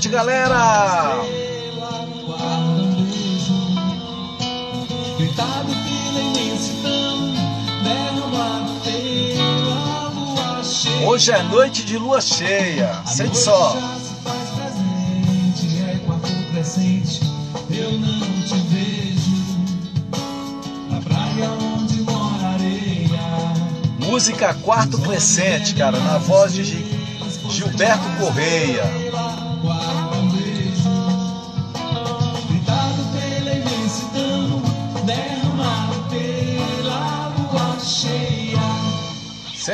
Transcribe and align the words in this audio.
noite, 0.00 0.08
galera! 0.08 1.20
Estrela 1.22 2.06
no 2.06 2.22
guarda 2.26 2.82
beijo, 3.04 3.54
gritado 5.18 5.66
pela 5.66 6.20
imensidão, 6.20 7.34
derramado 7.82 8.72
pela 8.82 10.08
lua 10.08 10.64
cheia. 10.64 11.06
Hoje 11.06 11.32
é 11.32 11.42
noite 11.42 11.84
de 11.84 11.98
lua 11.98 12.20
cheia. 12.22 13.02
Sente 13.04 13.36
só. 13.36 13.74
já 13.78 13.94
se 13.98 14.14
faz 14.24 14.48
presente, 14.56 15.82
é 15.82 15.98
quarto 16.06 16.32
crescente, 16.52 17.20
eu 17.70 17.92
não 17.92 18.20
te 18.42 18.54
vejo. 18.70 19.36
Na 20.88 21.00
praia 21.02 21.50
onde 21.50 22.00
mora 22.02 22.48
areia, 22.54 23.20
Música 23.98 24.54
Quarto 24.54 24.98
Crescente, 25.02 25.74
cara, 25.74 25.98
na 26.00 26.16
voz 26.18 26.54
de 26.54 26.64
Gi- 26.64 26.86
Gilberto 27.50 28.08
Correia. 28.18 29.09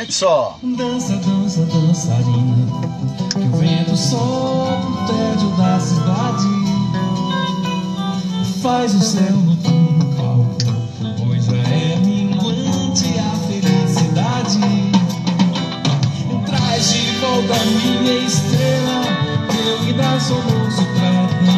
Sente 0.07 0.13
só. 0.13 0.57
Dança, 0.63 1.17
dança, 1.17 1.65
dançarina 1.65 2.65
Que 3.31 3.39
o 3.39 3.57
vento 3.57 3.95
sopra 3.97 4.87
o 4.87 5.07
tédio 5.07 5.49
da 5.57 5.79
cidade 5.79 6.47
Faz 8.61 8.95
o 8.95 9.01
céu 9.01 9.35
noturno 9.35 10.05
palco 10.15 10.57
Pois 11.17 11.45
já 11.45 11.57
é 11.57 11.97
minguante 11.97 13.19
a 13.19 13.31
felicidade 13.47 14.59
Traz 16.45 16.93
de 16.93 17.11
volta 17.19 17.53
a 17.53 17.65
minha 17.65 18.25
estrela 18.25 19.03
Eu 19.67 19.85
que 19.85 19.93
dá 19.93 20.19
soluço 20.19 20.85
pra 20.95 21.27
tanta 21.27 21.47
saudade 21.47 21.56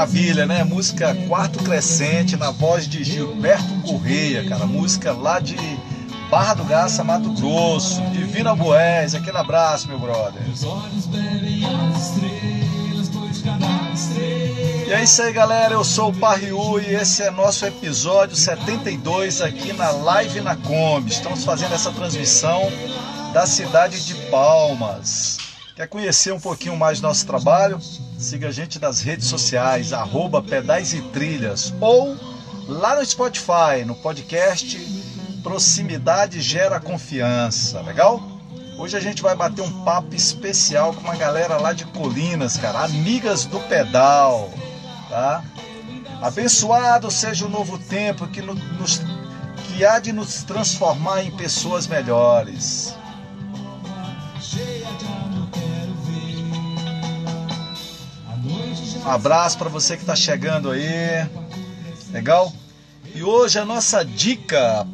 Maravilha, 0.00 0.46
né? 0.46 0.64
Música 0.64 1.14
Quarto 1.28 1.62
Crescente 1.62 2.34
na 2.34 2.50
voz 2.50 2.88
de 2.88 3.04
Gilberto 3.04 3.68
Correia, 3.82 4.48
cara. 4.48 4.64
Música 4.64 5.12
lá 5.12 5.38
de 5.38 5.58
Barra 6.30 6.54
do 6.54 6.64
Garça, 6.64 7.04
Mato 7.04 7.30
Grosso. 7.34 8.00
Divina 8.10 8.56
Boés, 8.56 9.14
aquele 9.14 9.36
abraço, 9.36 9.88
meu 9.88 9.98
brother. 9.98 10.40
E 14.86 14.90
é 14.90 15.02
isso 15.02 15.20
aí, 15.20 15.34
galera. 15.34 15.74
Eu 15.74 15.84
sou 15.84 16.08
o 16.08 16.14
Parriu 16.14 16.80
e 16.80 16.94
esse 16.94 17.22
é 17.22 17.30
nosso 17.30 17.66
episódio 17.66 18.34
72 18.34 19.42
aqui 19.42 19.74
na 19.74 19.90
Live 19.90 20.40
na 20.40 20.56
Kombi. 20.56 21.10
Estamos 21.10 21.44
fazendo 21.44 21.74
essa 21.74 21.92
transmissão 21.92 22.72
da 23.34 23.44
cidade 23.44 24.02
de 24.06 24.14
Palmas. 24.30 25.36
Quer 25.76 25.88
conhecer 25.88 26.32
um 26.32 26.40
pouquinho 26.40 26.74
mais 26.74 27.00
do 27.00 27.06
nosso 27.06 27.26
trabalho? 27.26 27.78
Siga 28.20 28.48
a 28.48 28.52
gente 28.52 28.78
nas 28.78 29.00
redes 29.00 29.26
sociais, 29.26 29.92
arroba 29.92 30.42
Pedais 30.42 30.92
e 30.92 31.00
Trilhas, 31.00 31.72
ou 31.80 32.16
lá 32.68 32.96
no 32.96 33.04
Spotify, 33.04 33.84
no 33.86 33.94
podcast 33.94 34.78
Proximidade 35.42 36.40
Gera 36.40 36.78
Confiança, 36.78 37.80
legal? 37.80 38.22
Hoje 38.78 38.96
a 38.96 39.00
gente 39.00 39.22
vai 39.22 39.34
bater 39.34 39.62
um 39.62 39.84
papo 39.84 40.14
especial 40.14 40.92
com 40.92 41.00
uma 41.00 41.16
galera 41.16 41.56
lá 41.56 41.72
de 41.72 41.84
Colinas, 41.86 42.56
cara, 42.58 42.84
amigas 42.84 43.44
do 43.46 43.58
pedal, 43.60 44.50
tá? 45.08 45.42
Abençoado 46.20 47.10
seja 47.10 47.46
o 47.46 47.48
novo 47.48 47.78
tempo 47.78 48.26
que, 48.28 48.42
no- 48.42 48.54
nos, 48.54 49.00
que 49.66 49.84
há 49.84 49.98
de 49.98 50.12
nos 50.12 50.42
transformar 50.42 51.22
em 51.24 51.30
pessoas 51.30 51.86
melhores. 51.86 52.94
Um 59.04 59.08
abraço 59.10 59.56
para 59.56 59.68
você 59.68 59.96
que 59.96 60.02
está 60.02 60.14
chegando 60.14 60.70
aí, 60.70 61.26
legal? 62.10 62.52
E 63.14 63.22
hoje 63.22 63.58
a 63.58 63.64
nossa 63.64 64.04
dica 64.04 64.86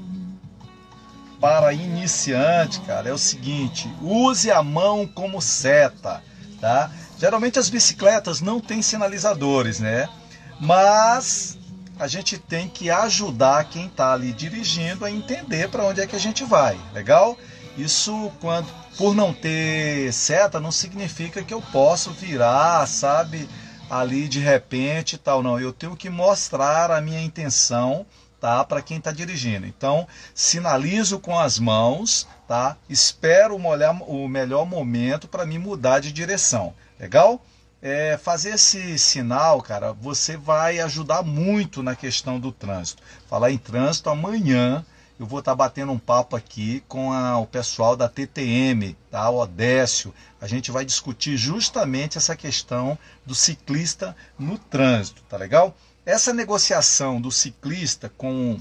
para 1.41 1.73
iniciante, 1.73 2.81
cara, 2.83 3.09
é 3.09 3.13
o 3.13 3.19
seguinte: 3.19 3.93
use 4.01 4.51
a 4.51 4.63
mão 4.63 5.07
como 5.07 5.43
seta, 5.43 6.23
tá? 6.61 6.91
Geralmente 7.19 7.59
as 7.59 7.69
bicicletas 7.69 8.41
não 8.41 8.61
têm 8.61 8.81
sinalizadores, 8.81 9.81
né? 9.81 10.09
Mas 10.61 11.59
a 11.99 12.07
gente 12.07 12.39
tem 12.39 12.69
que 12.69 12.91
ajudar 12.91 13.65
quem 13.65 13.87
está 13.87 14.13
ali 14.13 14.33
dirigindo 14.33 15.05
a 15.05 15.11
entender 15.11 15.69
para 15.69 15.85
onde 15.85 16.01
é 16.01 16.07
que 16.07 16.15
a 16.15 16.21
gente 16.21 16.45
vai, 16.45 16.79
legal? 16.95 17.37
Isso 17.77 18.31
quando 18.41 18.69
por 18.97 19.15
não 19.15 19.33
ter 19.33 20.13
seta 20.13 20.61
não 20.61 20.73
significa 20.73 21.43
que 21.43 21.53
eu 21.53 21.61
posso 21.61 22.11
virar, 22.13 22.87
sabe, 22.87 23.49
ali 23.89 24.29
de 24.29 24.41
repente 24.41 25.17
tal, 25.17 25.43
não. 25.43 25.59
Eu 25.59 25.73
tenho 25.73 25.97
que 25.97 26.11
mostrar 26.11 26.91
a 26.91 27.01
minha 27.01 27.23
intenção, 27.23 28.07
tá, 28.41 28.65
para 28.65 28.83
quem 28.83 28.99
está 28.99 29.13
dirigindo. 29.13 29.67
Então, 29.67 30.07
sinalizo 30.35 31.19
com 31.19 31.39
as 31.39 31.59
mãos, 31.59 32.27
tá? 32.47 32.77
Espero 32.89 33.57
o 33.57 34.29
melhor 34.29 34.67
momento 34.67 35.29
para 35.29 35.47
me 35.47 35.59
mudar 35.59 36.01
de 36.01 36.13
direção. 36.13 36.75
Legal? 36.99 37.45
É, 37.83 38.17
fazer 38.17 38.55
esse 38.55 38.99
sinal, 38.99 39.63
cara, 39.63 39.93
você 39.93 40.37
vai 40.37 40.81
ajudar 40.81 41.23
muito 41.23 41.83
na 41.83 41.95
questão 41.95 42.41
do 42.41 42.51
trânsito. 42.51 43.03
Falar 43.29 43.53
em 43.53 43.59
trânsito, 43.59 44.11
amanhã 44.11 44.85
eu 45.19 45.27
vou 45.27 45.39
estar 45.39 45.55
batendo 45.55 45.93
um 45.93 45.99
papo 45.99 46.37
aqui 46.37 46.83
com 46.89 47.13
a- 47.13 47.39
o 47.39 47.47
pessoal 47.47 47.97
da 47.97 48.09
TTM, 48.09 48.97
tá? 49.11 49.29
O 49.31 49.39
Odécio. 49.41 50.13
A 50.41 50.47
gente 50.47 50.71
vai 50.71 50.85
discutir 50.85 51.37
justamente 51.37 52.19
essa 52.19 52.37
questão 52.37 52.99
do 53.25 53.35
ciclista 53.35 54.15
no 54.39 54.59
trânsito, 54.59 55.23
tá 55.29 55.37
legal? 55.37 55.75
Essa 56.05 56.33
negociação 56.33 57.21
do 57.21 57.31
ciclista 57.33 58.11
com 58.17 58.61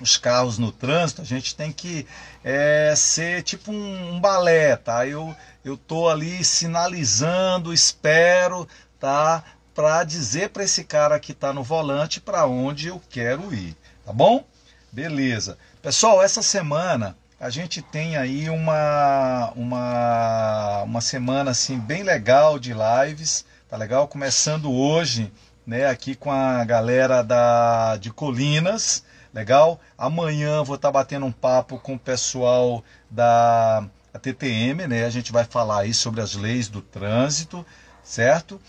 os 0.00 0.16
carros 0.16 0.58
no 0.58 0.72
trânsito, 0.72 1.22
a 1.22 1.24
gente 1.24 1.54
tem 1.54 1.72
que 1.72 2.06
é, 2.42 2.94
ser 2.96 3.42
tipo 3.42 3.70
um, 3.72 4.14
um 4.14 4.20
balé, 4.20 4.76
tá? 4.76 5.06
Eu, 5.06 5.34
eu 5.64 5.76
tô 5.76 6.08
ali 6.08 6.44
sinalizando, 6.44 7.72
espero, 7.72 8.66
tá? 8.98 9.42
Para 9.74 10.04
dizer 10.04 10.50
para 10.50 10.64
esse 10.64 10.84
cara 10.84 11.18
que 11.18 11.32
está 11.32 11.52
no 11.52 11.62
volante 11.62 12.20
para 12.20 12.46
onde 12.46 12.88
eu 12.88 13.00
quero 13.10 13.52
ir, 13.52 13.76
tá 14.04 14.12
bom? 14.12 14.44
Beleza. 14.94 15.58
Pessoal, 15.82 16.22
essa 16.22 16.40
semana 16.40 17.16
a 17.40 17.50
gente 17.50 17.82
tem 17.82 18.16
aí 18.16 18.48
uma, 18.48 19.50
uma, 19.56 20.82
uma 20.84 21.00
semana 21.00 21.50
assim 21.50 21.76
bem 21.76 22.04
legal 22.04 22.60
de 22.60 22.72
lives, 22.72 23.44
tá 23.68 23.76
legal? 23.76 24.06
Começando 24.06 24.70
hoje, 24.70 25.32
né, 25.66 25.88
aqui 25.88 26.14
com 26.14 26.30
a 26.30 26.64
galera 26.64 27.24
da, 27.24 27.96
de 27.96 28.12
Colinas, 28.12 29.02
legal? 29.34 29.80
Amanhã 29.98 30.62
vou 30.62 30.76
estar 30.76 30.92
batendo 30.92 31.26
um 31.26 31.32
papo 31.32 31.76
com 31.80 31.94
o 31.94 31.98
pessoal 31.98 32.80
da 33.10 33.84
TTM, 34.22 34.86
né? 34.86 35.06
A 35.06 35.10
gente 35.10 35.32
vai 35.32 35.44
falar 35.44 35.80
aí 35.80 35.92
sobre 35.92 36.20
as 36.20 36.36
leis 36.36 36.68
do 36.68 36.80
trânsito, 36.80 37.66
certo? 38.04 38.60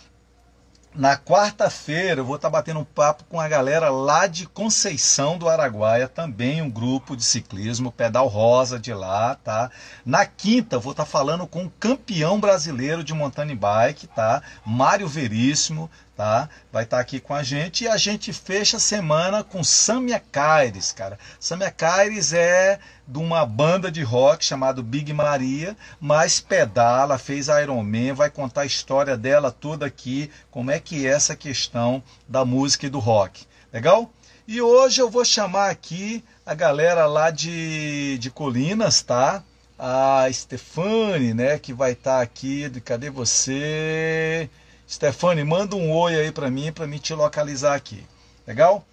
Na 0.98 1.18
quarta-feira 1.18 2.22
eu 2.22 2.26
vou 2.26 2.38
estar 2.38 2.50
batendo 2.50 2.80
um 2.80 2.86
papo 2.86 3.26
com 3.26 3.38
a 3.38 3.50
galera 3.50 3.90
lá 3.90 4.28
de 4.28 4.48
Conceição 4.48 5.38
do 5.38 5.50
Araguaia, 5.50 6.08
também 6.08 6.62
um 6.62 6.70
grupo 6.70 7.18
de 7.18 7.26
ciclismo, 7.26 7.92
Pedal 7.92 8.28
Rosa 8.28 8.80
de 8.80 8.94
lá, 8.94 9.36
tá? 9.36 9.70
Na 10.06 10.26
quinta 10.26 10.78
eu 10.78 10.80
vou 10.80 10.92
estar 10.92 11.04
falando 11.04 11.46
com 11.46 11.66
o 11.66 11.70
campeão 11.70 12.40
brasileiro 12.40 13.04
de 13.04 13.14
mountain 13.14 13.54
bike, 13.58 14.08
tá? 14.08 14.42
Mário 14.66 15.06
Veríssimo, 15.06 15.92
tá? 16.16 16.50
Vai 16.72 16.84
estar 16.84 17.00
aqui 17.00 17.20
com 17.20 17.34
a 17.34 17.44
gente 17.44 17.84
e 17.84 17.88
a 17.88 17.98
gente 17.98 18.32
fecha 18.32 18.78
a 18.78 18.80
semana 18.80 19.44
com 19.44 19.64
Samia 19.64 20.20
Caires, 20.20 20.92
cara. 20.92 21.20
Samia 21.40 21.70
Caires 21.70 22.34
é 22.34 22.80
de 23.08 23.20
uma 23.20 23.46
banda 23.46 23.92
de 23.92 24.02
rock 24.02 24.44
chamado 24.44 24.82
Big 24.82 25.12
Maria, 25.14 25.76
mas 26.00 26.40
pedala, 26.40 27.18
fez 27.18 27.48
Ironman, 27.48 28.14
vai 28.14 28.30
contar 28.30 28.62
a 28.62 28.66
história 28.66 29.18
dela 29.18 29.52
toda 29.52 29.86
aqui, 29.86 30.32
como 30.50 30.72
é 30.72 30.80
que 30.80 31.06
é 31.06 31.12
essa 31.12 31.36
questão 31.36 32.02
da 32.28 32.46
música 32.46 32.86
e 32.86 32.90
do 32.90 33.00
rock. 33.00 33.46
Legal? 33.72 34.10
E 34.48 34.62
hoje 34.62 35.02
eu 35.02 35.10
vou 35.10 35.26
chamar 35.26 35.70
aqui 35.70 36.24
a 36.46 36.54
galera 36.54 37.08
lá 37.08 37.32
de, 37.32 38.18
de 38.20 38.30
Colinas, 38.30 39.02
tá? 39.02 39.44
A 39.78 40.28
Stefane, 40.32 41.34
né, 41.34 41.60
que 41.60 41.74
vai 41.74 41.92
estar 41.92 42.22
aqui. 42.22 42.70
Cadê 42.82 43.10
você? 43.10 44.50
Stefane, 44.88 45.44
manda 45.44 45.76
um 45.76 45.92
oi 45.92 46.16
aí 46.16 46.32
para 46.32 46.50
mim, 46.50 46.72
para 46.72 46.86
mim 46.86 47.00
te 47.00 47.14
localizar 47.14 47.76
aqui. 47.76 48.06
Legal? 48.46 48.86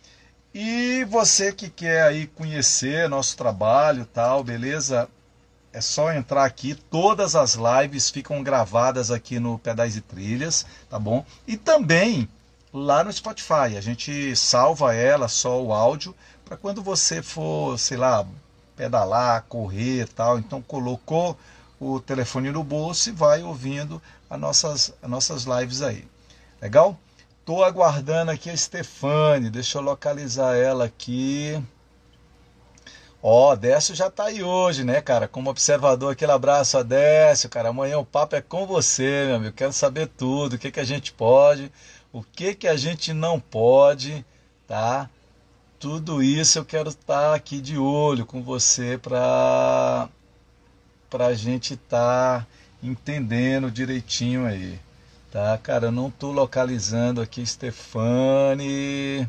E 0.54 1.04
você 1.04 1.52
que 1.52 1.68
quer 1.68 2.02
aí 2.02 2.26
conhecer 2.26 3.08
nosso 3.08 3.36
trabalho, 3.36 4.06
tal, 4.06 4.42
beleza? 4.42 5.08
É 5.72 5.80
só 5.80 6.12
entrar 6.12 6.44
aqui, 6.44 6.74
todas 6.74 7.34
as 7.34 7.54
lives 7.54 8.10
ficam 8.10 8.42
gravadas 8.42 9.10
aqui 9.10 9.38
no 9.38 9.58
Pedais 9.58 9.96
e 9.96 10.00
Trilhas, 10.00 10.66
tá 10.88 10.98
bom? 10.98 11.24
E 11.46 11.56
também 11.56 12.28
lá 12.72 13.04
no 13.04 13.12
Spotify, 13.12 13.76
a 13.76 13.80
gente 13.80 14.34
salva 14.36 14.94
ela 14.94 15.28
só 15.28 15.62
o 15.62 15.72
áudio 15.72 16.14
para 16.44 16.56
quando 16.56 16.82
você 16.82 17.22
for, 17.22 17.78
sei 17.78 17.96
lá, 17.96 18.26
pedalar, 18.76 19.44
correr, 19.48 20.08
tal, 20.08 20.38
então 20.38 20.60
colocou 20.60 21.36
o 21.82 22.00
telefone 22.00 22.50
no 22.50 22.62
bolso 22.62 23.08
e 23.08 23.12
vai 23.12 23.43
ouvindo 23.43 24.00
as 24.31 24.38
nossas, 24.38 24.94
as 25.02 25.11
nossas 25.11 25.44
lives 25.44 25.82
aí. 25.82 26.06
Legal? 26.61 26.96
Tô 27.44 27.64
aguardando 27.64 28.31
aqui 28.31 28.49
a 28.50 28.56
Stefane, 28.56 29.50
deixa 29.50 29.79
eu 29.79 29.82
localizar 29.82 30.56
ela 30.56 30.84
aqui. 30.84 31.61
Ó, 33.20 33.55
Décio 33.56 33.94
já 33.94 34.11
tá 34.11 34.25
aí 34.25 34.43
hoje, 34.43 34.84
né, 34.84 35.00
cara? 35.00 35.26
Como 35.26 35.50
observador, 35.50 36.12
aquele 36.12 36.32
abraço 36.32 36.79
a 36.79 36.82
Décio, 36.82 37.50
cara. 37.50 37.70
Amanhã 37.70 37.99
o 37.99 38.05
papo 38.05 38.37
é 38.37 38.40
com 38.40 38.67
você, 38.67 39.25
meu 39.26 39.37
amigo. 39.37 39.56
Quero 39.56 39.73
saber 39.73 40.06
tudo, 40.06 40.55
o 40.55 40.58
que, 40.58 40.70
que 40.70 40.81
a 40.81 40.84
gente 40.84 41.12
pode, 41.12 41.73
o 42.12 42.23
que, 42.23 42.55
que 42.55 42.69
a 42.69 42.76
gente 42.76 43.12
não 43.12 43.40
pode, 43.40 44.25
tá? 44.67 45.11
Tudo 45.81 46.23
isso 46.23 46.58
eu 46.58 46.64
quero 46.64 46.90
estar 46.90 47.31
tá 47.31 47.34
aqui 47.34 47.61
de 47.61 47.76
olho 47.76 48.25
com 48.25 48.40
você 48.40 48.96
para 48.99 50.08
a 51.20 51.34
gente 51.34 51.74
estar 51.74 52.40
tá 52.40 52.46
entendendo 52.82 53.70
direitinho 53.70 54.46
aí. 54.46 54.78
Tá, 55.30 55.56
cara, 55.58 55.86
eu 55.86 55.92
não 55.92 56.10
tô 56.10 56.30
localizando 56.30 57.20
aqui 57.20 57.44
Stefane. 57.46 59.28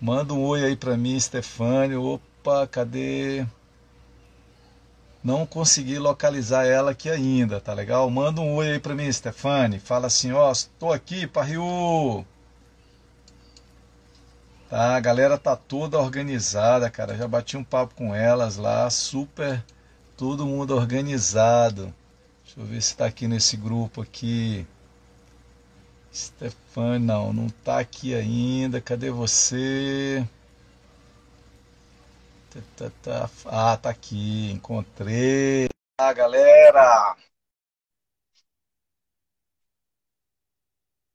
Manda 0.00 0.34
um 0.34 0.44
oi 0.44 0.64
aí 0.64 0.76
para 0.76 0.96
mim, 0.96 1.18
Stefane. 1.18 1.96
Opa, 1.96 2.66
cadê? 2.66 3.46
Não 5.24 5.44
consegui 5.44 5.98
localizar 5.98 6.64
ela 6.66 6.92
aqui 6.92 7.10
ainda, 7.10 7.60
tá 7.60 7.72
legal? 7.72 8.08
Manda 8.08 8.40
um 8.40 8.54
oi 8.54 8.72
aí 8.72 8.78
pra 8.78 8.94
mim, 8.94 9.10
Stefane. 9.12 9.78
Fala 9.78 10.06
assim, 10.06 10.32
ó, 10.32 10.52
estou 10.52 10.92
aqui, 10.92 11.26
Parriu. 11.26 12.24
Tá, 14.70 14.96
a 14.96 15.00
galera 15.00 15.38
tá 15.38 15.56
toda 15.56 15.98
organizada, 15.98 16.90
cara. 16.90 17.16
Já 17.16 17.26
bati 17.26 17.56
um 17.56 17.64
papo 17.64 17.94
com 17.94 18.14
elas 18.14 18.56
lá, 18.56 18.88
super, 18.90 19.64
todo 20.18 20.44
mundo 20.44 20.74
organizado. 20.74 21.94
Deixa 22.44 22.60
eu 22.60 22.64
ver 22.66 22.82
se 22.82 22.96
tá 22.96 23.06
aqui 23.06 23.28
nesse 23.28 23.56
grupo 23.56 24.02
aqui. 24.02 24.66
Stefane, 26.12 26.98
não, 26.98 27.32
não 27.32 27.48
tá 27.48 27.78
aqui 27.78 28.14
ainda. 28.14 28.80
Cadê 28.80 29.10
você? 29.10 30.26
Tá, 32.76 32.90
tá, 33.02 33.30
ah, 33.46 33.76
tá 33.76 33.90
aqui, 33.90 34.50
encontrei. 34.50 35.68
Ah, 36.00 36.12
galera! 36.12 37.16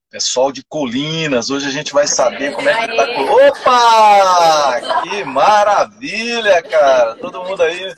Pessoal 0.10 0.52
de 0.52 0.64
Colinas, 0.64 1.50
hoje 1.50 1.68
a 1.68 1.72
gente 1.72 1.92
vai 1.92 2.08
saber 2.08 2.54
como 2.54 2.70
é 2.70 2.88
que 2.88 2.96
tá. 2.96 3.04
Opa! 3.50 5.02
Que 5.02 5.24
maravilha, 5.26 6.62
cara! 6.62 7.16
Todo 7.16 7.44
mundo 7.44 7.64
aí 7.64 7.94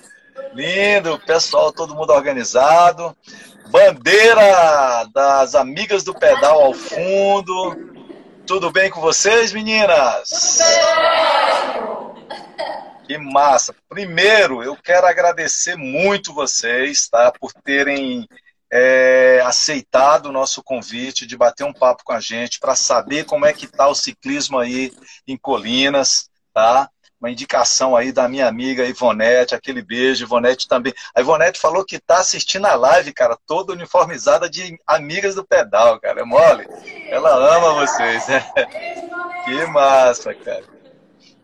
lindo, 0.55 1.19
pessoal, 1.19 1.71
todo 1.73 1.93
mundo 1.93 2.13
organizado. 2.13 3.15
Bandeira 3.69 5.05
das 5.13 5.53
amigas 5.53 6.03
do 6.03 6.13
pedal 6.13 6.61
ao 6.61 6.73
fundo. 6.73 7.75
Tudo 8.47 8.71
bem 8.71 8.89
com 8.89 9.01
vocês, 9.01 9.51
meninas? 9.51 10.59
Que 13.05 13.17
massa! 13.17 13.75
Primeiro, 13.89 14.63
eu 14.63 14.77
quero 14.77 15.05
agradecer 15.05 15.75
muito 15.75 16.33
vocês, 16.33 17.09
tá, 17.09 17.33
por 17.33 17.51
terem 17.51 18.25
é, 18.71 19.41
aceitado 19.43 20.27
o 20.27 20.31
nosso 20.31 20.63
convite 20.63 21.27
de 21.27 21.35
bater 21.35 21.65
um 21.65 21.73
papo 21.73 22.03
com 22.05 22.13
a 22.13 22.19
gente 22.21 22.59
para 22.59 22.75
saber 22.75 23.25
como 23.25 23.45
é 23.45 23.51
que 23.51 23.67
tá 23.67 23.89
o 23.89 23.95
ciclismo 23.95 24.57
aí 24.57 24.91
em 25.27 25.37
Colinas, 25.37 26.29
tá? 26.53 26.89
Uma 27.25 27.31
indicação 27.31 27.97
aí 27.97 28.11
da 28.11 28.29
minha 28.29 28.47
amiga 28.47 28.85
Ivonete, 28.85 29.55
aquele 29.55 29.81
beijo, 29.81 30.23
Ivonete 30.23 30.67
também. 30.67 30.93
A 31.15 31.21
Ivonete 31.21 31.59
falou 31.59 31.83
que 31.83 31.97
tá 31.97 32.19
assistindo 32.19 32.67
a 32.67 32.75
live, 32.75 33.11
cara, 33.11 33.35
toda 33.47 33.73
uniformizada 33.73 34.47
de 34.47 34.79
amigas 34.85 35.33
do 35.33 35.43
pedal, 35.43 35.99
cara. 35.99 36.21
É 36.21 36.23
mole? 36.23 36.67
Ela 37.09 37.57
ama 37.57 37.73
vocês, 37.73 38.27
né? 38.27 38.45
Que 39.43 39.65
massa, 39.65 40.35
cara. 40.35 40.63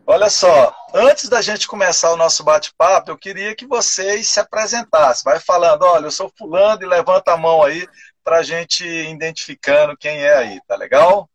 Olha 0.06 0.30
só, 0.30 0.72
antes 0.94 1.28
da 1.28 1.42
gente 1.42 1.66
começar 1.66 2.12
o 2.12 2.16
nosso 2.16 2.44
bate-papo, 2.44 3.10
eu 3.10 3.18
queria 3.18 3.54
que 3.56 3.66
vocês 3.66 4.28
se 4.28 4.38
apresentassem. 4.38 5.24
Vai 5.24 5.40
falando, 5.40 5.82
olha, 5.82 6.06
eu 6.06 6.10
sou 6.12 6.32
fulano 6.38 6.82
e 6.82 6.86
levanta 6.86 7.32
a 7.32 7.36
mão 7.36 7.60
aí 7.60 7.88
para 8.22 8.38
a 8.38 8.42
gente 8.44 8.86
identificando 8.86 9.96
quem 9.96 10.22
é 10.22 10.34
aí, 10.36 10.60
tá 10.68 10.76
legal? 10.76 11.28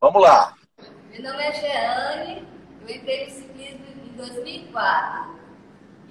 Vamos 0.00 0.20
lá. 0.20 0.52
Meu 1.10 1.22
nome 1.22 1.44
é 1.44 1.52
Jeane, 1.52 2.53
eu 2.86 2.96
entrei 2.96 3.24
no 3.24 3.30
ciclismo 3.30 3.86
em 4.04 4.16
2004 4.16 5.40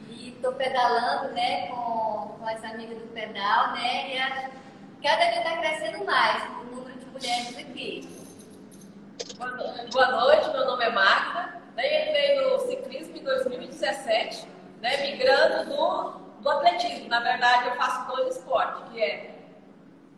e 0.09 0.29
estou 0.29 0.53
pedalando, 0.53 1.33
né, 1.33 1.67
com, 1.67 2.35
com 2.39 2.47
as 2.47 2.63
amigas 2.63 2.97
do 2.97 3.07
pedal, 3.09 3.73
né, 3.73 4.13
e 4.13 4.17
a, 4.17 4.49
cada 5.03 5.25
dia 5.29 5.37
está 5.39 5.57
crescendo 5.57 6.05
mais 6.05 6.43
o 6.61 6.75
número 6.75 6.99
de 6.99 7.05
mulheres 7.05 7.57
aqui. 7.57 8.09
Boa 9.91 10.07
noite, 10.11 10.49
meu 10.49 10.65
nome 10.65 10.85
é 10.85 10.89
Magda. 10.89 11.61
Daí 11.75 12.09
entrei 12.09 12.41
no 12.41 12.59
ciclismo 12.67 13.17
em 13.17 13.23
2017, 13.23 14.47
né, 14.81 14.97
migrando 15.11 15.69
do, 15.69 16.09
do 16.41 16.49
atletismo. 16.49 17.07
Na 17.07 17.19
verdade, 17.19 17.67
eu 17.67 17.75
faço 17.75 18.15
dois 18.15 18.35
esportes, 18.35 18.91
que 18.91 19.01
é 19.01 19.35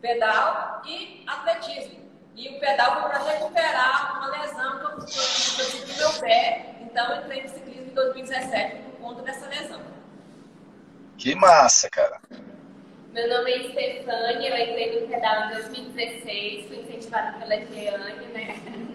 pedal 0.00 0.82
e 0.86 1.22
atletismo. 1.26 2.05
E 2.36 2.50
o 2.50 2.60
pedal 2.60 3.00
foi 3.00 3.08
para 3.08 3.32
recuperar 3.32 4.18
uma 4.18 4.42
lesão 4.42 4.78
que 4.78 4.84
eu 4.84 5.66
tive 5.70 5.92
no 5.92 5.96
meu 5.96 6.20
pé. 6.20 6.66
Então, 6.82 7.14
eu 7.14 7.22
entrei 7.22 7.42
no 7.44 7.48
ciclismo 7.48 7.90
em 7.90 7.94
2017 7.94 8.76
por 8.76 9.00
conta 9.00 9.22
dessa 9.22 9.48
lesão. 9.48 9.80
Que 11.16 11.34
massa, 11.34 11.88
cara. 11.88 12.20
Meu 13.12 13.26
nome 13.30 13.50
é 13.50 13.70
Stefania, 13.70 14.50
eu 14.50 14.70
entrei 14.70 15.00
no 15.00 15.08
pedal 15.08 15.46
em 15.46 15.54
2016, 15.54 16.66
fui 16.66 16.76
incentivada 16.76 17.38
pela 17.38 17.56
Jeane, 17.56 18.26
né? 18.26 18.56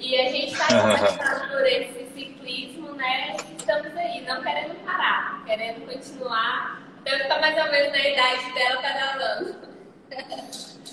E 0.00 0.16
a 0.16 0.30
gente 0.30 0.52
está 0.54 0.66
apaixonado 0.66 1.50
por 1.50 1.66
esse 1.66 2.06
ciclismo, 2.14 2.92
né? 2.94 3.36
Estamos 3.58 3.96
aí, 3.96 4.24
não 4.24 4.40
querendo 4.42 4.76
parar, 4.84 5.42
querendo 5.44 5.86
continuar. 5.86 6.80
Então, 7.02 7.16
está 7.18 7.40
mais 7.40 7.56
ou 7.56 7.70
menos 7.72 7.90
na 7.90 8.08
idade 8.08 8.52
dela 8.52 8.80
pedalando. 8.80 9.68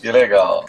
Que 0.01 0.11
legal. 0.11 0.65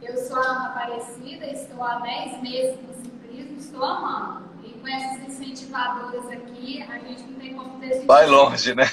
Eu 0.00 0.16
sou 0.16 0.36
a 0.36 0.40
Ana 0.40 0.68
Aparecida, 0.68 1.46
estou 1.46 1.82
há 1.82 1.98
10 1.98 2.40
meses 2.42 2.78
no 2.82 2.94
ciclismo, 2.94 3.58
estou 3.58 3.84
amando. 3.84 4.48
E 4.64 4.70
com 4.74 4.86
essas 4.86 5.28
incentivadoras 5.28 6.28
aqui, 6.28 6.82
a 6.88 6.98
gente 6.98 7.22
não 7.24 7.38
tem 7.38 7.54
como 7.54 7.80
desistir. 7.80 8.06
Vai 8.06 8.26
longe, 8.26 8.74
né? 8.74 8.84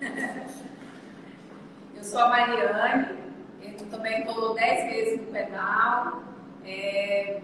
eu 1.96 2.04
sou 2.04 2.20
a 2.20 2.28
Mariane, 2.28 3.18
eu 3.62 3.86
também 3.90 4.20
estou 4.20 4.54
10 4.54 4.84
meses 4.84 5.20
no 5.20 5.32
pedal. 5.32 6.22
É, 6.64 7.40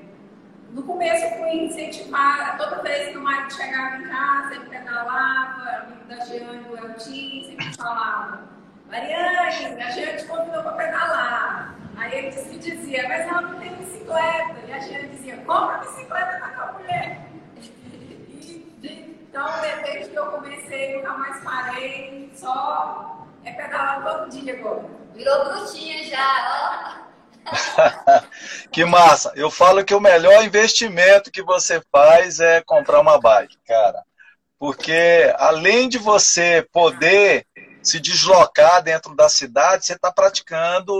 no 0.73 0.85
começo 0.85 1.25
eu 1.25 1.39
fui 1.39 1.51
incentivar, 1.65 2.57
toda 2.57 2.81
vez 2.83 3.09
que 3.09 3.19
o 3.19 3.23
marido 3.23 3.53
chegava 3.53 3.97
em 3.97 4.05
casa, 4.05 4.55
ele 4.55 4.67
pedalava, 4.67 5.69
amigo 5.85 6.05
da 6.05 6.25
Jeane, 6.25 6.65
o 6.71 6.77
Eltinho, 6.77 7.45
sempre 7.45 7.77
falava, 7.77 8.49
Mariane, 8.91 9.37
a 9.37 9.91
Jeane 9.91 10.19
te 10.19 10.25
convidou 10.27 10.63
para 10.65 10.73
pedalar. 10.73 11.77
Aí 11.97 12.19
ele 12.19 12.31
disse, 12.31 12.59
dizia, 12.59 13.09
mas 13.09 13.21
ela 13.21 13.43
não 13.43 13.61
tem 13.61 13.73
bicicleta. 13.77 14.57
E 14.67 14.73
a 14.73 14.81
Jeane 14.81 15.09
dizia, 15.11 15.37
compra 15.47 15.79
bicicleta 15.79 16.39
para 16.41 16.65
a 16.65 16.73
mulher. 16.73 17.21
então, 18.83 19.49
desde 19.85 20.11
que 20.11 20.17
eu 20.17 20.27
comecei, 20.27 20.97
nunca 20.97 21.13
mais 21.13 21.41
parei, 21.45 22.33
só 22.35 23.27
é 23.45 23.53
pedalar 23.53 24.03
todo 24.03 24.29
dia 24.29 24.55
agora. 24.55 24.85
Virou 25.15 25.45
bruxinha 25.45 26.05
já, 26.05 26.97
ó. 26.97 27.01
que 28.73 28.85
massa! 28.85 29.33
Eu 29.37 29.51
falo 29.51 29.85
que 29.85 29.95
o 29.95 30.01
melhor 30.01 30.45
investimento 30.45 31.31
que 31.31 31.43
você 31.43 31.81
faz 31.93 32.41
é 32.41 32.61
comprar 32.63 33.01
uma 33.01 33.21
bike, 33.21 33.57
cara. 33.67 34.05
Porque 34.59 35.33
além 35.39 35.89
de 35.89 35.97
você 35.97 36.67
poder 36.71 37.47
se 37.83 37.99
deslocar 37.99 38.83
dentro 38.83 39.15
da 39.15 39.29
cidade, 39.29 39.87
você 39.87 39.95
está 39.95 40.13
praticando 40.13 40.93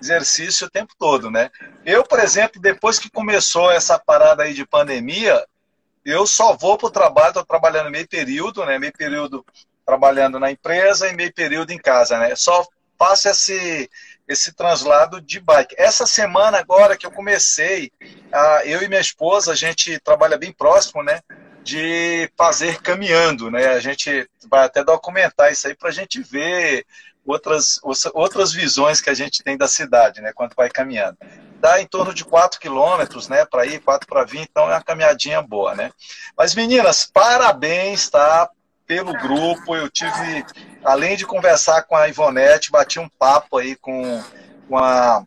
exercício 0.00 0.66
o 0.66 0.70
tempo 0.70 0.94
todo, 0.98 1.30
né? 1.30 1.50
Eu, 1.84 2.02
por 2.02 2.18
exemplo, 2.18 2.60
depois 2.60 2.98
que 2.98 3.10
começou 3.10 3.70
essa 3.70 3.98
parada 3.98 4.42
aí 4.42 4.54
de 4.54 4.66
pandemia, 4.66 5.44
eu 6.04 6.26
só 6.26 6.56
vou 6.56 6.76
para 6.76 6.88
o 6.88 6.90
trabalho, 6.90 7.28
estou 7.28 7.44
trabalhando 7.44 7.90
meio 7.90 8.08
período, 8.08 8.64
né? 8.64 8.78
Meio 8.78 8.92
período 8.92 9.44
trabalhando 9.86 10.38
na 10.40 10.50
empresa 10.50 11.08
e 11.08 11.14
meio 11.14 11.32
período 11.32 11.70
em 11.70 11.78
casa, 11.78 12.18
né? 12.18 12.34
Só 12.34 12.66
faço 12.98 13.28
esse, 13.28 13.90
esse 14.28 14.52
translado 14.52 15.20
de 15.20 15.40
bike. 15.40 15.74
Essa 15.78 16.06
semana 16.06 16.58
agora 16.58 16.96
que 16.96 17.06
eu 17.06 17.10
comecei, 17.10 17.92
eu 18.64 18.82
e 18.82 18.88
minha 18.88 19.00
esposa, 19.00 19.52
a 19.52 19.56
gente 19.56 19.98
trabalha 20.00 20.36
bem 20.36 20.52
próximo, 20.52 21.02
né? 21.02 21.20
De 21.62 22.30
fazer 22.36 22.80
caminhando, 22.80 23.50
né? 23.50 23.68
A 23.68 23.80
gente 23.80 24.28
vai 24.48 24.64
até 24.64 24.82
documentar 24.82 25.52
isso 25.52 25.68
aí 25.68 25.74
para 25.74 25.90
a 25.90 25.92
gente 25.92 26.20
ver 26.20 26.84
outras, 27.24 27.80
outras 28.14 28.52
visões 28.52 29.00
que 29.00 29.10
a 29.10 29.14
gente 29.14 29.42
tem 29.42 29.56
da 29.56 29.68
cidade, 29.68 30.20
né? 30.20 30.32
Quando 30.34 30.54
vai 30.54 30.68
caminhando. 30.68 31.16
Dá 31.60 31.80
em 31.80 31.86
torno 31.86 32.12
de 32.12 32.24
4 32.24 32.58
quilômetros, 32.58 33.28
né? 33.28 33.44
Para 33.44 33.64
ir, 33.64 33.80
4 33.80 34.06
para 34.06 34.24
vir, 34.24 34.40
então 34.40 34.64
é 34.64 34.74
uma 34.74 34.82
caminhadinha 34.82 35.40
boa, 35.40 35.74
né? 35.74 35.92
Mas 36.36 36.54
meninas, 36.54 37.06
parabéns, 37.06 38.10
tá? 38.10 38.50
Pelo 38.84 39.12
grupo, 39.12 39.76
eu 39.76 39.88
tive 39.88 40.44
além 40.84 41.16
de 41.16 41.24
conversar 41.24 41.82
com 41.82 41.94
a 41.94 42.08
Ivonete, 42.08 42.70
bati 42.70 42.98
um 42.98 43.08
papo 43.08 43.58
aí 43.58 43.76
com, 43.76 44.22
com 44.68 44.76
a, 44.76 45.24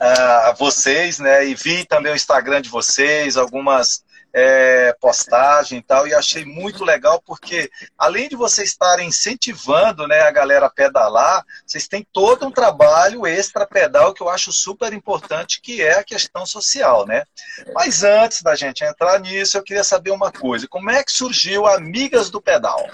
a, 0.00 0.54
vocês, 0.58 1.20
né? 1.20 1.46
E 1.46 1.54
vi 1.54 1.84
também 1.84 2.12
o 2.12 2.16
Instagram 2.16 2.60
de 2.60 2.68
vocês, 2.68 3.36
algumas 3.36 4.04
é, 4.38 4.92
postagens 5.00 5.80
e 5.80 5.82
tal, 5.82 6.06
e 6.06 6.12
achei 6.12 6.44
muito 6.44 6.84
legal 6.84 7.22
porque, 7.24 7.70
além 7.96 8.28
de 8.28 8.36
vocês 8.36 8.68
estarem 8.68 9.08
incentivando 9.08 10.06
né, 10.06 10.20
a 10.20 10.30
galera 10.30 10.66
a 10.66 10.70
pedalar, 10.70 11.42
vocês 11.66 11.88
têm 11.88 12.06
todo 12.12 12.46
um 12.46 12.50
trabalho 12.50 13.26
extra 13.26 13.66
pedal 13.66 14.12
que 14.12 14.22
eu 14.22 14.28
acho 14.28 14.52
super 14.52 14.92
importante, 14.92 15.58
que 15.62 15.80
é 15.80 15.98
a 15.98 16.04
questão 16.04 16.44
social, 16.44 17.06
né? 17.06 17.24
Mas 17.72 18.04
antes 18.04 18.42
da 18.42 18.54
gente 18.54 18.84
entrar 18.84 19.18
nisso, 19.20 19.56
eu 19.56 19.62
queria 19.62 19.82
saber 19.82 20.10
uma 20.10 20.30
coisa: 20.30 20.68
como 20.68 20.90
é 20.90 21.02
que 21.02 21.12
surgiu 21.12 21.64
Amigas 21.64 22.28
do 22.28 22.42
Pedal? 22.42 22.90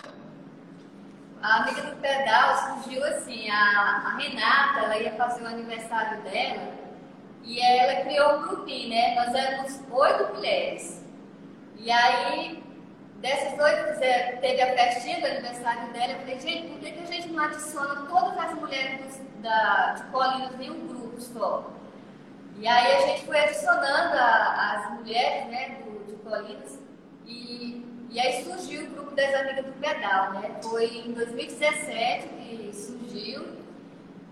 A 1.43 1.63
amiga 1.63 1.83
do 1.83 1.97
pedal 1.97 2.57
surgiu 2.57 3.05
assim, 3.05 3.51
a, 3.51 3.57
a, 3.57 4.17
Renata, 4.17 4.79
ela 4.79 4.97
ia 4.97 5.13
fazer 5.17 5.43
o 5.43 5.49
aniversário 5.49 6.23
dela 6.23 6.69
e 7.43 7.61
ela 7.61 8.05
criou 8.05 8.39
um 8.39 8.43
grupinho, 8.43 8.91
né? 8.91 9.17
Nós 9.17 9.35
éramos 9.35 9.81
oito 9.91 10.35
mulheres. 10.35 11.02
E 11.83 11.91
aí, 11.91 12.63
dessas 13.17 13.59
oito, 13.59 14.01
teve 14.41 14.63
a 14.63 14.75
festinha 14.75 15.21
do 15.21 15.27
aniversário 15.27 15.93
dela, 15.93 16.13
eu 16.13 16.19
falei, 16.21 16.39
gente, 16.39 16.69
por 16.69 16.79
que, 16.79 16.93
que 16.93 17.03
a 17.03 17.07
gente 17.07 17.29
não 17.29 17.45
adiciona 17.45 18.07
todas 18.07 18.39
as 18.39 18.55
mulheres 18.55 19.21
da, 19.43 19.95
de 19.95 20.05
Colinas 20.05 20.61
em 20.61 20.71
um 20.71 20.87
grupo 20.87 21.21
só? 21.21 21.71
E 22.57 22.69
aí 22.69 22.93
a 22.95 23.07
gente 23.09 23.27
foi 23.27 23.37
adicionando 23.37 24.17
a, 24.17 24.75
as 24.77 24.93
mulheres, 24.93 25.49
né, 25.49 25.79
do, 25.85 26.05
de 26.07 26.17
Colinas 26.23 26.79
e 27.27 27.93
e 28.13 28.21
aí 28.21 28.45
surgiu 28.45 28.85
o 28.85 28.91
grupo 28.91 29.17
das 29.17 29.35
amigas 29.35 29.65
do 29.65 29.73
pedal, 29.81 30.35
né? 30.35 30.51
Foi 30.63 30.85
em 30.85 31.13
2017 31.13 32.29
que 32.29 32.71
surgiu. 32.75 33.57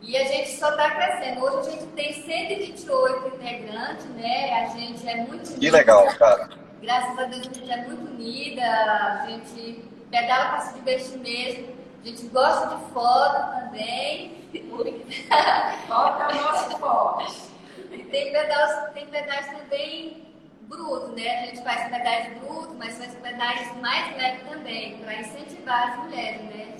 E 0.02 0.18
a 0.18 0.24
gente 0.24 0.50
só 0.58 0.68
está 0.72 0.90
crescendo. 0.90 1.42
Hoje 1.42 1.68
a 1.68 1.72
gente 1.72 1.86
tem 1.86 2.12
128 2.12 3.36
integrantes, 3.36 4.04
né? 4.10 4.64
A 4.64 4.76
gente 4.76 5.08
é 5.08 5.16
muito. 5.24 5.58
Que 5.58 5.70
legal, 5.70 6.06
cara. 6.18 6.59
Graças 6.82 7.18
a 7.18 7.24
Deus 7.24 7.40
a 7.40 7.52
gente 7.52 7.70
é 7.70 7.76
muito 7.86 8.10
unida. 8.10 8.62
A 8.62 9.26
gente 9.26 9.84
pedala 10.10 10.48
para 10.50 10.60
se 10.60 10.74
divertir 10.74 11.18
mesmo. 11.18 11.74
A 12.02 12.06
gente 12.08 12.26
gosta 12.28 12.76
de 12.76 12.92
foto 12.92 13.60
também. 13.60 14.40
Foto 15.86 16.22
é 16.22 16.26
o 16.26 16.42
nosso 16.42 16.78
forte. 16.78 17.50
Tem 18.10 18.32
pedais, 18.32 18.92
tem 18.94 19.06
pedais 19.06 19.46
também 19.46 20.26
bruto, 20.62 21.08
né? 21.12 21.42
A 21.42 21.46
gente 21.46 21.62
faz 21.62 21.88
pedais 21.88 22.38
brutos, 22.38 22.76
mas 22.76 22.96
faz 22.96 23.14
pedais 23.16 23.76
mais 23.80 24.16
leves 24.16 24.48
também, 24.48 24.98
para 24.98 25.14
incentivar 25.16 25.90
as 25.90 25.96
mulheres, 25.98 26.42
né? 26.42 26.76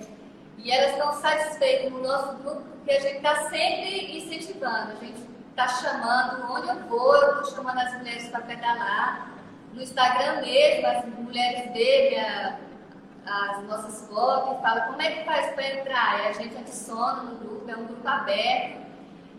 E 0.59 0.71
elas 0.71 0.93
estão 0.93 1.13
satisfeitas 1.21 1.93
no 1.93 2.03
nosso 2.03 2.37
grupo 2.39 2.63
porque 2.63 2.93
a 2.93 3.01
gente 3.01 3.17
está 3.17 3.49
sempre 3.49 4.19
incentivando, 4.19 4.93
a 4.93 5.05
gente 5.05 5.21
está 5.51 5.69
chamando, 5.69 6.53
onde 6.53 6.69
eu 6.69 6.89
vou, 6.89 7.15
eu 7.15 7.43
estou 7.43 7.57
chamando 7.57 7.79
as 7.79 7.95
mulheres 7.99 8.29
para 8.29 8.41
pedalar. 8.41 9.40
No 9.73 9.83
Instagram 9.83 10.41
mesmo, 10.43 10.87
as 10.87 11.05
mulheres 11.07 11.73
veem 11.73 12.19
as 13.27 13.63
nossas 13.65 14.09
fotos 14.09 14.59
e 14.59 14.63
falam 14.63 14.87
como 14.89 15.03
é 15.03 15.11
que 15.11 15.25
faz 15.25 15.55
para 15.55 15.69
entrar. 15.69 16.25
E 16.25 16.29
a 16.29 16.33
gente 16.33 16.57
adiciona 16.57 17.23
no 17.23 17.37
grupo, 17.37 17.71
é 17.71 17.77
um 17.77 17.85
grupo 17.85 18.09
aberto. 18.09 18.81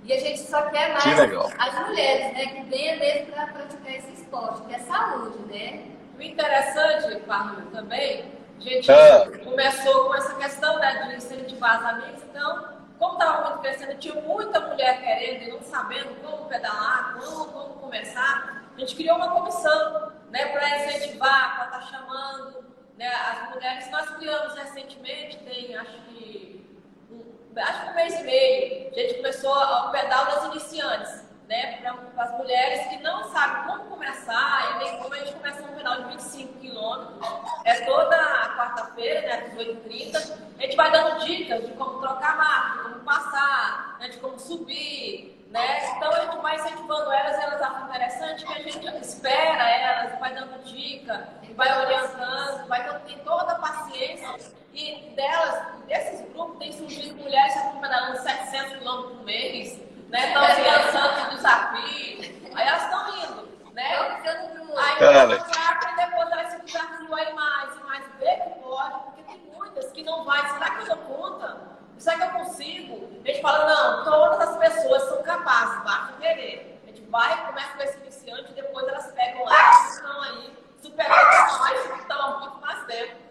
E 0.03 0.13
a 0.13 0.19
gente 0.19 0.39
só 0.39 0.63
quer 0.69 0.93
mais 0.93 1.03
que 1.03 1.09
as 1.59 1.87
mulheres, 1.87 2.33
né, 2.33 2.45
que 2.47 2.61
venham 2.63 2.97
mesmo 2.97 3.33
para 3.33 3.47
praticar 3.47 3.95
esse 3.95 4.13
esporte, 4.13 4.61
que 4.63 4.73
é 4.73 4.79
saúde, 4.79 5.37
né? 5.53 5.83
O 6.17 6.21
interessante, 6.21 7.19
Carlos, 7.21 7.69
também, 7.71 8.25
a 8.57 8.61
gente 8.61 8.91
ah. 8.91 9.27
começou 9.43 10.05
com 10.05 10.15
essa 10.15 10.33
questão 10.35 10.79
né, 10.79 11.07
de 11.07 11.15
incentivar 11.17 11.77
as 11.77 11.85
amigas, 11.85 12.23
então, 12.23 12.67
como 12.97 13.13
estava 13.13 13.49
muito 13.49 13.61
crescendo, 13.61 13.97
tinha 13.99 14.15
muita 14.15 14.59
mulher 14.59 15.01
querendo 15.01 15.43
e 15.43 15.51
não 15.51 15.61
sabendo 15.61 16.15
como 16.21 16.45
pedalar, 16.45 17.15
como, 17.19 17.45
como 17.45 17.73
começar, 17.75 18.63
a 18.75 18.79
gente 18.79 18.95
criou 18.95 19.17
uma 19.17 19.29
comissão 19.29 20.11
né, 20.31 20.45
para 20.47 20.77
incentivar, 20.77 21.55
para 21.55 21.65
estar 21.65 21.79
tá 21.79 21.85
chamando 21.87 22.65
né, 22.97 23.07
as 23.07 23.49
mulheres. 23.53 23.91
Nós 23.91 24.09
criamos 24.11 24.55
recentemente, 24.55 25.37
tem 25.39 25.75
acho 25.75 25.97
que 26.03 26.61
acho 27.55 27.83
que 27.83 27.89
um 27.89 27.95
mês 27.95 28.19
e 28.19 28.23
meio, 28.23 28.91
a 28.91 28.95
gente 28.95 29.15
começou 29.15 29.53
o 29.53 29.91
pedal 29.91 30.25
das 30.25 30.45
iniciantes, 30.45 31.25
né? 31.49 31.81
Para 31.81 32.23
as 32.23 32.37
mulheres 32.37 32.87
que 32.87 32.97
não 33.03 33.29
sabem 33.29 33.63
como 33.65 33.89
começar, 33.89 34.75
e 34.75 34.83
nem 34.85 34.97
como 34.99 35.13
a 35.13 35.17
gente 35.17 35.33
começa 35.33 35.63
um 35.63 35.75
pedal 35.75 36.03
de 36.03 36.09
25 36.11 36.59
quilômetros. 36.59 37.29
É 37.65 37.85
toda 37.85 38.15
a 38.15 38.55
quarta-feira, 38.55 39.21
né? 39.21 39.33
Às 39.33 39.53
18h30. 39.53 40.15
A 40.57 40.61
gente 40.61 40.75
vai 40.77 40.91
dando 40.91 41.25
dicas 41.25 41.65
de 41.65 41.73
como 41.73 41.99
trocar 41.99 42.37
marca, 42.37 42.83
como 42.83 43.03
passar, 43.03 43.97
né, 43.99 44.07
de 44.07 44.17
como 44.19 44.39
subir. 44.39 45.40
Né? 45.51 45.85
Então 45.97 46.09
a 46.09 46.19
gente 46.21 46.37
vai 46.37 46.55
incentivando 46.55 47.11
elas, 47.11 47.37
elas 47.37 47.61
acham 47.61 47.87
interessante 47.89 48.45
que 48.45 48.53
a 48.53 48.61
gente 48.61 49.01
espera 49.01 49.69
elas, 49.69 50.17
vai 50.17 50.33
dando 50.33 50.63
dica, 50.63 51.27
vai 51.55 51.77
orientando, 51.77 52.67
vai 52.69 52.83
dando, 52.85 53.05
tem 53.05 53.17
toda 53.19 53.51
a 53.51 53.55
paciência 53.55 54.33
e 54.73 55.11
delas, 55.13 55.83
desses 55.87 56.21
grupos, 56.31 56.57
tem 56.57 56.71
surgido 56.71 57.17
mulheres 57.17 57.51
que 57.51 57.59
estão 57.59 57.81
pedalando 57.81 58.21
700 58.21 58.77
km 58.77 59.01
por 59.09 59.23
mês, 59.25 59.77
né? 60.07 60.27
Estão 60.27 60.45
se 60.55 60.61
lançando 60.61 61.29
de 61.29 61.35
desafio. 61.35 62.51
Aí 62.55 62.67
elas 62.67 62.83
estão 62.83 63.17
indo, 63.17 63.73
né? 63.73 63.97
Aí 64.77 65.03
elas 65.03 65.41
e 65.41 65.95
depois 65.97 66.31
elas 66.31 66.53
se 66.53 66.61
desafiam 66.61 67.13
aí 67.13 67.33
mais 67.33 67.75
e 67.75 67.83
mais. 67.83 68.05
Vê 68.19 68.35
que 68.37 68.49
pode, 68.61 68.99
porque 69.03 69.23
tem 69.23 69.41
muitas 69.53 69.91
que 69.91 70.01
não 70.03 70.23
vai. 70.23 70.49
Será 70.49 70.69
que 70.69 70.81
eu 70.83 70.95
dou 70.95 70.97
conta? 70.97 71.70
Será 72.01 72.17
que 72.17 72.23
eu 72.23 72.45
consigo? 72.45 73.11
A 73.23 73.27
gente 73.27 73.41
fala, 73.43 73.67
não, 73.67 74.03
todas 74.03 74.49
as 74.49 74.57
pessoas 74.57 75.03
são 75.03 75.21
capazes, 75.21 75.83
basta 75.83 76.13
querer. 76.19 76.81
A 76.83 76.87
gente 76.87 77.01
vai, 77.03 77.45
começa 77.45 77.77
com 77.77 77.83
esse 77.83 77.97
iniciante 77.99 78.53
depois 78.53 78.87
elas 78.87 79.11
pegam 79.11 79.45
lá, 79.45 79.87
estão 79.87 80.21
aí, 80.23 80.57
superando 80.81 81.59
nós 81.59 81.87
que 81.93 81.99
estão 81.99 82.19
há 82.19 82.39
muito 82.39 82.59
mais 82.59 82.83
tempo. 82.85 83.21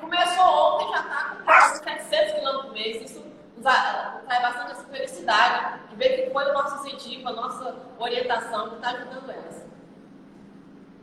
Começou 0.00 0.44
ontem, 0.44 0.90
já 0.90 1.00
está 1.02 1.36
com 1.36 1.44
quase 1.44 1.84
700 1.84 2.32
km 2.40 2.62
por 2.62 2.72
mês. 2.72 3.02
Isso 3.02 3.24
traz 3.62 4.42
bastante 4.42 4.72
essa 4.72 4.84
felicidade 4.84 5.88
de 5.88 5.94
ver 5.94 6.24
que 6.24 6.32
foi 6.32 6.50
o 6.50 6.52
nosso 6.54 6.84
incentivo, 6.84 7.28
a 7.28 7.32
nossa 7.32 7.76
orientação 8.00 8.70
que 8.70 8.74
está 8.74 8.90
ajudando 8.90 9.30
elas. 9.30 9.67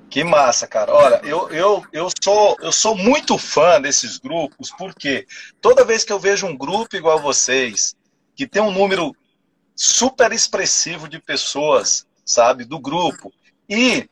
Que 0.09 0.23
massa, 0.23 0.67
cara. 0.67 0.93
Olha, 0.93 1.21
eu, 1.23 1.49
eu, 1.49 1.85
eu, 1.91 2.09
sou, 2.23 2.55
eu 2.61 2.71
sou 2.71 2.95
muito 2.95 3.37
fã 3.37 3.81
desses 3.81 4.17
grupos, 4.17 4.71
porque 4.77 5.27
toda 5.61 5.83
vez 5.83 6.03
que 6.03 6.13
eu 6.13 6.19
vejo 6.19 6.47
um 6.47 6.55
grupo 6.55 6.95
igual 6.95 7.19
vocês, 7.19 7.95
que 8.35 8.47
tem 8.47 8.61
um 8.61 8.71
número 8.71 9.15
super 9.75 10.31
expressivo 10.31 11.07
de 11.07 11.19
pessoas, 11.19 12.05
sabe, 12.25 12.63
do 12.63 12.79
grupo, 12.79 13.31
e 13.67 14.07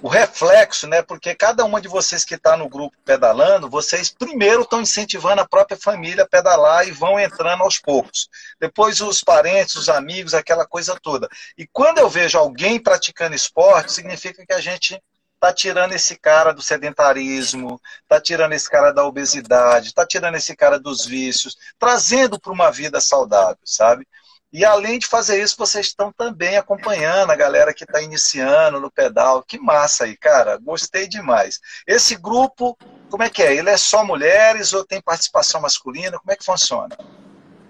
o 0.00 0.08
reflexo, 0.08 0.86
né? 0.86 1.02
Porque 1.02 1.34
cada 1.34 1.64
uma 1.64 1.80
de 1.80 1.88
vocês 1.88 2.24
que 2.24 2.34
está 2.34 2.56
no 2.56 2.68
grupo 2.68 2.96
pedalando, 3.04 3.68
vocês 3.68 4.10
primeiro 4.10 4.62
estão 4.62 4.80
incentivando 4.80 5.40
a 5.40 5.48
própria 5.48 5.76
família 5.76 6.24
a 6.24 6.28
pedalar 6.28 6.86
e 6.86 6.92
vão 6.92 7.18
entrando 7.18 7.62
aos 7.62 7.78
poucos. 7.78 8.28
Depois 8.60 9.00
os 9.00 9.22
parentes, 9.22 9.76
os 9.76 9.88
amigos, 9.88 10.34
aquela 10.34 10.66
coisa 10.66 10.98
toda. 11.00 11.28
E 11.56 11.66
quando 11.66 11.98
eu 11.98 12.08
vejo 12.08 12.38
alguém 12.38 12.80
praticando 12.80 13.34
esporte, 13.34 13.92
significa 13.92 14.44
que 14.44 14.52
a 14.52 14.60
gente 14.60 15.00
está 15.42 15.52
tirando 15.52 15.92
esse 15.92 16.16
cara 16.16 16.54
do 16.54 16.62
sedentarismo, 16.62 17.80
está 18.02 18.20
tirando 18.20 18.52
esse 18.52 18.70
cara 18.70 18.92
da 18.92 19.04
obesidade, 19.04 19.88
está 19.88 20.06
tirando 20.06 20.36
esse 20.36 20.54
cara 20.54 20.78
dos 20.78 21.04
vícios, 21.04 21.56
trazendo 21.80 22.38
para 22.38 22.52
uma 22.52 22.70
vida 22.70 23.00
saudável, 23.00 23.58
sabe? 23.64 24.06
E 24.52 24.64
além 24.64 25.00
de 25.00 25.06
fazer 25.08 25.42
isso, 25.42 25.56
vocês 25.58 25.86
estão 25.86 26.12
também 26.12 26.56
acompanhando 26.56 27.30
a 27.30 27.36
galera 27.36 27.74
que 27.74 27.82
está 27.82 28.00
iniciando 28.02 28.78
no 28.78 28.90
pedal. 28.90 29.42
Que 29.42 29.58
massa 29.58 30.04
aí, 30.04 30.14
cara. 30.14 30.58
Gostei 30.58 31.08
demais. 31.08 31.58
Esse 31.86 32.16
grupo, 32.16 32.76
como 33.10 33.22
é 33.22 33.30
que 33.30 33.42
é? 33.42 33.56
Ele 33.56 33.70
é 33.70 33.78
só 33.78 34.04
mulheres 34.04 34.74
ou 34.74 34.84
tem 34.84 35.00
participação 35.00 35.62
masculina? 35.62 36.18
Como 36.18 36.30
é 36.30 36.36
que 36.36 36.44
funciona? 36.44 36.94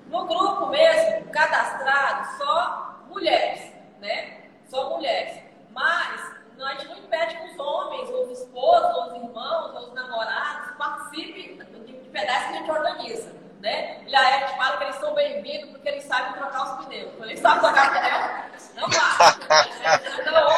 No 0.09 0.27
grupo 0.27 0.67
mesmo, 0.67 1.31
cadastrado, 1.31 2.37
só 2.37 3.05
mulheres, 3.09 3.63
né? 4.01 4.41
Só 4.69 4.91
mulheres. 4.91 5.41
Mas 5.71 6.42
a 6.61 6.75
gente 6.75 6.89
não 6.89 6.99
impede 6.99 7.37
que 7.37 7.45
os 7.53 7.59
homens, 7.59 8.11
ou 8.11 8.23
os 8.25 8.39
esposos, 8.39 8.97
ou 8.97 9.07
os 9.09 9.15
irmãos, 9.15 9.75
ou 9.75 9.89
os 9.89 9.95
namorados 9.95 10.77
participem 10.77 11.59
de 11.85 11.93
pedais 12.11 12.47
que 12.47 12.51
a 12.51 12.57
gente 12.59 12.71
organiza 12.71 13.43
né? 13.63 14.03
E 14.07 14.15
a 14.15 14.39
gente 14.41 14.57
fala 14.57 14.77
que 14.77 14.85
eles 14.85 14.97
são 14.97 15.15
bem-vindos 15.15 15.71
porque 15.71 15.89
eles 15.89 16.05
sabem 16.05 16.33
trocar 16.33 16.81
os 16.81 16.85
pneus 16.85 16.87
pneu. 16.87 17.09
Eu 17.13 17.19
falei, 17.19 17.37
sabe 17.37 17.61
trocar 17.61 17.93
pneu? 17.93 18.83
Não 18.83 18.89
vai. 18.89 19.33
Então, 20.21 20.49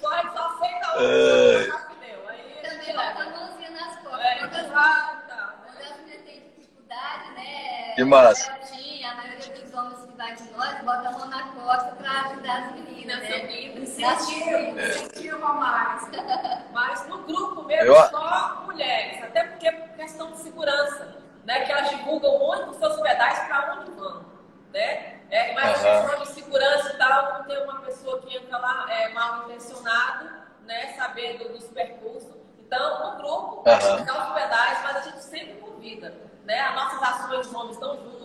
só, 0.00 0.22
só 0.32 0.46
aceita 0.48 0.88
o 0.88 1.66
trocar 1.66 1.90
pneu. 1.90 2.28
Aí, 2.28 2.62
Também 2.62 2.96
bota 2.96 3.22
a 3.22 3.30
mãozinha 3.30 3.70
nas 3.70 3.96
costas. 3.98 4.20
É, 4.20 4.38
Quando 4.38 4.54
as 4.54 4.66
exato, 4.66 5.28
tá. 5.28 5.54
quando 5.64 6.00
mulheres 6.00 6.24
têm 6.24 6.52
dificuldade, 6.58 7.30
né? 7.32 7.94
Que 7.94 8.04
massa. 8.04 8.50
A 8.50 9.14
maioria 9.14 9.62
dos 9.62 9.74
homens 9.74 10.09
de 10.28 10.50
nós 10.52 10.78
bota 10.84 11.08
a 11.08 11.12
mão 11.12 11.26
na 11.28 11.42
costa 11.52 11.92
pra 11.96 12.10
ajudar 12.26 12.58
as 12.64 12.72
meninas, 12.72 13.18
né? 13.20 13.52
Incentivo, 13.78 14.78
incentivo 14.78 15.44
a 15.46 15.52
mais. 15.54 16.10
Mas 16.72 17.06
no 17.08 17.22
grupo 17.22 17.62
mesmo, 17.62 17.86
Eu- 17.86 18.08
só 18.08 18.62
mulheres. 18.66 19.22
Até 19.24 19.44
porque 19.44 19.66
é 19.68 19.72
questão 19.96 20.30
de 20.32 20.38
segurança, 20.38 21.16
né? 21.44 21.64
Que 21.64 21.72
elas 21.72 21.88
divulgam 21.90 22.38
muito 22.38 22.70
os 22.70 22.76
seus 22.76 23.00
pedais 23.00 23.38
para 23.40 23.74
onde 23.80 23.90
vão, 23.92 24.24
né? 24.72 25.20
É, 25.30 25.54
mas 25.54 25.84
Aham. 25.84 26.02
questão 26.02 26.22
de 26.22 26.28
segurança 26.28 26.92
e 26.92 26.98
tal, 26.98 27.32
não 27.38 27.44
tem 27.44 27.62
uma 27.64 27.80
pessoa 27.80 28.20
que 28.20 28.36
entra 28.36 28.58
lá 28.58 28.86
é, 28.92 29.08
mal 29.10 29.44
intencionado, 29.44 30.28
né? 30.64 30.92
Sabendo 30.96 31.48
dos 31.50 31.64
percursos. 31.68 32.30
Então, 32.58 33.12
no 33.12 33.16
grupo, 33.18 33.62
a 33.68 33.72
Aham. 33.72 33.96
gente 33.98 34.06
dá 34.06 34.28
os 34.28 34.34
pedais, 34.34 34.78
mas 34.82 34.96
a 34.96 35.00
gente 35.00 35.22
sempre 35.24 35.54
convida, 35.54 36.14
né? 36.44 36.60
As 36.60 36.74
nossas 36.74 37.02
ações 37.02 37.46
os 37.46 37.54
homens 37.54 37.72
estão 37.74 37.96
juntos, 37.96 38.19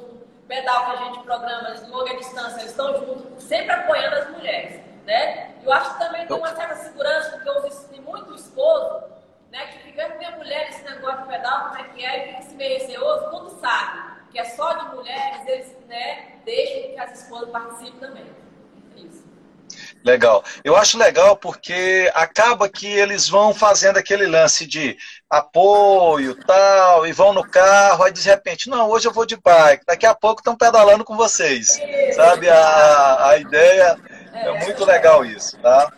pedal 0.48 0.86
que 0.86 0.92
a 0.92 0.96
gente 1.06 1.20
programa 1.24 1.72
de 1.74 1.90
longa 1.90 2.16
distância, 2.18 2.60
eles 2.60 2.72
estão 2.72 2.94
juntos, 3.00 3.44
sempre 3.44 3.72
apoiando 3.72 4.16
as 4.16 4.30
mulheres, 4.32 4.82
né? 5.06 5.54
Eu 5.64 5.72
acho 5.74 5.94
que 5.94 6.00
também 6.00 6.28
tem 6.28 6.38
uma 6.38 6.56
certa 6.56 6.75
segurança, 6.75 7.32
porque 7.32 7.50
os- 7.68 7.84
tem 7.86 8.00
muito 8.02 8.34
esposo, 8.36 9.04
né, 9.52 9.66
que 9.68 9.80
fica 9.80 10.10
com 10.10 10.25
a 10.25 10.32
mulher 10.32 10.70
esse 10.70 10.84
negócio 10.84 11.22
de 11.24 11.28
pedal, 11.30 11.70
como 11.70 11.80
é 11.80 11.84
que 11.90 12.06
é, 12.06 12.18
e 12.18 12.28
fica 12.30 12.42
se 12.44 12.56
meio 12.56 12.80
receoso, 12.80 13.30
quando 13.30 13.50
sabe 13.60 14.16
que 14.32 14.40
é 14.40 14.44
só 14.46 14.74
de 14.74 14.96
mulheres, 14.96 15.48
eles, 15.48 15.78
né, 15.88 16.34
deixam 16.44 16.92
que 16.94 17.00
as 17.00 17.22
esposas 17.22 17.50
participem 17.50 18.00
também. 18.00 18.25
Legal. 20.06 20.44
Eu 20.64 20.76
acho 20.76 21.00
legal 21.00 21.36
porque 21.36 22.12
acaba 22.14 22.70
que 22.70 22.86
eles 22.86 23.28
vão 23.28 23.56
fazendo 23.56 23.98
aquele 23.98 24.28
lance 24.28 24.68
de 24.68 24.96
apoio, 25.28 26.36
tal, 26.46 27.08
e 27.08 27.12
vão 27.12 27.34
no 27.34 27.44
carro, 27.44 28.04
aí 28.04 28.12
de 28.12 28.22
repente, 28.22 28.70
não, 28.70 28.88
hoje 28.88 29.08
eu 29.08 29.12
vou 29.12 29.26
de 29.26 29.36
bike, 29.36 29.84
daqui 29.84 30.06
a 30.06 30.14
pouco 30.14 30.42
estão 30.42 30.56
pedalando 30.56 31.04
com 31.04 31.18
vocês. 31.18 31.82
Sabe, 32.14 32.48
a, 32.48 33.30
a 33.30 33.38
ideia 33.38 33.98
é 34.32 34.64
muito 34.64 34.86
legal 34.86 35.26
isso, 35.26 35.58
tá? 35.58 35.92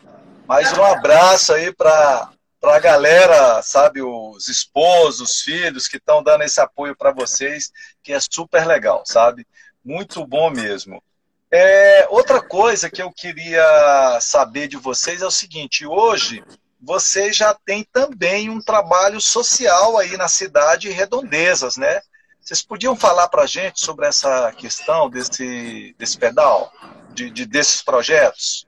Mais 0.48 0.72
um 0.78 0.84
abraço 0.86 1.52
aí 1.52 1.76
para 1.76 2.30
a 2.64 2.80
galera, 2.80 3.62
sabe, 3.62 4.02
os 4.02 4.48
esposos, 4.48 5.32
os 5.32 5.42
filhos 5.42 5.86
que 5.86 5.98
estão 5.98 6.24
dando 6.24 6.46
esse 6.46 6.62
apoio 6.62 6.96
para 6.96 7.12
vocês, 7.12 7.70
que 8.02 8.14
é 8.14 8.20
super 8.22 8.66
legal, 8.66 9.04
sabe? 9.06 9.46
Muito 9.84 10.26
bom 10.26 10.50
mesmo. 10.50 11.04
É, 11.52 12.08
outra 12.10 12.42
coisa 12.42 12.90
que 12.90 13.02
eu 13.02 13.12
queria 13.12 14.18
saber 14.20 14.68
de 14.68 14.76
vocês 14.78 15.22
é 15.22 15.26
o 15.26 15.32
seguinte: 15.32 15.86
hoje 15.86 16.44
vocês 16.80 17.36
já 17.36 17.54
têm 17.66 17.84
também 17.86 18.50
um 18.50 18.62
trabalho 18.62 19.20
social 19.22 19.98
aí 19.98 20.18
na 20.18 20.28
cidade 20.28 20.90
Redondezas, 20.90 21.78
né? 21.78 22.02
Vocês 22.42 22.62
podiam 22.62 22.96
falar 22.96 23.28
para 23.30 23.44
a 23.44 23.48
gente 23.48 23.80
sobre 23.84 24.06
essa 24.08 24.52
questão 24.54 25.10
desse, 25.10 25.94
desse 25.98 26.18
pedal, 26.18 26.72
de, 27.12 27.30
de- 27.30 27.46
desses 27.46 27.82
projetos? 27.82 28.66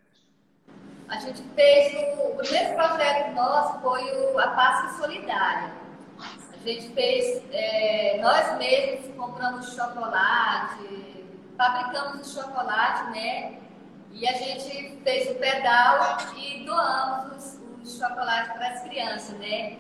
A 1.07 1.17
gente 1.19 1.41
fez 1.55 1.93
o, 2.17 2.31
o 2.31 2.36
primeiro 2.36 2.75
projeto 2.75 3.33
nosso 3.33 3.79
foi 3.81 4.03
o, 4.03 4.39
a 4.39 4.48
Páscoa 4.50 4.98
Solidária. 5.05 5.74
A 6.19 6.67
gente 6.67 6.93
fez, 6.93 7.41
é, 7.51 8.19
nós 8.21 8.57
mesmos 8.57 9.15
compramos 9.15 9.74
chocolate, 9.74 11.08
fabricamos 11.59 12.25
o 12.25 12.41
chocolate, 12.41 13.11
né? 13.11 13.57
E 14.13 14.25
a 14.25 14.31
gente 14.31 14.98
fez 15.03 15.29
o 15.29 15.35
pedal 15.35 16.17
e 16.37 16.63
doamos 16.65 17.35
os, 17.35 17.59
os 17.83 18.00
chocolates 18.00 18.53
para 18.53 18.69
as 18.69 18.81
crianças, 18.83 19.37
né? 19.37 19.77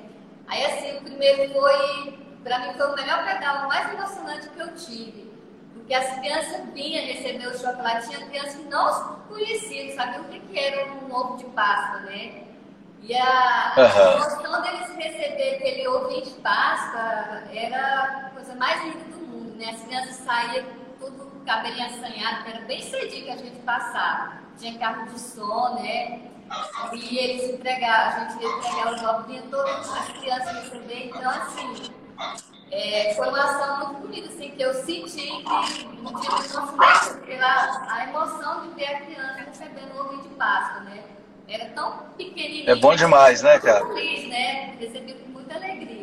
Aí 0.47 0.65
assim, 0.65 0.97
o 0.97 1.01
primeiro 1.03 1.53
foi, 1.53 2.19
para 2.43 2.59
mim 2.59 2.73
foi 2.73 2.91
o 2.91 2.95
melhor 2.95 3.25
pedal, 3.25 3.65
o 3.65 3.67
mais 3.69 3.93
emocionante 3.93 4.49
que 4.49 4.59
eu 4.59 4.75
tive. 4.75 5.29
Porque 5.73 5.93
as 5.93 6.19
crianças 6.19 6.65
vinham 6.73 7.05
receber 7.05 7.47
o 7.47 7.57
chocolate, 7.57 8.09
tinha 8.09 8.27
crianças 8.27 8.55
que 8.55 8.63
não 8.65 9.15
conheciam, 9.29 9.95
sabiam 9.95 10.23
o 10.23 10.25
que 10.25 10.39
que 10.41 10.59
era 10.59 10.91
um 10.91 11.15
ovo 11.15 11.37
de 11.37 11.45
Páscoa, 11.45 12.01
né? 12.01 12.43
E 13.01 13.15
a, 13.15 13.23
a 13.23 13.79
Aham. 13.79 14.11
emoção 14.15 14.61
deles 14.61 14.95
receber 14.97 15.55
aquele 15.55 15.87
ovinho 15.87 16.25
de 16.25 16.31
Páscoa 16.41 17.43
era 17.53 18.25
a 18.27 18.29
coisa 18.31 18.53
mais 18.55 18.83
linda 18.83 19.05
do 19.15 19.25
mundo, 19.25 19.55
né? 19.57 19.71
As 19.71 19.81
crianças 19.83 20.15
saíam 20.17 20.78
cabelinho 21.49 21.87
assanhado, 21.87 22.43
que 22.43 22.51
era 22.51 22.61
bem 22.61 22.81
cedinho 22.83 23.25
que 23.25 23.31
a 23.31 23.37
gente 23.37 23.59
passava. 23.61 24.33
Tinha 24.59 24.77
carro 24.77 25.07
de 25.07 25.19
som, 25.19 25.79
né? 25.81 26.21
E 26.93 27.17
eles 27.17 27.53
entregavam, 27.53 28.23
a 28.23 28.29
gente 28.29 28.43
ia 28.43 28.49
entregar 28.49 28.93
os 28.93 29.03
ovinhos, 29.03 29.45
todas 29.49 29.91
as 29.91 30.07
crianças 30.09 30.63
receber. 30.63 31.07
Então, 31.07 31.29
assim, 31.29 31.91
é, 32.71 33.13
foi 33.15 33.27
uma 33.29 33.43
ação 33.43 33.77
muito 33.77 34.07
bonita, 34.07 34.29
assim, 34.29 34.51
que 34.51 34.61
eu 34.61 34.73
senti 34.75 35.27
que 35.27 35.87
um 35.87 36.19
dia 36.19 36.29
consumei 36.29 37.25
pela 37.25 37.93
a 37.93 38.07
emoção 38.07 38.67
de 38.67 38.75
ver 38.75 38.85
a 38.85 39.01
criança 39.01 39.43
recebendo 39.47 39.95
o 39.95 40.05
ovinho 40.05 40.21
de 40.23 40.29
Páscoa, 40.29 40.81
né? 40.81 41.03
Era 41.47 41.65
tão 41.69 42.03
pequenininho. 42.15 42.69
É 42.69 42.75
bom 42.75 42.95
demais, 42.95 43.41
né, 43.41 43.57
cara? 43.59 43.85
Feliz, 43.87 44.29
né? 44.29 44.75
Recebi 44.79 45.13
com 45.13 45.29
muita 45.29 45.55
alegria. 45.55 45.98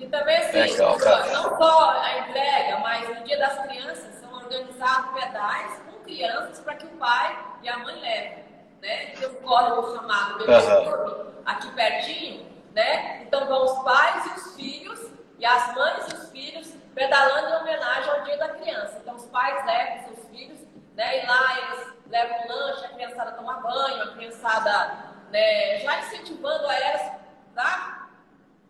E 0.00 0.08
também, 0.08 0.36
assim, 0.38 0.60
Legal, 0.60 0.98
não 0.98 1.58
só 1.58 1.90
a 1.90 2.18
entrega, 2.20 2.78
mas 2.78 3.06
no 3.06 3.22
Dia 3.22 3.38
das 3.38 3.58
Crianças 3.66 4.14
são 4.14 4.32
organizados 4.32 5.10
pedais 5.12 5.82
com 5.84 6.02
crianças 6.04 6.58
para 6.60 6.74
que 6.74 6.86
o 6.86 6.90
pai 6.96 7.38
e 7.62 7.68
a 7.68 7.78
mãe 7.78 8.00
levem. 8.00 8.44
Né? 8.80 9.06
Tem 9.08 9.28
um 9.28 9.34
código 9.34 9.94
chamado. 9.94 10.38
Clube, 10.38 11.34
aqui 11.44 11.70
pertinho, 11.72 12.46
né? 12.72 13.20
Então 13.22 13.46
vão 13.46 13.66
os 13.66 13.78
pais 13.84 14.24
e 14.24 14.40
os 14.40 14.54
filhos, 14.56 15.12
e 15.38 15.44
as 15.44 15.74
mães 15.74 16.10
e 16.10 16.14
os 16.14 16.30
filhos 16.30 16.74
pedalando 16.94 17.48
em 17.50 17.60
homenagem 17.60 18.10
ao 18.10 18.22
Dia 18.22 18.38
da 18.38 18.48
Criança. 18.48 18.98
Então 19.02 19.16
os 19.16 19.26
pais 19.26 19.66
levam 19.66 20.04
seus 20.04 20.28
filhos, 20.30 20.60
né? 20.94 21.22
E 21.22 21.26
lá 21.26 21.58
eles 21.58 21.92
levam 22.08 22.38
um 22.38 22.48
lanche, 22.48 22.86
a 22.86 22.88
criançada 22.88 23.32
toma 23.32 23.60
banho, 23.60 24.02
a 24.02 24.12
criançada 24.14 25.10
né, 25.30 25.78
já 25.78 25.98
incentivando 26.00 26.66
a 26.66 26.74
elas 26.74 27.20
tá? 27.54 27.99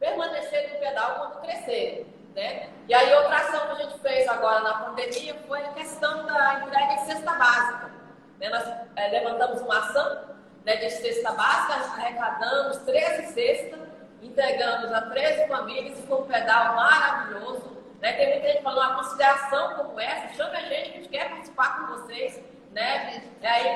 Permanecer 0.01 0.73
no 0.73 0.79
pedal 0.81 1.17
quando 1.17 1.43
crescerem. 1.43 2.07
Né? 2.35 2.71
E 2.89 2.95
aí, 2.95 3.15
outra 3.15 3.37
ação 3.37 3.67
que 3.67 3.73
a 3.73 3.85
gente 3.85 3.99
fez 4.01 4.27
agora 4.27 4.61
na 4.61 4.75
pandemia 4.85 5.37
foi 5.47 5.61
a 5.61 5.73
questão 5.73 6.25
da 6.27 6.55
entrega 6.55 6.95
de 6.95 7.07
cesta 7.07 7.33
básica. 7.35 7.91
Né? 8.39 8.49
Nós 8.49 8.67
eh, 8.97 9.09
levantamos 9.09 9.61
uma 9.61 9.79
ação 9.79 10.31
né, 10.65 10.77
de 10.77 10.91
cesta 10.91 11.33
básica, 11.33 11.75
arrecadamos 12.01 12.79
13 12.79 13.33
cestas, 13.33 13.81
entregamos 14.23 14.93
a 14.93 15.03
13 15.03 15.49
famílias 15.49 15.99
e 15.99 16.03
foi 16.07 16.19
um 16.19 16.27
pedal 16.27 16.75
maravilhoso. 16.77 17.77
Né? 18.01 18.13
Tem 18.15 18.31
muita 18.31 18.49
gente 18.49 18.63
falando 18.63 18.91
uma 18.91 19.03
consideração 19.03 19.75
como 19.75 20.01
essa, 20.01 20.35
chame 20.35 20.57
a 20.57 20.61
gente, 20.61 20.91
a 20.91 20.93
gente 20.95 21.09
quer 21.09 21.29
participar 21.29 21.79
com 21.79 21.97
vocês. 21.99 22.41
Né? 22.73 23.25
E 23.43 23.47
aí, 23.47 23.67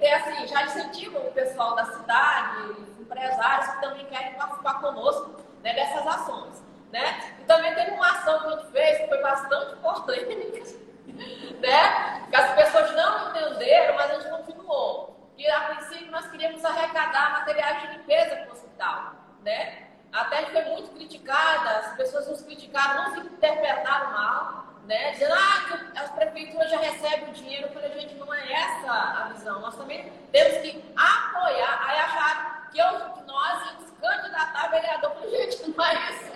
é, 0.00 0.14
assim, 0.14 0.46
já 0.48 0.64
incentivam 0.64 1.20
o 1.20 1.32
pessoal 1.32 1.76
da 1.76 1.84
cidade, 1.84 2.72
os 2.72 3.00
empresários 3.00 3.68
que 3.74 3.80
também 3.82 4.06
querem 4.06 4.34
participar 4.34 4.80
conosco 4.80 5.49
né, 5.62 5.74
dessas 5.74 6.06
ações. 6.06 6.62
Né? 6.92 7.36
E 7.40 7.44
também 7.44 7.74
teve 7.74 7.92
uma 7.92 8.10
ação 8.10 8.40
que 8.40 8.46
a 8.46 8.50
gente 8.50 8.72
fez 8.72 8.98
que 8.98 9.08
foi 9.08 9.22
bastante 9.22 9.76
polêmica, 9.76 10.70
né? 11.60 12.26
que 12.28 12.36
as 12.36 12.54
pessoas 12.54 12.94
não 12.96 13.30
entenderam, 13.30 13.94
mas 13.94 14.10
a 14.10 14.14
gente 14.14 14.30
continuou. 14.30 15.16
Que 15.36 15.48
a 15.48 15.60
princípio 15.60 16.10
nós 16.10 16.26
queríamos 16.26 16.64
arrecadar 16.64 17.30
materiais 17.38 17.80
de 17.82 17.96
limpeza 17.96 18.36
para 18.36 18.48
o 18.48 18.52
hospital. 18.52 19.12
Né? 19.42 19.86
Até 20.12 20.38
a 20.38 20.40
gente 20.40 20.52
foi 20.52 20.64
muito 20.64 20.90
criticada, 20.90 21.70
as 21.78 21.96
pessoas 21.96 22.28
nos 22.28 22.42
criticaram, 22.42 23.10
nos 23.10 23.24
interpretaram 23.26 24.10
mal, 24.10 24.64
né? 24.84 25.12
Dizendo 25.12 25.34
ah, 25.34 25.92
que 25.92 25.98
as 25.98 26.10
prefeituras 26.10 26.68
já 26.68 26.78
recebem 26.78 27.28
o 27.28 27.32
dinheiro. 27.32 27.68
Eu 27.68 27.72
falei, 27.72 27.92
gente, 28.00 28.14
não 28.14 28.34
é 28.34 28.52
essa 28.52 28.90
a 28.90 29.28
visão. 29.32 29.60
Nós 29.60 29.76
também 29.76 30.10
temos 30.32 30.58
que 30.58 30.92
apoiar. 30.96 31.84
Aí 31.86 31.98
acharam 32.00 32.59
que, 32.70 32.78
eu, 32.78 33.10
que 33.12 33.22
nós 33.24 33.66
íamos 33.66 33.90
candidatar 34.00 34.64
a 34.64 34.68
vereador. 34.68 35.12
Falei, 35.12 35.50
gente, 35.50 35.70
não 35.76 35.84
é 35.84 36.10
isso. 36.10 36.30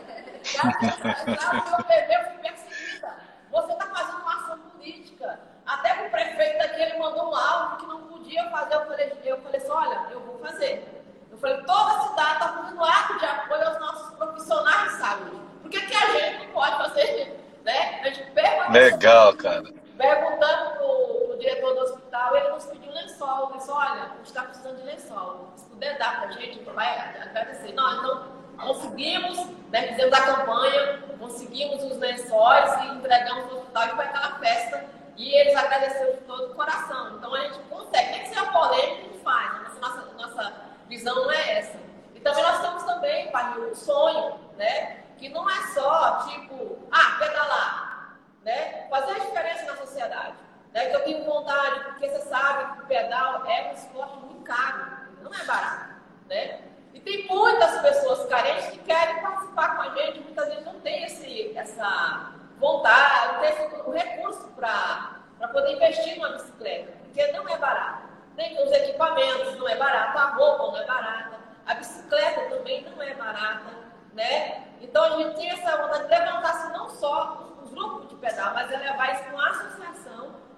No 0.63 1.71
meu 1.71 1.85
TV 1.85 2.15
eu 2.15 2.25
fui 2.25 2.39
perseguida. 2.43 3.17
Você 3.51 3.73
está 3.73 3.87
fazendo 3.87 4.21
uma 4.21 4.43
ação 4.43 4.59
política. 4.59 5.41
Até 5.67 6.07
o 6.07 6.11
prefeito 6.11 6.59
daqui 6.59 6.83
ele 6.83 6.99
mandou 6.99 7.31
um 7.31 7.35
áudio 7.35 7.79
que 7.79 7.87
não 7.87 8.03
podia 8.09 8.51
fazer. 8.51 8.75
Eu 8.75 8.87
falei, 8.87 9.13
eu 9.25 9.41
falei 9.41 9.61
assim, 9.61 9.71
olha, 9.71 10.07
eu 10.11 10.21
vou 10.21 10.39
fazer. 10.39 11.05
Eu 11.31 11.39
falei, 11.39 11.57
toda 11.63 11.97
a 11.97 12.09
cidade 12.09 12.33
está 12.33 12.49
fazendo 12.53 12.85
ato 12.85 13.19
de 13.19 13.27
apoio 13.27 13.69
aos 13.69 13.81
nossos 13.81 14.15
profissionais 14.17 14.93
de 14.93 14.99
saúde. 14.99 15.41
Por 15.63 15.71
que, 15.71 15.81
que 15.81 15.97
a 15.97 16.07
gente 16.13 16.47
não 16.47 16.53
pode 16.53 16.77
fazer? 16.77 17.41
Né? 17.65 18.01
A 18.03 18.11
gente 18.11 18.31
perguntou, 18.33 18.73
Legal, 18.73 19.37
cara. 19.37 19.63
perguntando 19.97 20.71
pro, 20.77 21.27
pro 21.27 21.39
diretor 21.39 21.75
do 21.75 21.81
hospital, 21.81 22.37
ele 22.37 22.49
nos 22.51 22.67
pediu 22.67 22.93
lençol. 22.93 23.49
Ele 23.49 23.59
disse, 23.59 23.71
olha, 23.71 24.03
a 24.03 24.09
gente 24.17 24.27
está 24.27 24.43
precisando 24.43 24.77
de 24.77 24.83
lençol. 24.83 25.55
Puder 25.75 25.99
dar 25.99 26.21
para 26.21 26.29
a 26.29 26.33
gente, 26.33 26.51
a 26.51 26.53
gente 26.53 26.71
vai 26.71 26.99
agradecer. 27.21 27.73
Não, 27.73 27.99
então 27.99 28.29
conseguimos, 28.57 29.45
né, 29.71 29.89
fizemos 29.89 30.13
a 30.17 30.23
campanha, 30.23 31.03
conseguimos 31.19 31.83
os 31.83 31.99
lençóis 31.99 32.73
e 32.83 32.87
entregamos 32.95 33.51
no 33.51 33.59
hospital 33.59 33.87
e 33.87 33.91
foi 33.91 34.05
aquela 34.05 34.39
festa 34.39 34.85
E 35.17 35.35
eles 35.35 35.57
agradeceram 35.57 36.13
de 36.13 36.21
todo 36.23 36.53
o 36.53 36.55
coração. 36.55 37.17
Então 37.17 37.35
a 37.35 37.41
gente 37.41 37.59
consegue, 37.69 38.11
nem 38.11 38.21
que 38.23 38.29
seja 38.29 38.47
polêmico, 38.47 39.01
a 39.01 39.03
gente 39.03 39.19
faz. 39.19 39.81
Nossa, 39.81 39.81
nossa, 39.81 40.13
nossa 40.15 40.55
visão 40.89 41.15
não 41.15 41.31
é 41.33 41.59
essa. 41.59 41.79
E 42.15 42.21
também 42.21 42.43
nós 42.43 42.61
temos 42.61 42.83
também, 42.85 43.31
pai, 43.33 43.59
um 43.59 43.75
sonho, 43.75 44.39
né? 44.57 45.05
Que 45.19 45.29
não 45.29 45.49
é 45.51 45.61
só, 45.75 46.27
tipo, 46.29 46.79
ah, 46.91 47.17
pedalar, 47.19 48.19
né? 48.45 48.87
Fazer 48.89 49.13
a 49.13 49.19
diferença 49.19 49.65
na 49.65 49.77
sociedade. 49.77 50.35
Né? 50.73 50.87
Que 50.87 50.97
eu 50.97 51.05
tenho 51.05 51.25
vontade, 51.25 51.85
porque 51.85 52.09
você 52.09 52.21
sabe 52.23 52.75
que 52.75 52.83
o 52.83 52.87
pedal 52.87 53.47
é 53.47 53.71
um 53.71 53.75
esporte 53.75 54.19
muito 54.19 54.43
caro, 54.43 54.94
não 55.25 55.35
é 55.35 55.45
barato, 55.45 55.95
né? 56.29 56.61
E 56.93 57.01
tem 57.01 57.27
muitas 57.27 57.81
pessoas 57.81 58.29
carentes 58.29 58.67
que 58.67 58.79
querem 58.79 59.21
participar 59.21 59.77
com 59.77 59.83
a 59.83 59.95
gente, 59.97 60.21
muitas 60.21 60.47
vezes 60.47 60.65
não 60.65 60.79
tem 60.81 61.05
esse, 61.05 61.57
essa 61.57 62.35
vontade, 62.59 63.35
não 63.35 63.41
tem 63.41 63.81
o 63.85 63.91
recurso 63.91 64.47
para 64.51 65.49
poder 65.53 65.73
investir 65.73 66.17
numa 66.17 66.31
bicicleta, 66.31 66.93
porque 67.03 67.27
não 67.33 67.49
é 67.49 67.59
barato. 67.59 68.05
Nem 68.37 68.63
os 68.63 68.71
equipamentos 68.71 69.57
não 69.59 69.69
é 69.69 69.77
barato, 69.77 70.19
a 70.19 70.27
roupa 70.35 70.67
não 70.67 70.77
é 70.77 70.87
barata, 70.87 71.41
a 71.67 71.75
bicicleta 71.75 72.43
também 72.51 72.83
não 72.83 73.03
é 73.03 73.15
barata, 73.15 73.71
né? 74.13 74.69
Então 74.81 75.03
a 75.03 75.11
gente 75.17 75.37
tem 75.37 75.51
essa 75.51 75.77
vontade 75.77 76.05
de 76.05 76.11
levantar-se 76.11 76.73
não 76.73 76.89
só 76.91 77.57
os 77.63 77.71
grupos 77.71 78.09
de 78.09 78.15
pedal, 78.17 78.55
mas 78.55 78.71
é 78.71 78.77
levar 78.77 79.15
isso 79.15 79.25
para 79.25 79.35
uma 79.35 79.51
associação 79.51 79.94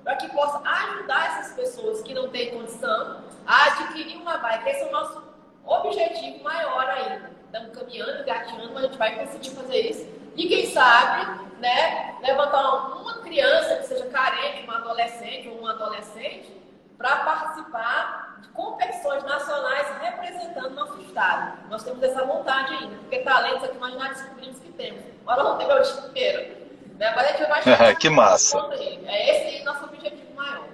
para 0.07 0.15
que 0.15 0.29
possa 0.29 0.63
ajudar 0.65 1.41
essas 1.41 1.55
pessoas 1.55 2.01
que 2.01 2.15
não 2.15 2.29
têm 2.29 2.53
condição 2.53 3.25
a 3.45 3.65
adquirir 3.65 4.17
uma 4.19 4.39
bike. 4.39 4.71
Esse 4.71 4.85
é 4.85 4.87
o 4.87 4.93
nosso 4.93 5.21
objetivo 5.65 6.45
maior 6.45 6.89
ainda. 6.89 7.33
Estamos 7.47 7.77
caminhando, 7.77 8.25
gateando, 8.25 8.73
mas 8.73 8.85
a 8.85 8.87
gente 8.87 8.99
vai 8.99 9.17
conseguir 9.19 9.51
fazer 9.51 9.81
isso. 9.81 10.09
E 10.37 10.47
quem 10.47 10.67
sabe, 10.67 11.51
né, 11.59 12.15
levantar 12.23 13.01
uma 13.01 13.19
criança 13.23 13.79
que 13.79 13.87
seja 13.89 14.07
carente, 14.07 14.63
uma 14.63 14.77
adolescente 14.77 15.49
ou 15.49 15.61
um 15.63 15.67
adolescente, 15.67 16.57
para 16.97 17.17
participar 17.25 18.39
de 18.43 18.49
competições 18.51 19.25
nacionais 19.25 19.89
representando 20.01 20.71
nosso 20.71 21.01
estado. 21.01 21.69
Nós 21.69 21.83
temos 21.83 22.01
essa 22.01 22.25
vontade 22.25 22.73
ainda, 22.75 22.97
porque 22.99 23.19
talentos 23.19 23.65
aqui 23.65 23.77
nós 23.77 23.93
já 23.93 24.09
descobrimos 24.11 24.61
que 24.61 24.71
temos. 24.71 25.03
Agora 25.27 25.43
não 25.43 25.59
tem 25.59 25.67
meu 25.67 25.83
inteiro. 25.83 26.66
Né? 26.99 27.13
Mas 27.15 27.27
a 27.27 27.33
gente 27.33 27.49
vai 27.49 27.63
chegar 27.63 27.95
que 27.97 28.11
massa. 28.11 28.59
É 29.07 29.55
esse 29.55 29.65
nosso 29.65 29.85
objetivo 29.85 30.35
maior. 30.35 30.69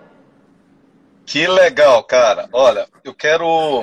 Que 1.26 1.46
legal, 1.46 2.02
cara. 2.04 2.48
Olha, 2.52 2.88
eu 3.04 3.14
quero 3.14 3.82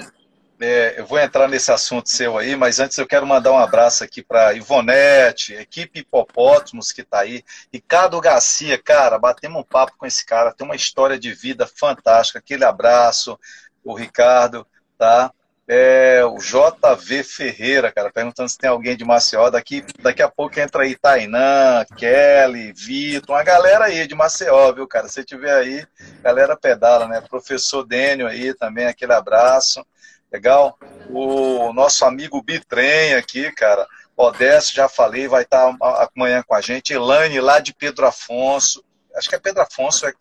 é, 0.61 0.99
eu 0.99 1.05
vou 1.05 1.17
entrar 1.17 1.47
nesse 1.47 1.71
assunto 1.71 2.09
seu 2.09 2.37
aí, 2.37 2.55
mas 2.55 2.79
antes 2.79 2.97
eu 2.97 3.07
quero 3.07 3.25
mandar 3.25 3.53
um 3.53 3.57
abraço 3.57 4.03
aqui 4.03 4.21
para 4.21 4.53
Ivonete, 4.53 5.53
equipe 5.53 5.99
Hipopótamos 5.99 6.91
que 6.91 7.01
está 7.01 7.21
aí, 7.21 7.43
Ricardo 7.71 8.19
Garcia, 8.19 8.77
cara, 8.77 9.17
batemos 9.17 9.61
um 9.61 9.63
papo 9.63 9.93
com 9.97 10.05
esse 10.05 10.25
cara, 10.25 10.53
tem 10.53 10.65
uma 10.65 10.75
história 10.75 11.17
de 11.17 11.33
vida 11.33 11.65
fantástica, 11.65 12.39
aquele 12.39 12.65
abraço, 12.65 13.39
o 13.83 13.93
Ricardo, 13.93 14.67
tá? 14.97 15.31
É, 15.71 16.25
o 16.25 16.39
JV 16.39 17.23
Ferreira, 17.23 17.91
cara, 17.91 18.11
perguntando 18.11 18.49
se 18.49 18.57
tem 18.57 18.67
alguém 18.67 18.97
de 18.97 19.05
Maceió. 19.05 19.51
Daqui, 19.51 19.85
daqui 19.99 20.23
a 20.23 20.27
pouco 20.27 20.59
entra 20.59 20.81
aí 20.81 20.95
Tainã, 20.95 21.85
Kelly, 21.95 22.73
Vitor, 22.73 23.35
uma 23.35 23.43
galera 23.43 23.85
aí 23.85 24.07
de 24.07 24.15
Maceió, 24.15 24.73
viu, 24.73 24.87
cara? 24.87 25.07
Se 25.07 25.23
tiver 25.23 25.53
aí, 25.53 25.85
galera 26.23 26.57
pedala, 26.57 27.07
né? 27.07 27.21
Professor 27.21 27.85
Dênio 27.85 28.25
aí 28.25 28.51
também, 28.55 28.87
aquele 28.87 29.13
abraço. 29.13 29.85
Legal? 30.31 30.75
O 31.07 31.71
nosso 31.71 32.03
amigo 32.03 32.41
Bitrem 32.41 33.13
aqui, 33.13 33.51
cara. 33.51 33.87
Odessa, 34.17 34.73
já 34.73 34.89
falei, 34.89 35.27
vai 35.27 35.43
estar 35.43 35.71
amanhã 36.15 36.41
com 36.41 36.55
a 36.55 36.61
gente. 36.61 36.93
Elaine, 36.93 37.39
lá 37.39 37.59
de 37.59 37.75
Pedro 37.75 38.07
Afonso. 38.07 38.83
Acho 39.15 39.29
que 39.29 39.35
é 39.35 39.39
Pedro 39.39 39.61
Afonso, 39.61 40.07
é... 40.07 40.13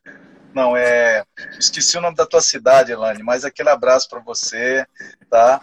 não, 0.59 0.77
é. 0.77 1.25
Esqueci 1.57 1.97
o 1.97 2.01
nome 2.01 2.17
da 2.17 2.27
tua 2.27 2.41
cidade, 2.41 2.91
Elaine, 2.91 3.23
mas 3.23 3.45
aquele 3.45 3.71
abraço 3.71 4.09
para 4.09 4.19
você, 4.19 4.85
tá? 5.31 5.61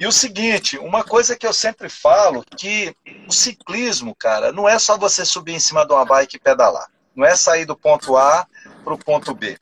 E 0.00 0.06
o 0.06 0.10
seguinte, 0.10 0.76
uma 0.78 1.04
coisa 1.04 1.36
que 1.36 1.46
eu 1.46 1.52
sempre 1.52 1.88
falo, 1.88 2.44
que 2.44 2.92
o 3.28 3.32
ciclismo, 3.32 4.16
cara, 4.16 4.50
não 4.50 4.68
é 4.68 4.78
só 4.80 4.98
você 4.98 5.24
subir 5.24 5.54
em 5.54 5.60
cima 5.60 5.86
de 5.86 5.92
uma 5.92 6.04
bike 6.04 6.36
e 6.36 6.40
pedalar. 6.40 6.90
Não 7.14 7.24
é 7.24 7.36
sair 7.36 7.64
do 7.64 7.76
ponto 7.76 8.16
A 8.16 8.46
para 8.84 8.92
o 8.92 8.98
ponto 8.98 9.32
B. 9.32 9.58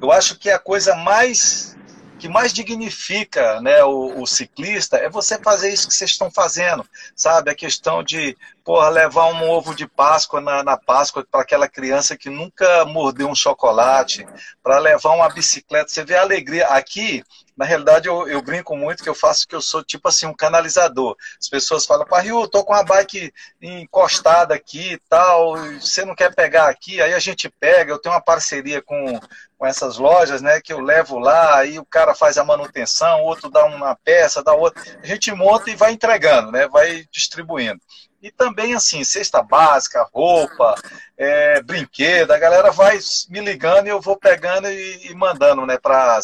Eu 0.00 0.12
acho 0.12 0.38
que 0.38 0.48
a 0.48 0.58
coisa 0.58 0.94
mais 0.94 1.76
que 2.22 2.28
mais 2.28 2.52
dignifica 2.52 3.60
né, 3.60 3.82
o, 3.82 4.22
o, 4.22 4.26
ciclista 4.28 4.96
é 4.96 5.10
você 5.10 5.36
fazer 5.40 5.72
isso 5.72 5.88
que 5.88 5.94
vocês 5.94 6.12
estão 6.12 6.30
fazendo, 6.30 6.88
sabe? 7.16 7.50
A 7.50 7.54
questão 7.54 8.00
de 8.00 8.36
porra, 8.62 8.88
levar 8.90 9.26
um 9.26 9.50
ovo 9.50 9.74
de 9.74 9.88
Páscoa 9.88 10.40
na, 10.40 10.62
na 10.62 10.76
Páscoa 10.76 11.26
para 11.28 11.42
aquela 11.42 11.68
criança 11.68 12.16
que 12.16 12.30
nunca 12.30 12.84
mordeu 12.84 13.28
um 13.28 13.34
chocolate, 13.34 14.24
para 14.62 14.78
levar 14.78 15.10
uma 15.16 15.28
bicicleta. 15.28 15.88
Você 15.88 16.04
vê 16.04 16.14
a 16.14 16.22
alegria. 16.22 16.68
Aqui, 16.68 17.24
na 17.56 17.64
realidade, 17.64 18.08
eu, 18.08 18.26
eu, 18.26 18.40
brinco 18.40 18.76
muito 18.76 19.02
que 19.02 19.08
eu 19.08 19.14
faço 19.14 19.46
que 19.46 19.54
eu 19.54 19.60
sou 19.60 19.82
tipo 19.82 20.08
assim, 20.08 20.26
um 20.26 20.34
canalizador. 20.34 21.16
As 21.40 21.48
pessoas 21.48 21.84
falam, 21.84 22.06
Rio, 22.20 22.48
tô 22.48 22.64
com 22.64 22.72
a 22.72 22.82
bike 22.82 23.32
encostada 23.60 24.54
aqui 24.54 24.94
e 24.94 24.98
tal, 25.08 25.56
você 25.80 26.04
não 26.04 26.14
quer 26.14 26.34
pegar 26.34 26.68
aqui? 26.68 27.00
Aí 27.00 27.12
a 27.12 27.18
gente 27.18 27.48
pega, 27.48 27.92
eu 27.92 27.98
tenho 27.98 28.14
uma 28.14 28.20
parceria 28.20 28.80
com, 28.80 29.20
com 29.58 29.66
essas 29.66 29.98
lojas, 29.98 30.40
né, 30.40 30.60
que 30.60 30.72
eu 30.72 30.80
levo 30.80 31.18
lá, 31.18 31.58
aí 31.58 31.78
o 31.78 31.84
cara 31.84 32.14
faz 32.14 32.38
a 32.38 32.44
manutenção, 32.44 33.22
outro 33.22 33.50
dá 33.50 33.64
uma 33.64 33.94
peça, 33.94 34.42
dá 34.42 34.54
outra. 34.54 34.82
A 35.02 35.06
gente 35.06 35.30
monta 35.32 35.70
e 35.70 35.76
vai 35.76 35.92
entregando, 35.92 36.50
né, 36.50 36.66
vai 36.68 37.04
distribuindo. 37.10 37.80
E 38.22 38.30
também, 38.30 38.72
assim, 38.72 39.02
cesta 39.02 39.42
básica, 39.42 40.08
roupa, 40.14 40.76
é, 41.18 41.60
brinquedo, 41.60 42.30
a 42.30 42.38
galera 42.38 42.70
vai 42.70 42.98
me 43.28 43.40
ligando 43.40 43.88
e 43.88 43.90
eu 43.90 44.00
vou 44.00 44.16
pegando 44.16 44.68
e, 44.68 45.08
e 45.10 45.14
mandando, 45.14 45.66
né, 45.66 45.76
para 45.76 46.20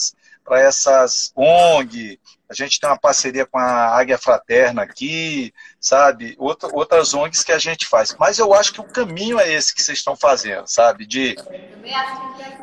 essas 0.57 1.33
ONG. 1.35 2.19
A 2.49 2.55
gente 2.55 2.81
tem 2.81 2.89
uma 2.89 2.99
parceria 2.99 3.45
com 3.45 3.59
a 3.59 3.99
Águia 3.99 4.17
Fraterna 4.17 4.83
aqui, 4.83 5.53
sabe? 5.81 6.35
Outra, 6.39 6.71
outras 6.73 7.13
ONGs 7.13 7.45
que 7.45 7.53
a 7.53 7.59
gente 7.59 7.87
faz. 7.87 8.17
Mas 8.19 8.39
eu 8.39 8.55
acho 8.55 8.73
que 8.73 8.81
o 8.81 8.85
caminho 8.85 9.39
é 9.39 9.53
esse 9.53 9.75
que 9.75 9.83
vocês 9.83 9.99
estão 9.99 10.17
fazendo, 10.17 10.67
sabe? 10.67 11.07
De. 11.07 11.37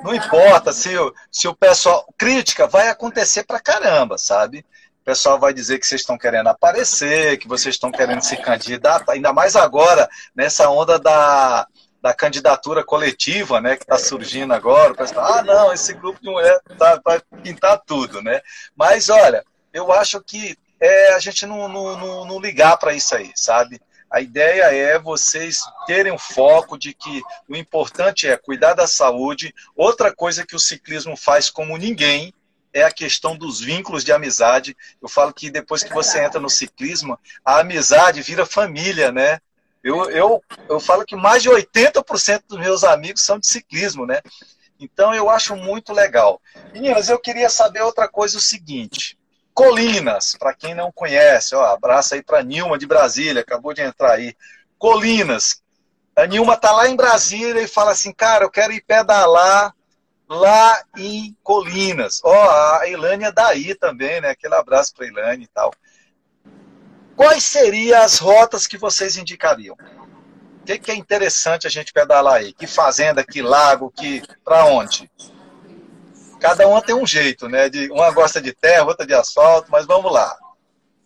Não 0.03 0.13
importa 0.15 0.73
se, 0.73 0.89
se 1.31 1.47
o 1.47 1.55
pessoal. 1.55 2.11
Crítica 2.17 2.65
vai 2.67 2.89
acontecer 2.89 3.43
pra 3.43 3.59
caramba, 3.59 4.17
sabe? 4.17 4.65
o 5.01 5.05
pessoal 5.05 5.39
vai 5.39 5.53
dizer 5.53 5.77
que 5.77 5.85
vocês 5.85 6.01
estão 6.01 6.17
querendo 6.17 6.47
aparecer, 6.47 7.37
que 7.37 7.47
vocês 7.47 7.75
estão 7.75 7.91
querendo 7.91 8.21
se 8.21 8.35
candidatar, 8.37 9.13
ainda 9.13 9.31
mais 9.31 9.55
agora, 9.55 10.09
nessa 10.35 10.67
onda 10.67 10.97
da, 10.97 11.67
da 12.05 12.13
candidatura 12.13 12.83
coletiva, 12.83 13.59
né, 13.59 13.75
que 13.75 13.81
está 13.81 13.97
surgindo 13.97 14.53
agora, 14.53 14.93
o 14.93 14.95
pessoal, 14.95 15.25
ah, 15.25 15.41
não, 15.41 15.73
esse 15.73 15.91
grupo 15.91 16.21
de 16.21 16.29
mulher 16.29 16.61
tá, 16.77 17.01
vai 17.03 17.19
pintar 17.41 17.81
tudo, 17.83 18.21
né? 18.21 18.41
Mas, 18.75 19.09
olha, 19.09 19.43
eu 19.73 19.91
acho 19.91 20.21
que 20.21 20.55
é 20.79 21.15
a 21.15 21.19
gente 21.19 21.47
não, 21.47 21.67
não, 21.67 21.97
não, 21.97 22.25
não 22.25 22.39
ligar 22.39 22.77
para 22.77 22.93
isso 22.93 23.15
aí, 23.15 23.31
sabe? 23.33 23.81
A 24.07 24.21
ideia 24.21 24.65
é 24.65 24.99
vocês 24.99 25.61
terem 25.87 26.11
o 26.11 26.19
foco 26.19 26.77
de 26.77 26.93
que 26.93 27.23
o 27.49 27.55
importante 27.55 28.27
é 28.27 28.37
cuidar 28.37 28.75
da 28.75 28.85
saúde. 28.85 29.51
Outra 29.75 30.15
coisa 30.15 30.45
que 30.45 30.55
o 30.55 30.59
ciclismo 30.59 31.17
faz 31.17 31.49
como 31.49 31.75
ninguém 31.75 32.31
é 32.71 32.83
a 32.83 32.91
questão 32.91 33.35
dos 33.35 33.59
vínculos 33.59 34.03
de 34.03 34.11
amizade. 34.11 34.77
Eu 35.01 35.09
falo 35.09 35.33
que 35.33 35.49
depois 35.49 35.83
que 35.83 35.91
você 35.91 36.23
entra 36.23 36.39
no 36.39 36.51
ciclismo, 36.51 37.17
a 37.43 37.61
amizade 37.61 38.21
vira 38.21 38.45
família, 38.45 39.11
né? 39.11 39.39
Eu, 39.85 40.09
eu, 40.09 40.43
eu 40.67 40.79
falo 40.79 41.05
que 41.05 41.15
mais 41.15 41.43
de 41.43 41.49
80% 41.51 42.45
dos 42.47 42.57
meus 42.57 42.83
amigos 42.83 43.21
são 43.21 43.37
de 43.37 43.45
ciclismo, 43.45 44.03
né? 44.03 44.19
Então 44.79 45.13
eu 45.13 45.29
acho 45.29 45.55
muito 45.55 45.93
legal. 45.93 46.41
Meninas, 46.73 47.07
eu 47.07 47.19
queria 47.19 47.51
saber 47.51 47.83
outra 47.83 48.07
coisa, 48.07 48.39
o 48.39 48.41
seguinte. 48.41 49.15
Colinas, 49.53 50.35
para 50.39 50.55
quem 50.55 50.73
não 50.73 50.91
conhece, 50.91 51.53
ó, 51.53 51.63
abraço 51.65 52.15
aí 52.15 52.23
para 52.23 52.41
Nilma 52.41 52.79
de 52.79 52.87
Brasília, 52.87 53.43
acabou 53.43 53.75
de 53.75 53.83
entrar 53.83 54.13
aí. 54.13 54.35
Colinas. 54.79 55.61
A 56.15 56.25
Nilma 56.25 56.57
tá 56.57 56.71
lá 56.71 56.89
em 56.89 56.95
Brasília 56.95 57.61
e 57.61 57.67
fala 57.67 57.91
assim, 57.91 58.11
cara, 58.11 58.43
eu 58.43 58.49
quero 58.49 58.73
ir 58.73 58.83
pedalar 58.83 59.71
lá 60.27 60.83
em 60.97 61.37
Colinas. 61.43 62.21
Ó, 62.23 62.79
a 62.79 62.87
Ilânia 62.87 63.31
daí 63.31 63.75
também, 63.75 64.19
né? 64.19 64.31
Aquele 64.31 64.55
abraço 64.55 64.95
para 64.95 65.05
Ilânia 65.05 65.43
e 65.43 65.49
tal. 65.53 65.71
Quais 67.15 67.43
seriam 67.43 68.01
as 68.01 68.17
rotas 68.19 68.67
que 68.67 68.77
vocês 68.77 69.17
indicariam? 69.17 69.75
O 70.61 70.65
que, 70.65 70.79
que, 70.79 70.91
é 70.91 70.95
interessante 70.95 71.67
a 71.67 71.69
gente 71.69 71.93
pedalar 71.93 72.35
aí? 72.35 72.51
Que 72.53 72.65
fazenda, 72.67 73.23
que 73.23 73.41
lago, 73.41 73.91
que 73.95 74.21
para 74.43 74.65
onde? 74.65 75.09
Cada 76.39 76.67
uma 76.67 76.81
tem 76.81 76.95
um 76.95 77.05
jeito, 77.05 77.47
né? 77.47 77.69
De, 77.69 77.89
uma 77.91 78.11
gosta 78.11 78.41
de 78.41 78.51
terra, 78.51 78.85
outra 78.85 79.05
de 79.05 79.13
asfalto, 79.13 79.71
mas 79.71 79.85
vamos 79.85 80.11
lá. 80.11 80.35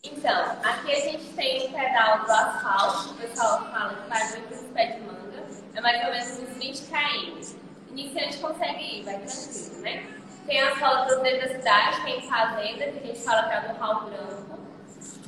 Então, 0.04 0.58
aqui 0.64 0.94
a 0.94 1.00
gente 1.02 1.26
tem 1.34 1.68
o 1.68 1.74
pedal 1.74 2.26
do 2.26 2.32
asfalto, 2.32 3.10
o 3.10 3.14
pessoal 3.16 3.70
fala 3.70 3.96
que 3.96 4.10
faz 4.10 4.36
muito 4.38 4.74
pé 4.74 4.86
de 4.94 5.02
manga, 5.02 5.44
é 5.76 5.82
mais 5.82 6.06
ou 6.06 6.12
menos 6.12 6.50
uns 6.50 6.58
20 6.58 6.82
km 6.84 7.60
iniciante 7.92 8.38
consegue 8.38 9.00
ir, 9.00 9.04
vai 9.04 9.20
tranquilo, 9.20 9.82
né? 9.82 10.08
Tem 10.46 10.62
as 10.62 10.80
rotas 10.80 11.22
dentro 11.22 11.48
da 11.48 11.56
cidade, 11.56 12.04
tem 12.04 12.22
fazenda, 12.28 12.92
que 12.92 13.00
a 13.00 13.08
gente 13.08 13.20
fala 13.20 13.44
que 13.44 13.54
é 13.54 13.74
do 13.74 13.80
Raul 13.80 14.10
Branco. 14.10 14.69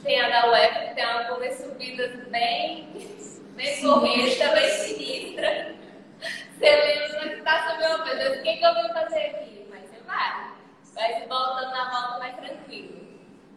Tem 0.04 0.20
a 0.20 0.30
da 0.30 0.52
UEF, 0.52 0.88
que 0.88 0.96
tem 0.96 1.06
uma 1.06 1.52
subida 1.52 2.08
bem, 2.30 2.88
bem 3.56 3.82
corrida, 3.82 4.48
bem 4.50 4.70
sinistra. 4.70 5.76
Você 6.58 6.70
lembra 6.70 7.44
faço 7.44 7.78
meu 7.78 8.04
Deus, 8.04 8.40
o 8.40 8.44
que, 8.44 8.58
que 8.58 8.66
eu 8.66 8.76
vim 8.76 8.94
fazer 8.94 9.22
aqui? 9.28 9.68
Mas 9.70 9.90
você 9.90 10.02
vai. 10.06 10.52
Vai 10.94 11.14
se 11.22 11.28
voltando 11.28 11.72
na 11.72 11.90
volta 11.90 12.20
mais 12.20 12.36
tranquilo. 12.36 13.02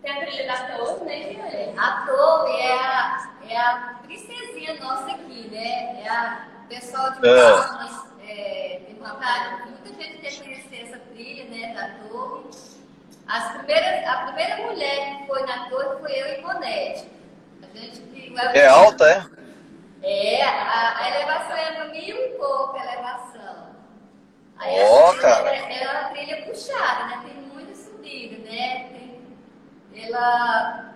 Tem 0.02 0.12
a 0.12 0.26
trilha 0.26 0.46
da 0.46 0.76
torre, 0.76 1.04
né? 1.04 1.74
A 1.78 2.07
torre 2.07 2.61
é 2.61 2.72
a, 2.72 3.30
é 3.48 3.57
a 3.57 3.98
princesinha 4.02 4.74
nossa 4.74 5.12
aqui, 5.12 5.48
né? 5.50 6.02
É 6.02 6.09
a 6.09 6.48
pessoal 6.68 7.11
de 7.12 7.26
É. 7.26 7.50
Palmas, 7.52 8.12
é, 8.26 8.80
tem 8.87 8.96
vontade, 8.96 9.70
muita 9.85 10.02
gente 10.02 10.18
quer 10.18 10.37
conhecer 10.38 10.83
essa 10.88 10.98
trilha, 10.98 11.44
né, 11.44 11.74
da 11.74 12.09
torre. 12.09 12.44
As 13.26 13.52
primeiras, 13.52 14.06
a 14.06 14.16
primeira 14.26 14.56
mulher 14.58 15.18
que 15.18 15.26
foi 15.26 15.42
na 15.46 15.68
torre 15.70 15.98
foi 16.00 16.12
eu 16.12 16.38
e 16.38 16.42
Bonete. 16.42 17.08
A 17.62 17.78
gente 17.78 18.00
que- 18.00 18.34
É 18.58 18.66
alta, 18.66 19.04
é? 19.08 19.26
É, 20.02 20.42
a, 20.44 20.98
a 20.98 21.10
elevação 21.10 21.56
é 21.56 21.88
mil 21.88 22.16
e 22.16 22.28
pouco 22.37 22.76
a 22.76 22.84
elevação. 22.84 23.68
Aí 24.58 24.82
Ó, 24.82 25.10
a 25.12 25.18
cara. 25.18 25.50
É, 25.56 25.82
é 25.82 25.90
uma 25.90 26.08
trilha 26.10 26.42
puxada, 26.44 27.06
né? 27.06 27.20
Tem 27.24 27.34
muita 27.42 27.74
subida, 27.74 28.37
né? 28.50 28.88
Tem, 28.90 30.04
ela, 30.04 30.94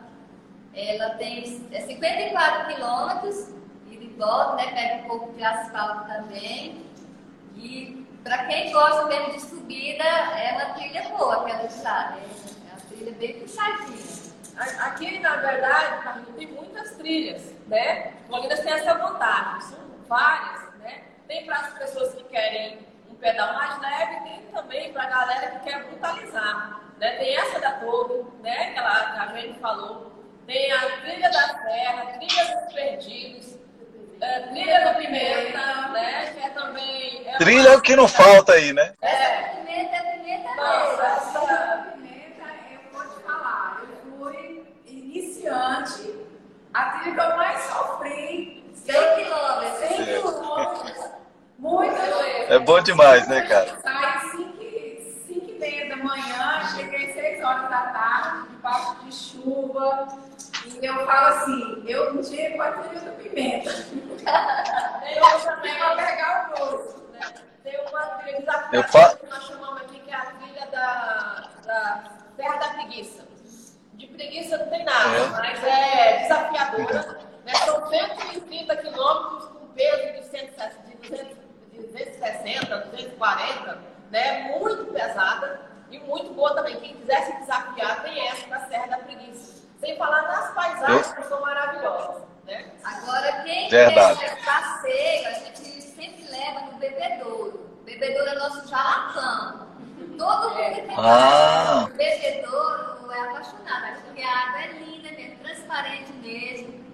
ela 0.75 1.11
tem 1.15 1.67
é 1.73 1.81
54 1.81 2.75
quilômetros 2.75 3.49
e 3.91 3.97
de 3.97 4.09
volta, 4.19 4.57
né? 4.57 4.73
Pega 4.75 4.95
um 5.05 5.09
pouco 5.09 5.33
de 5.33 5.43
asfalto 5.43 6.07
também. 6.07 6.85
E 7.57 7.98
para 8.23 8.45
quem 8.47 8.73
gosta 8.73 9.07
mesmo 9.07 9.33
de 9.33 9.41
subida, 9.41 10.05
é 10.05 10.53
uma 10.53 10.75
trilha 10.75 11.09
boa 11.09 11.43
aquela 11.43 11.65
está, 11.65 12.11
né? 12.11 12.23
É 12.69 12.73
uma 12.73 12.81
trilha 12.89 13.13
bem 13.13 13.41
puxadinha. 13.41 14.29
Aqui, 14.81 15.21
na 15.21 15.37
verdade, 15.37 16.27
tem 16.37 16.49
muitas 16.49 16.97
trilhas, 16.97 17.55
né? 17.69 18.13
Colinas 18.29 18.61
tem 18.61 18.73
essa 18.73 18.95
vantagem, 18.95 19.61
são 19.61 19.79
várias, 20.09 20.75
né? 20.81 21.03
Tem 21.29 21.47
para 21.47 21.57
as 21.57 21.79
pessoas 21.79 22.15
que 22.15 22.25
querem 22.25 22.81
um 23.09 23.15
pedal 23.15 23.55
mais 23.55 23.81
leve, 23.81 24.21
tem 24.23 24.41
também 24.53 24.93
para 24.93 25.05
a 25.05 25.11
galera 25.11 25.51
que 25.53 25.71
quer 25.71 25.85
brutalizar, 25.85 26.81
né? 26.99 27.11
Tem 27.19 27.37
essa 27.37 27.61
da 27.61 27.73
torre, 27.73 28.25
né? 28.43 28.73
Que 28.73 28.79
ela, 28.79 29.13
que 29.13 29.19
a 29.21 29.41
gente 29.41 29.61
falou. 29.61 30.13
Tem 30.45 30.73
a 30.73 31.01
trilha 31.01 31.31
da 31.31 31.63
serra, 31.63 32.19
trilha 32.19 32.57
dos 32.57 32.73
perdidos, 32.73 33.58
é, 34.21 34.41
trilha 34.41 34.93
do 34.93 34.99
pimenta, 34.99 35.89
né? 35.93 36.33
Que 36.35 36.41
é 36.47 36.49
também... 36.51 37.23
é 37.29 37.37
Trilha 37.39 37.69
é 37.71 37.77
o 37.77 37.81
que 37.81 37.97
não 37.97 38.09
falta 38.09 38.53
aí, 38.53 38.73
né? 38.73 38.93
É, 39.03 39.39
Pimenta 39.57 39.97
é 39.97 40.01
pimenta 40.13 40.55
Nossa, 40.57 41.03
essa- 41.03 41.87
Pimenta, 41.95 42.45
eu 42.73 42.81
vou 42.93 43.03
te 43.09 43.23
falar, 43.25 43.83
eu 43.83 44.19
fui 44.19 44.63
iniciante, 44.87 46.15
a 46.75 46.83
trilha 46.91 47.15
que 47.15 47.21
eu 47.21 47.37
mais 47.37 47.61
sofri, 47.63 48.65
100 48.75 48.95
quilômetros. 49.17 49.79
100 49.89 50.05
quilômetros, 50.07 51.11
muito 51.59 51.97
É 52.49 52.59
bom 52.59 52.81
demais, 52.81 53.27
né, 53.29 53.43
cara? 53.43 53.79
Saí 53.83 54.31
5 54.31 54.63
e 54.63 55.57
meia 55.61 55.89
da 55.89 55.97
manhã, 55.97 56.69
cheguei 56.77 57.13
6 57.13 57.45
horas 57.45 57.69
da 57.71 57.81
tarde, 57.93 58.49
debaixo 58.51 58.97
de 59.05 59.15
chuva, 59.15 60.09
e 60.81 60.87
eu 60.87 61.07
falo 61.07 61.27
assim, 61.27 61.85
eu 61.87 62.13
um 62.13 62.21
dia 62.21 62.51
com 62.57 62.63
a 62.63 62.73
trilha 62.73 63.01
do 63.01 63.11
pimenta, 63.23 63.71
também, 65.45 65.75
pra 65.79 65.97
pegar 65.97 66.51
o 66.55 66.59
gosto. 66.59 67.03
né? 67.13 67.21
Tem 67.65 67.81
uma 67.89 68.01
trilha 68.19 68.69
Eu 68.73 68.85
que 69.19 69.27
nós 69.27 69.45
chamamos 69.45 69.83
aqui, 69.83 70.01
que 70.01 70.11
é 70.11 70.15
a 70.15 70.27
trilha 70.27 70.67
da, 70.67 71.49
da 71.65 72.05
Serra 72.37 72.57
da 72.57 72.69
Preguiça. 72.75 73.27
De 73.95 74.07
preguiça 74.07 74.59
não 74.59 74.69
tem 74.69 74.85
nada, 74.85 75.17
É. 75.17 75.27
mas 75.31 75.65
é 75.65 76.19
desafiadora. 76.19 77.19
Né? 77.45 77.55
São 77.55 77.89
130 77.89 78.77
quilômetros 78.77 79.45
com 79.49 79.67
peso 79.75 80.13
de, 80.13 80.25
160, 80.25 80.79
de 80.87 80.97
200 81.09 81.37
de 81.73 81.79
260, 81.87 82.77
240, 82.93 83.79
né? 84.11 84.43
muito 84.57 84.93
pesada 84.93 85.61
e 85.91 85.99
muito 86.01 86.33
boa 86.35 86.55
também. 86.55 86.77
Quem 86.81 86.95
quiser 86.95 87.23
se 87.25 87.33
desafiar, 87.41 88.03
tem 88.05 88.29
essa 88.29 88.47
da 88.49 88.61
Serra 88.69 88.87
da 88.87 88.99
Preguiça. 88.99 89.58
Sem 89.81 89.97
falar 89.97 90.23
nas 90.23 90.53
paisagens 90.55 91.13
que 91.13 91.23
são 91.25 91.41
maravilhosas. 91.41 92.23
Né? 92.45 92.67
Agora, 92.83 93.43
quem 93.45 93.69
Verdade. 93.69 94.19
quer 94.19 94.45
passeio, 94.45 95.29
a 95.29 95.33
gente 95.33 95.83
sempre 95.83 96.25
leva 96.31 96.61
no 96.63 96.79
bebedouro. 96.79 97.71
O 97.81 97.85
bebedouro 97.85 98.29
é 98.29 98.35
nosso 98.35 98.69
jalapão. 98.69 99.69
Todo 100.19 100.51
mundo 100.51 100.75
que 100.75 100.81
tem 100.83 100.97
Ah. 100.99 101.89
bebedouro 101.97 103.13
é 103.13 103.21
apaixonado, 103.21 104.03
porque 104.05 104.23
a 104.23 104.39
água 104.49 104.61
é 104.63 104.67
linda 104.73 105.11
mesmo, 105.13 105.37
transparente 105.39 106.13
mesmo. 106.15 106.85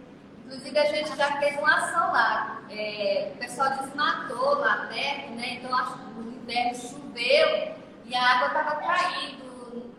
Inclusive, 0.44 0.78
a 0.78 0.84
gente 0.84 1.16
já 1.16 1.32
fez 1.38 1.58
uma 1.58 1.74
ação 1.76 2.12
lá. 2.12 2.58
É, 2.70 3.30
o 3.34 3.38
pessoal 3.38 3.70
desmatou 3.70 4.58
lá 4.58 4.88
perto, 4.92 5.30
né? 5.32 5.54
Então, 5.54 5.74
acho 5.74 5.92
que 5.94 6.04
no 6.20 6.32
inverno 6.32 6.74
choveu 6.74 7.74
e 8.04 8.14
a 8.14 8.22
água 8.22 8.46
estava 8.48 8.76
caindo 8.76 9.90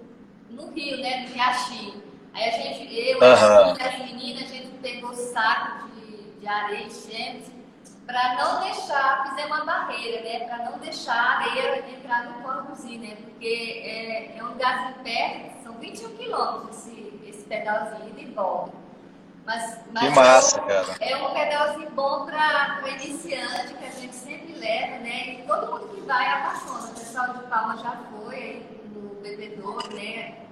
no 0.51 0.71
rio, 0.71 0.97
né? 1.01 1.21
No 1.27 1.33
riachinho. 1.33 1.94
Aí 2.35 2.49
a 2.49 2.51
gente, 2.51 2.93
eu, 2.93 3.23
Aham. 3.23 3.71
as 3.71 3.79
as 3.79 3.99
meninas, 3.99 4.43
a 4.43 4.47
gente 4.47 4.67
pegou 4.81 5.13
saco 5.13 5.87
de, 5.89 6.17
de 6.41 6.47
areia 6.47 6.83
e 6.83 6.87
enchemos 6.87 7.47
para 8.05 8.35
não 8.35 8.61
deixar, 8.61 9.29
fizemos 9.29 9.57
uma 9.57 9.65
barreira, 9.65 10.21
né? 10.21 10.39
Para 10.45 10.69
não 10.69 10.77
deixar 10.79 11.15
a 11.15 11.39
areia 11.39 11.83
entrar 11.89 12.25
no 12.25 12.43
corpozinho, 12.43 13.01
né? 13.01 13.15
Porque 13.15 13.81
é, 13.83 14.37
é 14.37 14.43
um 14.43 14.49
lugar 14.49 14.93
de 14.93 14.99
perto, 14.99 15.63
são 15.63 15.73
21 15.79 16.09
quilômetros 16.17 16.77
esse, 16.77 17.21
esse 17.25 17.43
pedalzinho 17.45 18.09
ida 18.09 18.21
e 18.21 18.25
volta. 18.33 18.73
Mas, 19.45 19.79
mas 19.91 20.03
Que 20.03 20.15
massa, 20.19 20.59
cara. 20.61 20.95
é 20.99 21.15
um 21.17 21.33
pedalzinho 21.33 21.89
bom 21.91 22.25
para 22.25 22.81
o 22.83 22.87
iniciante, 22.89 23.73
que 23.75 23.85
a 23.85 23.91
gente 23.91 24.15
sempre 24.15 24.53
leva, 24.53 24.97
né? 24.97 25.35
E 25.35 25.43
todo 25.47 25.71
mundo 25.71 25.95
que 25.95 26.01
vai 26.01 26.27
apaixona. 26.27 26.89
O 26.89 26.93
pessoal 26.95 27.33
de 27.33 27.39
Palma 27.43 27.77
já 27.77 27.97
foi 28.11 28.35
aí 28.35 28.81
no 28.93 29.15
bebedouro, 29.21 29.95
né? 29.95 30.44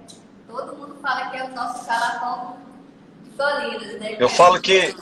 Todo 0.54 0.76
mundo 0.76 0.96
fala 1.02 1.30
que 1.30 1.36
é 1.36 1.42
o 1.44 1.48
nosso 1.48 1.84
jalapão 1.84 2.56
de 3.24 3.30
Colinas, 3.30 4.00
né? 4.00 4.16
Eu 4.20 4.28
falo 4.28 4.60
que 4.60 4.94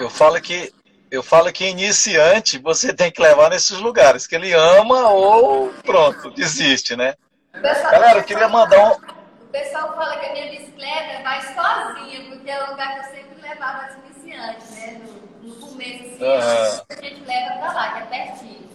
eu 0.00 0.08
falo 0.08 0.40
que 0.40 0.72
eu 1.10 1.22
falo 1.22 1.52
que 1.52 1.66
iniciante 1.66 2.58
você 2.58 2.94
tem 2.94 3.10
que 3.12 3.20
levar 3.20 3.50
nesses 3.50 3.78
lugares 3.78 4.26
que 4.26 4.34
ele 4.34 4.52
ama 4.54 5.10
ou 5.10 5.70
pronto, 5.84 6.30
desiste, 6.30 6.96
né? 6.96 7.14
O 7.54 7.60
pessoal- 7.60 7.92
Galera, 7.92 8.18
eu 8.20 8.24
queria 8.24 8.48
mandar 8.48 8.78
um 8.86 8.92
O 8.92 9.46
pessoal 9.52 9.94
fala 9.94 10.16
que 10.16 10.26
a 10.26 10.32
minha 10.32 10.50
bicicleta 10.50 11.22
vai 11.22 11.40
sozinha, 11.42 12.24
porque 12.30 12.50
é 12.50 12.64
o 12.64 12.70
lugar 12.70 12.94
que 12.94 12.98
eu 13.00 13.04
sempre 13.04 13.40
levava 13.42 13.82
as 13.82 13.94
iniciantes, 13.98 14.70
né? 14.70 15.00
No, 15.42 15.48
no 15.48 15.54
começo, 15.66 16.02
assim, 16.14 16.24
Aham. 16.24 16.82
a 16.88 16.94
gente 17.02 17.20
leva 17.24 17.56
pra 17.58 17.72
lá, 17.74 17.92
que 17.92 17.98
é 17.98 18.06
pertinho. 18.06 18.68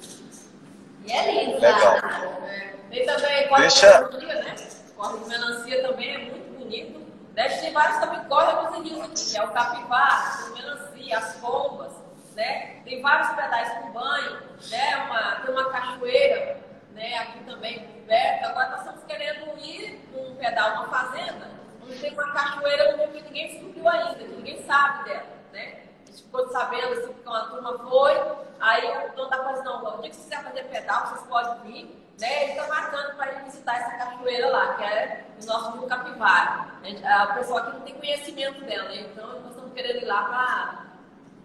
E 1.06 1.12
é 1.12 1.32
lindo 1.45 1.60
Legal. 1.60 1.95
lá. 1.95 2.48
É, 2.48 2.76
Tem 2.89 3.06
também 3.06 3.48
corre 3.50 3.62
Deixa- 3.63 4.02
de 4.04 4.26
melancia, 4.26 4.43
né? 4.43 4.79
Corre 5.00 5.18
de 5.20 5.30
melancia 5.30 5.82
também 5.82 6.14
é 6.14 6.18
muito 6.18 6.60
bonito. 6.60 7.00
Né? 7.34 7.48
Tem 7.48 7.72
vários 7.72 8.00
também 8.00 8.22
córregos 8.26 8.78
e 8.78 8.90
rios 8.90 9.06
aqui, 9.06 9.32
que 9.32 9.38
é 9.38 9.44
o 9.46 9.52
capivara, 9.54 10.46
o 10.46 10.54
melancia, 10.54 11.18
as 11.18 11.36
pombas, 11.38 11.94
né? 12.36 12.82
Tem 12.84 13.02
vários 13.02 13.30
pedais 13.30 13.72
com 13.76 13.92
banho, 13.92 14.42
né? 14.70 14.98
Uma, 15.06 15.36
tem 15.38 15.52
uma 15.54 15.70
cachoeira, 15.70 16.58
né? 16.92 17.18
Aqui 17.20 17.40
também 17.46 17.80
perto. 18.06 18.46
Agora 18.48 18.70
nós 18.72 18.80
estamos 18.80 19.04
querendo 19.06 19.58
ir 19.60 20.06
num 20.12 20.36
pedal, 20.36 20.74
uma 20.74 20.90
fazenda, 20.90 21.50
onde 21.82 21.98
tem 21.98 22.12
uma 22.12 22.34
cachoeira 22.34 22.98
que 23.08 23.22
ninguém 23.22 23.52
descobriu 23.54 23.88
ainda, 23.88 24.16
que 24.16 24.36
ninguém 24.36 24.62
sabe 24.66 25.06
dela, 25.06 25.28
né? 25.54 25.84
A 26.04 26.12
gente 26.12 26.24
ficou 26.24 26.50
sabendo 26.50 27.00
assim, 27.00 27.14
porque 27.14 27.30
uma 27.30 27.48
turma 27.48 27.80
foi, 27.90 28.22
aí 28.60 29.08
o 29.08 29.16
dono 29.16 29.30
da 29.30 29.38
coisa, 29.38 29.64
não, 29.64 29.78
o 29.78 30.02
dia 30.02 30.10
que 30.10 30.18
vocês 30.18 30.24
quiserem 30.26 30.44
fazer 30.44 30.64
pedal, 30.64 31.08
vocês 31.08 31.22
podem 31.22 31.72
vir, 31.72 32.09
né? 32.19 32.43
Ele 32.43 32.51
está 32.51 32.67
marcando 32.67 33.15
para 33.15 33.32
ir 33.34 33.43
visitar 33.43 33.77
essa 33.77 33.91
cachoeira 33.97 34.49
lá, 34.49 34.73
que 34.75 34.84
é 34.84 35.25
o 35.41 35.45
nosso 35.45 35.71
rio 35.71 35.88
Capivara. 35.88 36.67
O 36.82 37.34
pessoal 37.36 37.60
aqui 37.60 37.71
não 37.71 37.82
tem 37.82 37.95
conhecimento 37.95 38.63
dela, 38.65 38.89
né? 38.89 39.01
então 39.01 39.41
nós 39.41 39.49
estamos 39.51 39.73
querendo 39.73 40.01
ir 40.01 40.05
lá 40.05 40.23
para 40.23 40.89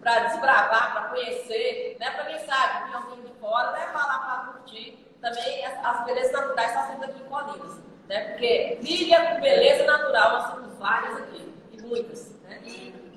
para 0.01 0.19
desbravar, 0.27 0.93
para 0.93 1.01
conhecer, 1.09 1.97
né? 1.99 2.11
Para 2.11 2.25
quem 2.25 2.37
sabe, 2.45 2.89
vir 2.89 2.95
alguém 2.95 3.21
de 3.23 3.33
fora, 3.39 3.71
levar 3.71 4.05
lá 4.05 4.19
para 4.19 4.53
curtir. 4.53 5.03
Também 5.19 5.65
as, 5.65 5.83
as 5.83 6.05
belezas 6.05 6.31
naturais 6.31 6.71
são 6.73 6.87
sempre 6.87 7.09
aqui 7.09 7.21
em 7.21 7.25
Colinas, 7.25 7.81
né? 8.07 8.19
Porque 8.29 8.77
trilha 8.81 9.33
com 9.33 9.41
beleza 9.41 9.83
natural, 9.83 10.31
nós 10.31 10.53
temos 10.53 10.77
várias 10.77 11.17
aqui, 11.17 11.55
e 11.71 11.81
muitas, 11.81 12.39
né? 12.43 12.59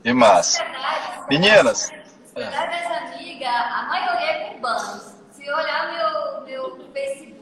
que 0.02 0.12
massa. 0.14 0.64
Verdade, 0.64 1.26
Meninas, 1.28 1.90
das 2.34 2.90
amigas, 3.02 3.48
a 3.48 3.82
maioria 3.82 4.30
é 4.30 4.54
cubanos. 4.54 5.14
Se 5.32 5.50
olhar 5.50 5.92
meu, 5.92 6.40
meu 6.46 6.90
Facebook, 6.92 7.37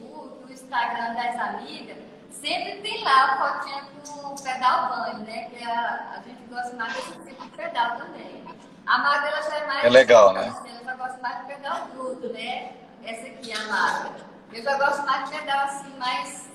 Instagram 0.67 1.13
das 1.13 1.39
amigas, 1.39 1.97
sempre 2.29 2.81
tem 2.81 3.01
lá 3.03 3.23
a 3.23 3.37
fotinha 3.37 3.85
com 4.05 4.33
o 4.33 4.43
pedal 4.43 4.89
banho, 4.89 5.19
né? 5.19 5.49
Que 5.49 5.63
a, 5.63 6.17
a 6.17 6.21
gente 6.27 6.43
gosta 6.49 6.75
mais 6.75 6.93
desse 6.93 7.11
tipo 7.11 7.41
de 7.45 7.51
pedal 7.51 7.97
também. 7.97 8.45
A 8.85 8.97
Magda 8.97 9.27
ela 9.27 9.41
já 9.41 9.55
é 9.55 9.67
mais. 9.67 9.85
É 9.85 9.89
legal, 9.89 10.33
né? 10.33 10.53
Ela 10.69 10.83
já 10.83 10.95
gosta 10.95 11.17
mais 11.21 11.39
de 11.39 11.45
pedal 11.45 11.87
bruto, 11.87 12.27
né? 12.33 12.73
Essa 13.03 13.27
aqui, 13.27 13.53
a 13.53 13.65
Magda. 13.67 14.27
Eu 14.51 14.63
já 14.63 14.77
gosto 14.77 15.05
mais 15.05 15.29
de 15.29 15.37
pedal 15.37 15.59
assim, 15.59 15.97
mais, 15.97 16.49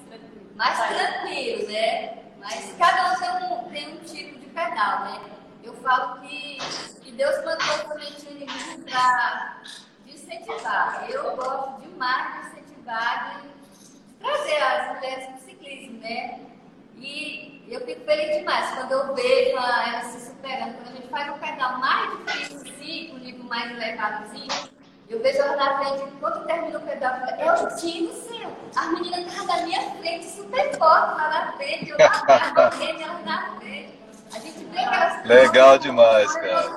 mais 0.57 0.79
tranquilo, 0.89 1.69
né? 1.69 2.19
Mas 2.39 2.75
cada 2.79 3.13
um 3.13 3.17
tem 3.17 3.31
um, 3.31 3.71
tem 3.71 3.95
um 3.95 3.99
tipo 4.01 4.39
de 4.39 4.47
pedal, 4.47 5.01
né? 5.05 5.21
Eu 5.65 5.75
falo 5.77 6.21
que, 6.21 6.59
que 7.01 7.13
Deus 7.13 7.37
plantou 7.39 7.67
a 7.67 7.89
sementinha 7.89 8.45
em 8.45 8.47
mim 8.47 8.83
pra 8.83 9.57
de 10.05 10.15
incentivar. 10.15 11.07
Eu 11.09 11.37
gosto 11.37 11.81
demais 11.81 12.33
de 12.33 12.61
incentivar, 12.61 13.41
de 13.43 13.53
trazer 14.23 14.63
as 14.63 14.95
mulheres 14.95 15.27
para 15.27 15.35
o 15.35 15.41
ciclismo, 15.41 15.99
né? 16.01 16.41
E 16.97 17.65
eu 17.69 17.81
fico 17.85 18.05
feliz 18.05 18.39
demais 18.39 18.71
quando 18.75 18.93
eu 18.93 19.15
vejo 19.15 19.57
elas 19.57 20.07
se 20.07 20.27
superando. 20.31 20.75
Quando 20.75 20.89
a 20.89 20.93
gente 20.93 21.09
faz 21.09 21.29
um 21.31 21.39
pedal 21.39 21.79
mais 21.79 22.19
difícil, 22.49 23.15
um 23.15 23.19
nível 23.19 23.45
mais 23.45 23.71
elevadozinho, 23.71 24.73
eu 25.09 25.21
vejo 25.23 25.39
elas 25.39 25.57
na 25.57 25.79
frente, 25.79 26.11
quando 26.21 26.47
termina 26.47 26.79
o 26.79 26.83
pedal, 26.83 27.17
eu 27.39 27.51
é 27.51 27.63
o 27.63 27.77
time 27.77 28.07
do 28.09 28.15
céu. 28.15 28.57
As 28.77 28.87
meninas 28.93 29.27
estavam 29.27 29.47
na 29.47 29.67
minha 29.67 29.91
frente, 29.97 30.25
super 30.27 30.79
forte 30.79 31.17
lá 31.17 31.29
na 31.29 31.53
frente, 31.53 31.91
eu 31.91 31.99
lá 31.99 32.07
atrás, 32.07 32.81
elas 32.81 33.25
na 33.25 33.57
frente. 33.57 33.99
A 34.35 34.39
gente 34.39 34.65
vê 34.65 34.79
que 34.79 34.85
elas 34.85 35.27
Legal 35.27 35.79
demais, 35.79 36.33
cara. 36.35 36.69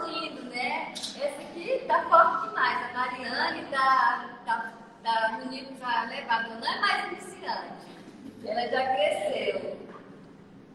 né? 0.55 0.91
Esse 0.93 1.25
aqui 1.25 1.85
tá 1.87 2.01
forte 2.09 2.47
demais. 2.49 2.77
A 2.89 2.97
Mariane 2.97 3.63
tá, 3.65 4.25
tá, 4.45 4.71
no 5.05 5.51
nível 5.51 5.75
já 5.79 6.05
elevado, 6.05 6.49
não 6.49 6.73
é 6.73 6.79
mais 6.79 7.11
iniciante. 7.11 7.85
Ela 8.45 8.67
já 8.67 8.85
cresceu. 8.87 9.79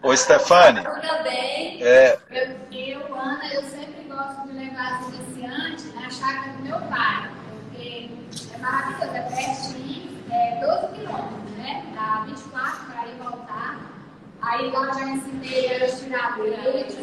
Ô, 0.03 0.17
Stefane. 0.17 0.83
Também. 0.83 1.83
É, 1.83 2.19
Eu, 2.31 2.57
eu, 2.71 3.15
Ana, 3.15 3.53
eu 3.53 3.63
sempre 3.65 4.03
gosto 4.09 4.47
de 4.47 4.53
levar 4.53 5.01
as 5.01 5.09
iniciantes 5.09 5.95
na 5.95 6.09
chácara 6.09 6.53
do 6.53 6.63
meu 6.63 6.81
pai, 6.83 7.31
porque 7.69 8.11
é 8.55 8.59
maravilhoso, 8.59 9.17
é 9.17 9.21
pertinho, 9.23 10.25
é 10.33 10.61
12 10.65 10.95
quilômetros, 10.95 11.51
né? 11.59 11.85
Dá 11.95 12.25
24 12.27 12.87
para 12.87 13.07
ir 13.07 13.15
voltar. 13.17 13.79
Aí 14.43 14.71
lá 14.71 14.93
já 14.95 15.03
ensinei 15.03 15.67
elas 15.67 15.95
a 15.95 15.97
tirar 16.05 16.39
leite. 16.39 16.97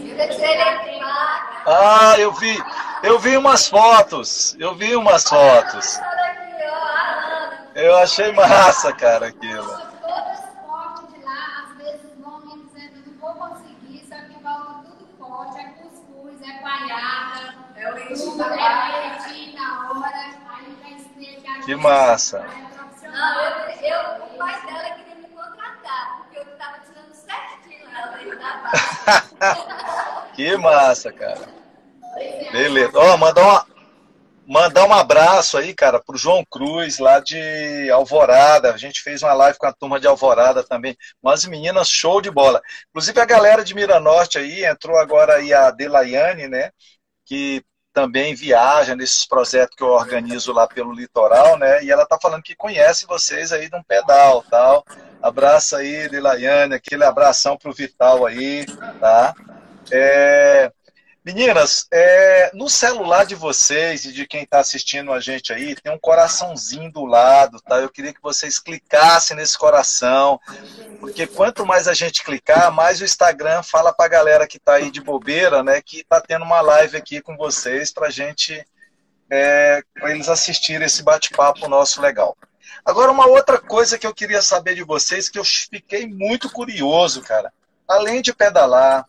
Ah, 1.67 2.15
eu 2.17 2.31
vi, 2.31 2.57
eu 3.03 3.19
vi 3.19 3.37
umas 3.37 3.67
fotos, 3.67 4.55
eu 4.57 4.73
vi 4.73 4.95
umas 4.95 5.23
fotos. 5.27 5.99
Eu 7.87 7.95
achei 7.99 8.33
massa, 8.33 8.91
cara, 8.91 9.27
aquilo. 9.27 9.63
Todas 9.65 10.39
fortes 10.65 11.13
de 11.13 11.23
lá, 11.23 11.63
às 11.63 11.77
vezes 11.77 12.11
vão 12.19 12.39
me 12.41 12.65
dizendo, 12.65 13.03
não 13.07 13.17
vou 13.17 13.33
conseguir, 13.47 14.05
só 14.09 14.15
que 14.15 14.43
volta 14.43 14.83
tudo 14.83 15.07
forte, 15.17 15.57
é 15.57 15.63
cuscuz, 15.69 16.41
é 16.41 16.61
palhada, 16.61 17.55
É 17.77 17.83
é 17.83 17.91
leitinho 17.93 19.55
na 19.55 19.91
hora, 19.91 20.37
que 21.63 21.75
massa. 21.77 22.39
é. 22.39 23.07
Não, 23.07 23.41
eu, 23.41 23.51
eu, 23.81 24.25
o 24.25 24.37
pai 24.37 24.61
dela 24.65 24.89
queria 24.95 25.15
me 25.15 25.27
contratar, 25.29 26.17
porque 26.17 26.39
eu 26.39 26.45
tava 26.57 26.79
tirando 26.79 27.13
certinho 27.13 28.37
da 28.37 28.57
vaca. 28.57 30.27
Que 30.35 30.57
massa, 30.57 31.11
cara. 31.13 31.47
Beleza. 32.51 32.91
Ó, 32.99 33.17
mandar 33.17 33.41
uma, 33.43 33.66
mandar 34.47 34.85
um 34.85 34.93
abraço 34.93 35.57
aí, 35.57 35.73
cara, 35.73 35.99
pro 35.99 36.17
João 36.17 36.43
Cruz, 36.49 36.99
lá 36.99 37.19
de 37.19 37.89
Alvorada. 37.91 38.73
A 38.73 38.77
gente 38.77 39.01
fez 39.01 39.21
uma 39.21 39.33
live 39.33 39.57
com 39.57 39.67
a 39.67 39.73
turma 39.73 39.99
de 39.99 40.07
Alvorada 40.07 40.63
também. 40.63 40.95
Umas 41.21 41.45
meninas 41.45 41.89
show 41.89 42.21
de 42.21 42.31
bola. 42.31 42.61
Inclusive 42.89 43.19
a 43.19 43.25
galera 43.25 43.63
de 43.63 43.75
Miranorte 43.75 44.37
aí, 44.37 44.63
entrou 44.63 44.97
agora 44.97 45.35
aí 45.35 45.53
a 45.53 45.69
Delaiane, 45.69 46.47
né? 46.47 46.71
Que 47.25 47.61
também 47.93 48.35
viaja 48.35 48.95
nesses 48.95 49.25
projetos 49.25 49.75
que 49.75 49.83
eu 49.83 49.87
organizo 49.87 50.53
lá 50.53 50.65
pelo 50.67 50.93
litoral, 50.93 51.57
né? 51.57 51.83
E 51.83 51.91
ela 51.91 52.05
tá 52.05 52.17
falando 52.21 52.43
que 52.43 52.55
conhece 52.55 53.05
vocês 53.05 53.51
aí 53.51 53.69
de 53.69 53.75
um 53.75 53.83
pedal, 53.83 54.45
tal. 54.49 54.85
Abraço 55.21 55.75
aí, 55.75 56.07
Delaiane, 56.07 56.75
aquele 56.75 57.03
abração 57.03 57.57
pro 57.57 57.73
Vital 57.73 58.25
aí, 58.25 58.65
tá? 58.99 59.33
É, 59.91 60.71
Meninas, 61.27 61.85
é, 61.91 62.51
no 62.53 62.69
celular 62.69 63.25
de 63.25 63.35
vocês 63.35 64.05
e 64.05 64.13
de 64.13 64.25
quem 64.25 64.43
está 64.43 64.59
assistindo 64.61 65.11
a 65.11 65.19
gente 65.19 65.51
aí, 65.51 65.75
tem 65.75 65.91
um 65.91 65.99
coraçãozinho 65.99 66.89
do 66.89 67.03
lado, 67.03 67.59
tá? 67.59 67.81
Eu 67.81 67.89
queria 67.89 68.13
que 68.13 68.21
vocês 68.21 68.59
clicassem 68.59 69.35
nesse 69.35 69.57
coração, 69.57 70.39
porque 71.01 71.27
quanto 71.27 71.65
mais 71.65 71.85
a 71.85 71.93
gente 71.93 72.23
clicar, 72.23 72.71
mais 72.71 73.01
o 73.01 73.03
Instagram 73.03 73.61
fala 73.61 73.91
para 73.91 74.05
a 74.05 74.07
galera 74.07 74.47
que 74.47 74.55
está 74.55 74.75
aí 74.75 74.89
de 74.89 75.01
bobeira, 75.01 75.61
né, 75.61 75.81
que 75.81 75.99
está 75.99 76.21
tendo 76.21 76.45
uma 76.45 76.61
live 76.61 76.95
aqui 76.95 77.19
com 77.19 77.35
vocês 77.35 77.91
para 77.91 78.09
gente, 78.09 78.65
é, 79.29 79.83
para 79.95 80.11
eles 80.11 80.29
assistirem 80.29 80.85
esse 80.85 81.03
bate-papo 81.03 81.67
nosso 81.67 82.01
legal. 82.01 82.37
Agora, 82.85 83.11
uma 83.11 83.27
outra 83.27 83.59
coisa 83.59 83.97
que 83.97 84.07
eu 84.07 84.13
queria 84.13 84.41
saber 84.41 84.75
de 84.75 84.83
vocês, 84.85 85.27
que 85.27 85.37
eu 85.37 85.43
fiquei 85.43 86.07
muito 86.07 86.49
curioso, 86.49 87.21
cara. 87.21 87.51
Além 87.85 88.21
de 88.21 88.33
pedalar, 88.33 89.05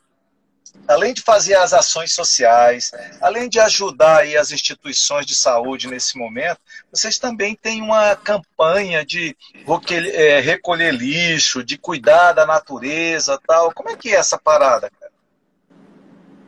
além 0.87 1.12
de 1.12 1.21
fazer 1.23 1.55
as 1.55 1.73
ações 1.73 2.12
sociais, 2.12 2.91
além 3.21 3.49
de 3.49 3.59
ajudar 3.61 4.21
aí 4.21 4.37
as 4.37 4.51
instituições 4.51 5.27
de 5.27 5.35
saúde 5.35 5.87
nesse 5.88 6.17
momento, 6.17 6.61
vocês 6.91 7.19
também 7.19 7.55
têm 7.55 7.83
uma 7.83 8.14
campanha 8.17 9.05
de 9.05 9.37
roque- 9.67 10.11
é, 10.11 10.41
recolher 10.41 10.93
lixo, 10.95 11.62
de 11.64 11.77
cuidar 11.77 12.33
da 12.33 12.47
natureza, 12.47 13.38
tal. 13.47 13.73
Como 13.73 13.91
é 13.91 13.97
que 13.97 14.11
é 14.11 14.17
essa 14.19 14.38
parada, 14.38 14.91
cara? 14.99 15.12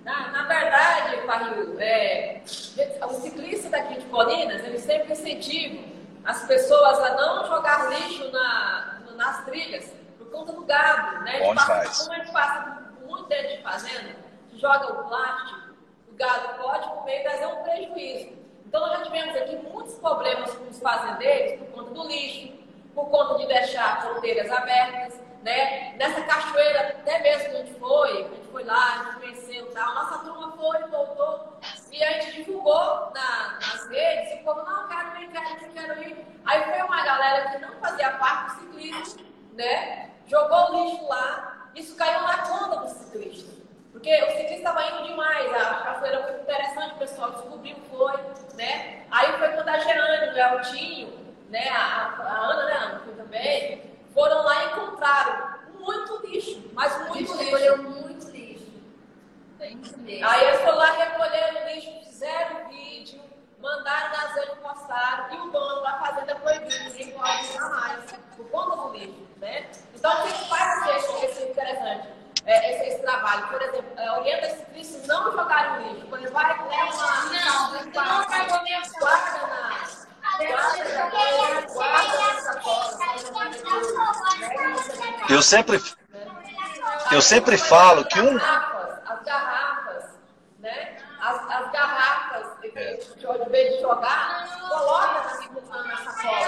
Na, 0.04 0.28
na 0.30 0.42
verdade, 0.46 1.16
Parril, 1.26 1.78
é, 1.78 2.40
os 2.46 3.22
ciclistas 3.22 3.70
daqui 3.70 4.00
de 4.00 4.06
Colinas, 4.06 4.64
eles 4.64 4.82
sempre 4.82 5.12
incentivam 5.12 5.84
as 6.24 6.46
pessoas 6.46 6.98
a 6.98 7.14
não 7.14 7.46
jogar 7.46 7.90
lixo 7.90 8.30
na, 8.32 9.00
nas 9.16 9.44
trilhas 9.44 9.92
por 10.18 10.30
conta 10.30 10.52
do 10.52 10.64
gado, 10.64 11.24
né? 11.24 11.36
A 11.36 11.44
gente 11.44 11.66
passa-. 11.66 12.04
Como 12.04 12.12
a 12.14 12.18
gente 12.18 12.32
passa 12.32 12.82
muito 13.06 13.28
dentro 13.28 13.56
de 13.56 13.62
fazenda, 13.62 14.16
joga 14.54 14.92
o 14.92 15.08
plástico, 15.08 15.70
o 16.10 16.14
gado 16.14 16.62
pode 16.62 16.88
comer 16.88 17.20
e 17.20 17.22
trazer 17.22 17.46
um 17.46 17.62
prejuízo. 17.62 18.40
Então, 18.66 18.80
nós 18.80 18.98
já 18.98 19.04
tivemos 19.04 19.36
aqui 19.36 19.56
muitos 19.56 19.94
problemas 19.96 20.54
com 20.54 20.68
os 20.68 20.78
fazendeiros 20.78 21.60
por 21.60 21.72
conta 21.74 21.90
do 21.94 22.06
lixo, 22.08 22.52
por 22.94 23.08
conta 23.10 23.38
de 23.38 23.46
deixar 23.46 24.02
fronteiras 24.02 24.50
abertas, 24.50 25.20
né? 25.42 25.94
Nessa 25.96 26.20
cachoeira, 26.22 26.88
até 26.88 27.18
mesmo 27.20 27.56
gente 27.56 27.74
foi, 27.80 28.10
a 28.10 28.28
gente 28.28 28.48
foi 28.52 28.64
lá, 28.64 28.76
a 28.76 29.04
gente 29.04 29.16
conheceu 29.20 29.66
e 29.66 29.72
tal, 29.72 29.94
nossa 29.94 30.18
turma 30.18 30.52
foi, 30.52 30.78
voltou, 30.88 31.58
e 31.90 32.04
a 32.04 32.12
gente 32.20 32.36
divulgou 32.44 33.10
na- 33.14 33.58
nas 33.60 33.88
redes, 33.88 34.34
e 34.34 34.36
povo, 34.44 34.62
não, 34.62 34.86
quero 34.88 35.22
ir, 35.22 35.28
quero 35.30 35.64
ir, 35.64 35.70
quero 35.72 36.02
ir. 36.02 36.26
Aí 36.44 36.62
foi 36.64 36.82
uma 36.82 37.04
galera 37.04 37.50
que 37.50 37.58
não 37.58 37.72
fazia 37.80 38.10
parte 38.12 38.54
do 38.54 38.60
ciclismo, 38.60 39.24
né? 39.54 40.10
Jogou 40.26 40.70
o 40.72 40.84
lixo 40.84 41.08
lá, 41.08 41.70
isso 41.74 41.96
caiu 41.96 42.20
na 42.22 42.38
conta 42.46 42.76
do 42.80 42.88
ciclista. 42.88 43.59
Porque 43.92 44.22
o 44.22 44.26
ciclista 44.28 44.54
estava 44.54 44.84
indo 44.84 45.08
demais, 45.08 45.52
a 45.52 45.74
cachoeira 45.82 46.22
foi 46.22 46.40
interessante, 46.40 46.94
o 46.94 46.98
pessoal 46.98 47.30
descobriu, 47.32 47.76
foi, 47.90 48.16
né? 48.54 49.04
Aí 49.10 49.32
foi 49.38 49.48
quando 49.48 49.68
a 49.68 49.78
Jeane, 49.78 50.32
o 50.32 50.38
Eltinho, 50.38 51.34
né, 51.48 51.68
a, 51.70 52.14
a 52.18 52.38
Ana, 52.38 52.64
né, 52.66 52.72
Ana 52.72 53.00
foi 53.00 53.14
também, 53.14 53.82
foram 54.14 54.42
lá 54.42 54.64
e 54.64 54.66
encontraram 54.68 55.60
muito 55.78 56.26
lixo, 56.26 56.70
mas 56.72 57.08
muito 57.08 57.18
lixo. 57.18 57.36
recolheu 57.36 57.82
muito 57.82 58.30
lixo. 58.30 58.70
Muito. 59.58 60.24
Aí 60.24 60.44
eles 60.46 60.60
foram 60.60 60.78
lá, 60.78 60.92
recolheram 60.92 61.62
o 61.62 61.68
lixo, 61.68 61.90
fizeram 62.04 62.68
vídeo, 62.68 63.20
mandaram 63.60 64.16
nas 64.16 64.34
redes, 64.34 64.58
postaram, 64.62 65.34
e 65.34 65.40
o 65.40 65.50
dono 65.50 65.82
da 65.82 65.98
fazenda 65.98 66.36
proibiu, 66.36 66.84
ninguém 66.84 67.12
pode 67.12 67.48
usar 67.48 67.68
mais, 67.68 68.12
por 68.36 68.48
conta 68.50 68.76
do 68.76 68.92
lixo, 68.92 69.28
né? 69.38 69.68
Então, 69.94 70.24
o 70.24 70.28
que 70.28 70.48
faz 70.48 70.96
esse, 70.96 71.26
esse 71.26 71.42
interessante, 71.44 72.08
é, 72.46 72.72
esse, 72.72 72.88
esse 72.88 73.02
trabalho? 73.02 73.46
Por 73.48 73.62
exemplo, 73.62 73.92
é, 73.96 74.10
orienta 74.12 74.46
esse 74.46 74.58
ciclista 74.58 75.06
não 75.06 75.32
jogar 75.32 75.78
o 75.78 75.82
lixo, 75.82 76.06
quando 76.06 76.22
ele 76.22 76.32
vai, 76.32 76.48
leva 76.48 76.92
uma... 76.92 77.24
Não, 77.24 77.70
você 77.70 78.00
não 78.00 78.28
vai 78.28 78.48
comer 78.48 78.78
o 78.78 78.98
Guarda 78.98 79.46
na... 79.46 80.00
Eu 85.28 85.42
sempre, 85.42 85.80
eu 87.12 87.20
sempre 87.20 87.58
falo 87.58 88.04
que 88.06 88.20
um. 88.20 88.36
as 88.36 89.22
garrafas, 89.24 90.04
né? 90.60 90.96
As, 91.20 91.36
as 91.50 91.70
garrafas, 91.72 92.46
É. 92.74 92.94
de 92.94 93.26
ao 93.26 93.36
invés 93.46 93.74
de 93.74 93.80
jogar, 93.82 94.48
coloca 94.68 95.20
na, 95.20 95.96
sacola, 95.98 96.46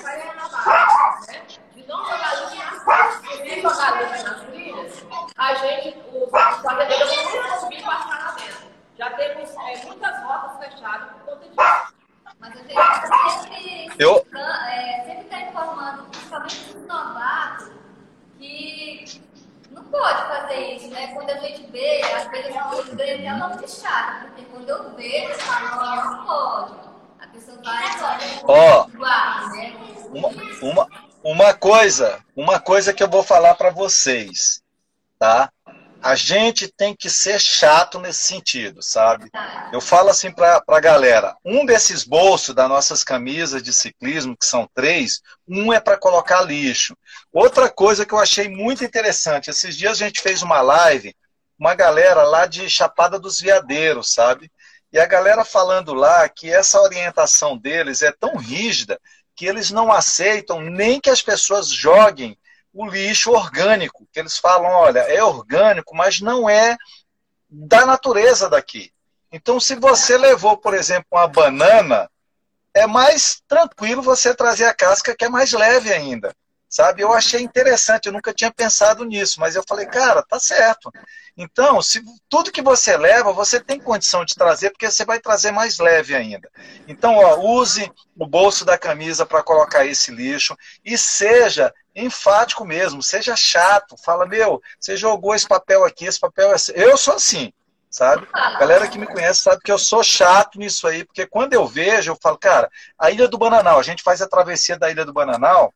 faz 0.00 0.64
barra, 0.64 1.20
né? 1.28 1.46
Não 1.86 2.04
jogar 2.04 2.34
lixo 2.34 2.56
nas 2.86 3.20
trilhas. 3.20 3.54
Se 3.54 3.60
jogar 3.62 4.02
lixo 4.02 4.24
nas 4.24 4.40
trilhas, 4.42 5.04
a 5.36 5.54
gente, 5.54 5.98
os 6.12 6.30
fazendeiros 6.30 7.14
vão 7.16 7.42
conseguir 7.50 7.82
passar 7.84 8.18
lá 8.18 8.34
dentro. 8.38 8.66
Já 8.98 9.10
temos 9.10 9.50
é, 9.50 9.84
muitas 9.84 10.22
rotas 10.22 10.58
fechadas 10.58 11.08
por 11.12 11.20
conta 11.24 11.44
disso. 11.44 11.94
Mas 12.38 12.52
a 12.52 12.56
gente 12.56 13.42
sempre 13.42 13.94
Eu- 13.98 14.16
está 14.16 14.72
é, 14.74 15.04
sempre 15.06 15.24
tá 15.24 15.40
informando, 15.40 16.02
principalmente 16.04 16.74
os 16.76 16.86
novatos, 16.86 17.70
que 18.38 19.22
não 19.70 19.84
pode 19.84 20.22
fazer 20.28 20.74
isso, 20.74 20.88
né? 20.88 21.06
Quando 21.14 21.30
a 21.30 21.38
gente 21.38 21.66
vê, 21.70 22.02
às 22.02 22.26
vezes 22.28 22.56
a 22.56 22.74
gente 22.74 22.94
ganha 22.96 23.34
até 23.34 23.44
uma 23.46 23.58
fichada, 23.58 24.26
porque 24.26 24.42
quando 24.44 24.68
eu 24.68 24.94
vejo, 24.94 25.30
eu 25.32 25.38
falo, 25.38 25.80
"Ó, 25.80 25.96
não 26.04 26.26
pode. 26.26 26.74
A 27.20 27.26
pessoa 27.28 27.58
vai 27.62 27.84
Ó. 28.44 28.84
guarda, 28.94 29.46
né? 29.56 29.76
Uma, 30.10 30.28
uma, 30.62 30.88
uma 31.28 31.52
coisa, 31.52 32.20
uma 32.36 32.60
coisa 32.60 32.92
que 32.92 33.02
eu 33.02 33.10
vou 33.10 33.22
falar 33.22 33.54
para 33.56 33.70
vocês, 33.70 34.62
tá? 35.18 35.50
a 36.00 36.14
gente 36.14 36.68
tem 36.68 36.94
que 36.94 37.10
ser 37.10 37.40
chato 37.40 37.98
nesse 37.98 38.20
sentido, 38.28 38.80
sabe? 38.80 39.28
Eu 39.72 39.80
falo 39.80 40.08
assim 40.10 40.30
para 40.30 40.62
a 40.64 40.80
galera: 40.80 41.36
um 41.44 41.66
desses 41.66 42.04
bolsos 42.04 42.54
das 42.54 42.68
nossas 42.68 43.02
camisas 43.02 43.60
de 43.60 43.74
ciclismo, 43.74 44.36
que 44.36 44.46
são 44.46 44.70
três, 44.72 45.20
um 45.48 45.72
é 45.72 45.80
para 45.80 45.98
colocar 45.98 46.42
lixo. 46.42 46.96
Outra 47.32 47.68
coisa 47.68 48.06
que 48.06 48.14
eu 48.14 48.20
achei 48.20 48.48
muito 48.48 48.84
interessante: 48.84 49.50
esses 49.50 49.76
dias 49.76 50.00
a 50.00 50.04
gente 50.04 50.20
fez 50.20 50.42
uma 50.42 50.60
live, 50.60 51.12
uma 51.58 51.74
galera 51.74 52.22
lá 52.22 52.46
de 52.46 52.70
Chapada 52.70 53.18
dos 53.18 53.40
Veadeiros, 53.40 54.12
sabe? 54.12 54.48
E 54.92 55.00
a 55.00 55.06
galera 55.06 55.44
falando 55.44 55.92
lá 55.92 56.28
que 56.28 56.52
essa 56.52 56.80
orientação 56.80 57.58
deles 57.58 58.00
é 58.02 58.12
tão 58.12 58.36
rígida 58.36 59.00
que 59.36 59.46
eles 59.46 59.70
não 59.70 59.92
aceitam 59.92 60.60
nem 60.60 60.98
que 60.98 61.10
as 61.10 61.20
pessoas 61.20 61.68
joguem 61.68 62.36
o 62.72 62.86
lixo 62.86 63.30
orgânico, 63.30 64.06
que 64.10 64.18
eles 64.18 64.38
falam, 64.38 64.70
olha, 64.70 65.00
é 65.00 65.22
orgânico, 65.22 65.94
mas 65.94 66.20
não 66.20 66.48
é 66.48 66.76
da 67.48 67.86
natureza 67.86 68.48
daqui. 68.48 68.90
Então, 69.30 69.60
se 69.60 69.74
você 69.74 70.16
levou, 70.16 70.56
por 70.56 70.74
exemplo, 70.74 71.06
uma 71.12 71.28
banana, 71.28 72.10
é 72.74 72.86
mais 72.86 73.42
tranquilo 73.46 74.02
você 74.02 74.34
trazer 74.34 74.64
a 74.64 74.74
casca 74.74 75.14
que 75.16 75.24
é 75.24 75.28
mais 75.28 75.52
leve 75.52 75.92
ainda. 75.92 76.34
Sabe? 76.68 77.02
Eu 77.02 77.12
achei 77.12 77.40
interessante, 77.42 78.06
eu 78.06 78.12
nunca 78.12 78.34
tinha 78.34 78.52
pensado 78.52 79.04
nisso, 79.04 79.40
mas 79.40 79.54
eu 79.54 79.64
falei, 79.66 79.86
cara, 79.86 80.22
tá 80.22 80.38
certo. 80.38 80.92
Então, 81.36 81.82
se 81.82 82.02
tudo 82.28 82.50
que 82.50 82.62
você 82.62 82.96
leva, 82.96 83.32
você 83.32 83.60
tem 83.60 83.78
condição 83.78 84.24
de 84.24 84.34
trazer, 84.34 84.70
porque 84.70 84.90
você 84.90 85.04
vai 85.04 85.20
trazer 85.20 85.52
mais 85.52 85.78
leve 85.78 86.14
ainda. 86.14 86.50
Então, 86.88 87.16
ó, 87.16 87.38
use 87.38 87.92
o 88.16 88.26
bolso 88.26 88.64
da 88.64 88.78
camisa 88.78 89.26
para 89.26 89.42
colocar 89.42 89.84
esse 89.84 90.10
lixo 90.10 90.56
e 90.84 90.96
seja 90.96 91.72
enfático 91.94 92.64
mesmo, 92.64 93.02
seja 93.02 93.36
chato. 93.36 93.96
Fala, 94.02 94.26
meu, 94.26 94.62
você 94.80 94.96
jogou 94.96 95.34
esse 95.34 95.46
papel 95.46 95.84
aqui, 95.84 96.06
esse 96.06 96.18
papel 96.18 96.52
é. 96.52 96.56
Eu 96.74 96.96
sou 96.96 97.14
assim, 97.14 97.52
sabe? 97.90 98.26
A 98.32 98.58
galera 98.58 98.88
que 98.88 98.98
me 98.98 99.06
conhece 99.06 99.40
sabe 99.40 99.60
que 99.62 99.72
eu 99.72 99.78
sou 99.78 100.02
chato 100.02 100.58
nisso 100.58 100.86
aí, 100.88 101.04
porque 101.04 101.26
quando 101.26 101.52
eu 101.52 101.66
vejo, 101.66 102.12
eu 102.12 102.18
falo, 102.20 102.38
cara, 102.38 102.70
a 102.98 103.10
Ilha 103.10 103.28
do 103.28 103.38
Bananal, 103.38 103.78
a 103.78 103.82
gente 103.82 104.02
faz 104.02 104.22
a 104.22 104.28
travessia 104.28 104.78
da 104.78 104.90
Ilha 104.90 105.04
do 105.04 105.12
Bananal, 105.12 105.72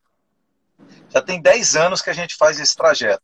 já 1.09 1.21
tem 1.21 1.41
10 1.41 1.75
anos 1.75 2.01
que 2.01 2.09
a 2.09 2.13
gente 2.13 2.35
faz 2.35 2.59
esse 2.59 2.75
trajeto. 2.75 3.21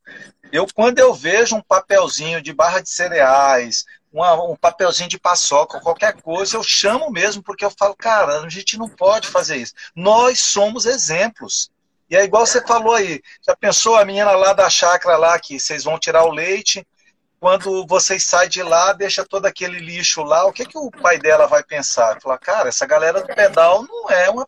Eu, 0.51 0.67
quando 0.73 0.99
eu 0.99 1.13
vejo 1.13 1.55
um 1.55 1.61
papelzinho 1.61 2.41
de 2.41 2.53
barra 2.53 2.79
de 2.81 2.89
cereais, 2.89 3.85
uma, 4.11 4.33
um 4.43 4.55
papelzinho 4.55 5.09
de 5.09 5.19
paçoca, 5.19 5.79
qualquer 5.79 6.21
coisa, 6.21 6.57
eu 6.57 6.63
chamo 6.63 7.11
mesmo, 7.11 7.43
porque 7.43 7.63
eu 7.63 7.71
falo, 7.71 7.95
cara, 7.95 8.41
a 8.41 8.49
gente 8.49 8.77
não 8.77 8.89
pode 8.89 9.27
fazer 9.27 9.57
isso. 9.57 9.73
Nós 9.95 10.39
somos 10.39 10.85
exemplos. 10.85 11.69
E 12.09 12.15
é 12.15 12.23
igual 12.23 12.45
você 12.45 12.65
falou 12.65 12.93
aí, 12.93 13.21
já 13.45 13.55
pensou 13.55 13.95
a 13.95 14.05
menina 14.05 14.31
lá 14.31 14.53
da 14.53 14.69
chácara 14.69 15.17
lá, 15.17 15.37
que 15.39 15.59
vocês 15.59 15.83
vão 15.83 15.99
tirar 15.99 16.23
o 16.23 16.31
leite, 16.31 16.87
quando 17.39 17.85
vocês 17.85 18.25
saem 18.25 18.49
de 18.49 18.63
lá, 18.63 18.93
deixa 18.93 19.25
todo 19.25 19.45
aquele 19.45 19.79
lixo 19.79 20.23
lá, 20.23 20.45
o 20.45 20.53
que, 20.53 20.65
que 20.65 20.77
o 20.77 20.89
pai 20.89 21.19
dela 21.19 21.47
vai 21.47 21.63
pensar? 21.63 22.19
Falar, 22.21 22.37
cara, 22.37 22.69
essa 22.69 22.85
galera 22.85 23.21
do 23.21 23.27
pedal 23.27 23.83
não 23.83 24.09
é 24.09 24.29
uma 24.29 24.45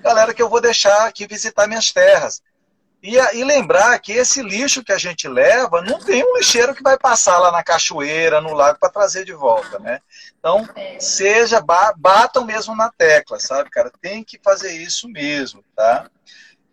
galera 0.00 0.34
que 0.34 0.42
eu 0.42 0.48
vou 0.48 0.60
deixar 0.60 1.06
aqui 1.06 1.26
visitar 1.26 1.68
minhas 1.68 1.92
terras. 1.92 2.42
E, 3.02 3.16
e 3.16 3.42
lembrar 3.42 3.98
que 3.98 4.12
esse 4.12 4.40
lixo 4.42 4.84
que 4.84 4.92
a 4.92 4.98
gente 4.98 5.26
leva, 5.26 5.82
não 5.82 5.98
tem 5.98 6.22
um 6.22 6.36
lixeiro 6.36 6.72
que 6.72 6.82
vai 6.82 6.96
passar 6.96 7.38
lá 7.38 7.50
na 7.50 7.62
cachoeira, 7.62 8.40
no 8.40 8.54
lago, 8.54 8.78
para 8.78 8.92
trazer 8.92 9.24
de 9.24 9.32
volta, 9.32 9.78
né? 9.80 10.00
Então, 10.38 10.68
seja, 11.00 11.60
batam 11.96 12.44
mesmo 12.44 12.76
na 12.76 12.90
tecla, 12.90 13.40
sabe, 13.40 13.70
cara? 13.70 13.90
Tem 14.00 14.22
que 14.22 14.38
fazer 14.42 14.72
isso 14.72 15.08
mesmo, 15.08 15.64
tá? 15.74 16.08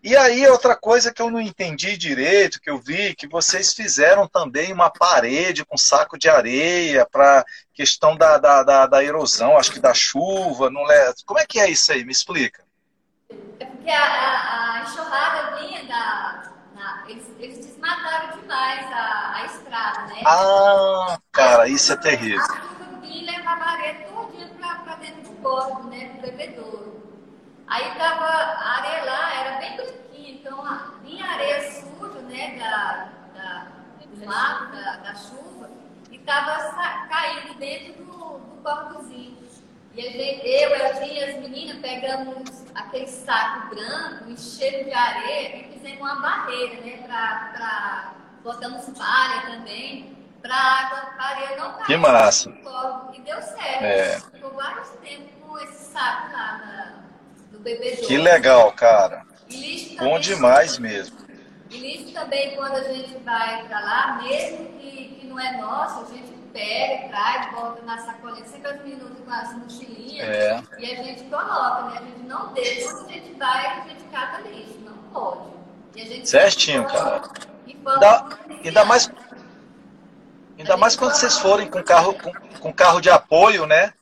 E 0.01 0.15
aí, 0.15 0.47
outra 0.47 0.77
coisa 0.77 1.11
que 1.11 1.21
eu 1.21 1.29
não 1.29 1.41
entendi 1.41 1.97
direito, 1.97 2.61
que 2.61 2.69
eu 2.69 2.77
vi, 2.79 3.13
que 3.15 3.27
vocês 3.27 3.73
fizeram 3.73 4.27
também 4.27 4.71
uma 4.71 4.89
parede 4.89 5.65
com 5.65 5.77
saco 5.77 6.17
de 6.17 6.29
areia 6.29 7.05
para 7.05 7.43
questão 7.73 8.15
da, 8.15 8.37
da, 8.37 8.63
da, 8.63 8.85
da, 8.85 9.03
erosão, 9.03 9.57
acho 9.57 9.73
que 9.73 9.79
da 9.79 9.93
chuva, 9.93 10.69
não 10.69 10.89
é? 10.89 11.11
Como 11.25 11.39
é 11.39 11.45
que 11.45 11.59
é 11.59 11.69
isso 11.69 11.91
aí? 11.91 12.05
Me 12.05 12.13
explica. 12.13 12.63
Porque 13.89 14.01
a, 14.03 14.05
a, 14.05 14.73
a 14.73 14.81
enxurrada 14.83 15.55
vinha 15.57 15.83
da. 15.85 16.43
Na, 16.75 17.03
eles, 17.07 17.25
eles 17.39 17.65
desmataram 17.65 18.39
demais 18.39 18.85
a, 18.93 19.33
a 19.33 19.45
estrada, 19.45 20.01
né? 20.01 20.21
Ah, 20.27 21.17
cara, 21.31 21.67
isso 21.67 21.93
é 21.93 21.95
terrível. 21.95 22.39
A 22.39 22.45
chuva 22.45 22.99
vinha 23.01 23.23
e 23.23 23.25
levava 23.25 23.63
a 23.63 23.71
areia 23.71 24.07
todinha 24.07 24.47
para 24.83 24.95
dentro 24.97 25.23
do 25.23 25.41
corpo, 25.41 25.87
né? 25.87 26.05
Pro 26.05 26.21
bebedouro. 26.21 27.03
Aí 27.65 27.95
tava, 27.95 28.25
a 28.25 28.77
areia 28.77 29.05
lá 29.05 29.33
era 29.33 29.57
bem 29.57 29.75
branquinha, 29.75 30.31
então 30.33 30.81
vinha 31.03 31.25
areia 31.25 31.71
suja, 31.71 32.21
né, 32.21 32.59
da, 32.59 33.09
da, 33.33 33.67
do 34.05 34.25
mar, 34.27 34.71
da, 34.71 34.97
da 34.97 35.15
chuva, 35.15 35.67
e 36.11 36.19
tava 36.19 37.07
caindo 37.09 37.55
dentro 37.57 38.03
do, 38.03 38.37
do 38.37 38.61
corpozinho. 38.61 39.38
E 39.99 40.63
eu, 40.63 40.73
Eldinha 40.73 41.13
e 41.13 41.23
as 41.25 41.35
meninas 41.41 41.77
pegamos 41.79 42.63
aquele 42.73 43.07
saco 43.07 43.75
branco, 43.75 44.29
enchemos 44.29 44.85
de 44.85 44.93
areia 44.93 45.57
e 45.57 45.73
fizemos 45.73 45.99
uma 45.99 46.15
barreira, 46.21 46.81
né, 46.81 47.03
pra, 47.05 47.51
pra 47.53 48.13
botamos 48.41 48.85
palha 48.97 49.41
também, 49.41 50.15
pra 50.41 50.55
água, 50.55 51.13
a 51.17 51.25
areia 51.25 51.57
não 51.57 51.73
cair. 51.73 51.85
Que 51.85 51.97
massa! 51.97 52.49
E 53.13 53.19
deu 53.19 53.41
certo. 53.41 53.83
É. 53.83 54.19
Ficou 54.19 54.51
vários 54.51 54.87
tempos 55.03 55.31
com 55.45 55.59
esse 55.59 55.91
saco 55.91 56.31
lá 56.31 56.57
na 56.57 56.99
do 57.51 57.59
bebedouro. 57.59 58.07
Que 58.07 58.17
legal, 58.17 58.71
cara. 58.71 59.25
Bom 59.99 60.17
demais 60.17 60.79
mesmo. 60.79 61.17
E 61.69 61.77
lixo 61.77 62.13
também, 62.13 62.55
quando 62.55 62.77
a 62.77 62.83
gente 62.83 63.17
vai 63.17 63.67
para 63.67 63.79
lá, 63.81 64.21
mesmo 64.23 64.65
que, 64.79 65.17
que 65.19 65.27
não 65.27 65.37
é 65.37 65.57
nosso, 65.57 66.05
a 66.05 66.15
gente 66.15 66.38
pega, 66.59 67.07
traz, 67.07 67.51
volta 67.53 67.81
na 67.83 67.97
sacolinha, 67.99 68.45
sempre 68.45 68.71
as 68.71 68.83
minutos 68.83 69.17
com 69.23 69.31
as 69.31 69.57
mochilinhas, 69.57 70.27
é. 70.27 70.61
e 70.77 70.91
a 70.91 71.03
gente 71.03 71.23
coloca, 71.23 71.83
né? 71.83 71.97
A 71.97 72.03
gente 72.03 72.23
não 72.27 72.53
deixa, 72.53 72.93
quando 72.93 73.09
a 73.09 73.13
gente 73.13 73.33
vai, 73.35 73.65
a 73.65 73.87
gente 73.87 74.03
cata 74.11 74.41
lixo, 74.41 74.79
não 74.81 74.97
pode. 75.13 75.49
E 75.95 76.01
a 76.01 76.05
gente 76.05 76.29
Certinho, 76.29 76.85
cara. 76.85 77.21
Ainda, 77.65 78.37
ainda 78.63 78.85
mais, 78.85 79.09
ainda 80.57 80.75
mais 80.75 80.95
quando 80.95 81.13
vocês 81.13 81.37
forem 81.37 81.69
com 81.69 81.81
carro, 81.81 82.13
com, 82.13 82.31
com 82.59 82.73
carro 82.73 82.99
de 82.99 83.09
apoio, 83.09 83.65
né? 83.65 83.93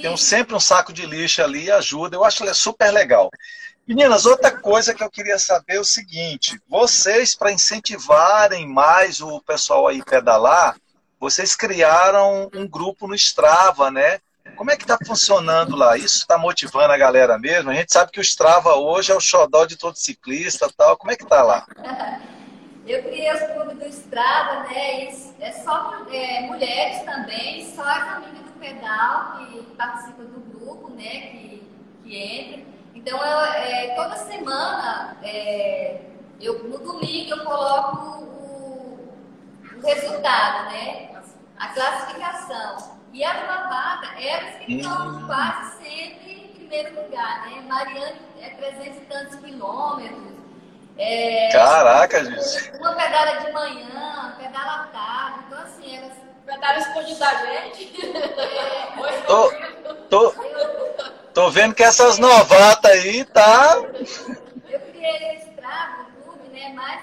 Tem 0.00 0.10
um, 0.10 0.16
sempre 0.16 0.54
um 0.54 0.60
saco 0.60 0.92
de 0.92 1.06
lixo 1.06 1.42
ali, 1.42 1.70
ajuda. 1.70 2.16
Eu 2.16 2.24
acho 2.24 2.42
que 2.42 2.48
é 2.48 2.54
super 2.54 2.90
legal. 2.90 3.30
Meninas, 3.86 4.26
outra 4.26 4.50
coisa 4.50 4.92
que 4.92 5.02
eu 5.02 5.10
queria 5.10 5.38
saber 5.38 5.76
é 5.76 5.80
o 5.80 5.84
seguinte: 5.84 6.60
vocês, 6.68 7.34
para 7.34 7.52
incentivarem 7.52 8.68
mais 8.68 9.20
o 9.22 9.40
pessoal 9.40 9.86
aí 9.88 10.02
pedalar, 10.04 10.76
vocês 11.18 11.56
criaram 11.56 12.50
um 12.54 12.68
grupo 12.68 13.06
no 13.06 13.14
Strava, 13.14 13.90
né? 13.90 14.20
Como 14.56 14.70
é 14.70 14.76
que 14.76 14.84
está 14.84 14.96
funcionando 15.04 15.76
lá? 15.76 15.96
Isso 15.96 16.18
está 16.18 16.38
motivando 16.38 16.92
a 16.92 16.98
galera 16.98 17.38
mesmo? 17.38 17.70
A 17.70 17.74
gente 17.74 17.92
sabe 17.92 18.12
que 18.12 18.20
o 18.20 18.22
Strava 18.22 18.74
hoje 18.74 19.12
é 19.12 19.14
o 19.14 19.20
xodó 19.20 19.64
de 19.64 19.76
todo 19.76 19.96
ciclista 19.96 20.70
tal. 20.76 20.96
Como 20.96 21.10
é 21.10 21.16
que 21.16 21.24
está 21.24 21.42
lá? 21.42 21.66
Eu 22.86 23.02
criei 23.02 23.32
o 23.32 23.52
clube 23.52 23.74
do 23.74 23.86
Strava, 23.88 24.62
né? 24.68 25.08
é 25.40 25.52
só 25.52 26.06
é, 26.08 26.42
mulheres 26.42 27.02
também, 27.02 27.74
só 27.74 27.82
a 27.82 28.20
família 28.20 28.46
pedal 28.58 29.46
que 29.46 29.62
participa 29.76 30.22
do 30.24 30.40
grupo, 30.40 30.90
né, 30.90 31.20
que, 31.30 31.62
que 32.02 32.16
entra. 32.16 32.62
Então, 32.94 33.18
eu, 33.18 33.40
é, 33.40 33.94
toda 33.94 34.16
semana, 34.16 35.16
é, 35.22 36.00
eu, 36.40 36.64
no 36.64 36.78
domingo, 36.78 37.30
eu 37.30 37.44
coloco 37.44 38.35
o, 39.76 39.86
resultado, 39.86 40.70
né, 40.70 41.10
a 41.58 41.68
classificação. 41.68 42.96
E 43.12 43.24
as 43.24 43.46
lavadas, 43.46 44.10
elas 44.18 44.56
que 44.56 44.76
estão 44.76 45.08
hum. 45.08 45.26
quase 45.26 45.76
sempre 45.78 46.32
em 46.32 46.54
primeiro 46.54 47.02
lugar, 47.02 47.46
né? 47.46 47.62
Mariane 47.66 48.20
é 48.40 48.50
300 48.50 48.96
e 48.96 49.00
tantos 49.02 49.36
quilômetros. 49.36 50.36
É, 50.98 51.48
Caraca, 51.50 52.24
gente! 52.24 52.76
Uma 52.78 52.94
pedala 52.94 53.40
de 53.40 53.52
manhã, 53.52 54.34
pedala 54.38 54.72
à 54.72 54.86
tarde. 54.86 55.44
Então, 55.46 55.58
assim, 55.60 55.96
elas 55.96 56.26
Comentário 56.46 56.80
escondido 56.80 57.18
da 57.18 57.34
gente. 57.34 57.92
Tô, 59.26 59.52
tô, 60.08 60.34
tô 61.34 61.50
vendo 61.50 61.74
que 61.74 61.82
essas 61.82 62.18
novatas 62.18 62.92
aí 62.92 63.24
tá. 63.24 63.82
Eu 64.68 64.78
criei 64.78 65.36
esse 65.36 65.50
travo, 65.56 66.06
o 66.20 66.22
clube, 66.22 66.48
né? 66.50 66.72
Mais 66.72 67.00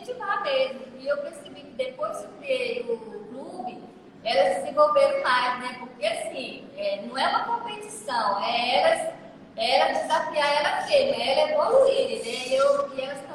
incentivar 0.00 0.42
mesmo. 0.42 0.80
E 0.98 1.08
eu 1.08 1.16
percebi 1.18 1.60
que 1.60 1.72
depois 1.72 2.18
que 2.18 2.24
eu 2.24 2.30
criei 2.38 2.86
o 2.88 2.98
clube, 2.98 3.82
elas 4.24 4.54
se 4.54 4.60
desenvolveram 4.62 5.22
mais, 5.22 5.60
né? 5.60 5.76
Porque 5.78 6.06
assim, 6.06 6.66
é, 6.76 7.02
não 7.06 7.16
é 7.16 7.28
uma 7.28 7.44
competição, 7.44 8.42
é 8.42 8.78
elas, 8.78 9.14
elas 9.56 10.02
desafiar 10.02 10.48
ela 10.54 10.86
mesma, 10.86 11.22
ela 11.22 11.50
evoluir, 11.50 12.24
né? 12.24 12.48
E, 12.48 12.54
eu, 12.54 12.94
e 12.94 13.00
elas 13.00 13.30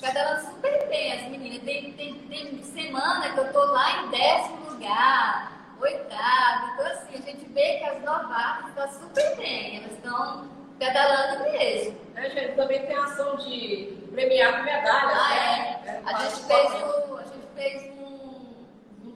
pedalando 0.00 0.46
super 0.46 0.88
bem, 0.88 1.12
as 1.12 1.28
meninas. 1.28 1.62
Tem, 1.62 1.92
tem, 1.92 2.14
tem 2.14 2.62
semana 2.64 3.32
que 3.32 3.38
eu 3.38 3.52
tô 3.52 3.64
lá 3.66 4.02
em 4.02 4.08
décimo 4.08 4.70
lugar, 4.70 5.52
oitavo. 5.80 6.72
Então, 6.72 6.86
assim, 6.86 7.14
a 7.14 7.20
gente 7.20 7.44
vê 7.52 7.78
que 7.78 7.84
as 7.84 8.02
novatas 8.02 8.68
estão 8.68 8.92
super 8.92 9.36
bem, 9.36 9.76
elas 9.76 9.92
estão 9.92 10.48
pedalando 10.80 11.44
mesmo. 11.52 11.96
É, 12.16 12.30
gente, 12.30 12.56
também 12.56 12.84
tem 12.86 12.96
ação 12.96 13.36
de 13.36 13.98
premiar 14.12 14.58
com 14.58 14.64
medalha. 14.64 15.14
Ah, 15.14 15.28
né? 15.28 15.80
é. 15.84 15.90
é. 15.90 16.02
A, 16.04 16.18
gente 16.24 16.44
fez 16.46 16.70
o, 16.72 17.16
a 17.16 17.22
gente 17.22 17.46
fez 17.54 17.90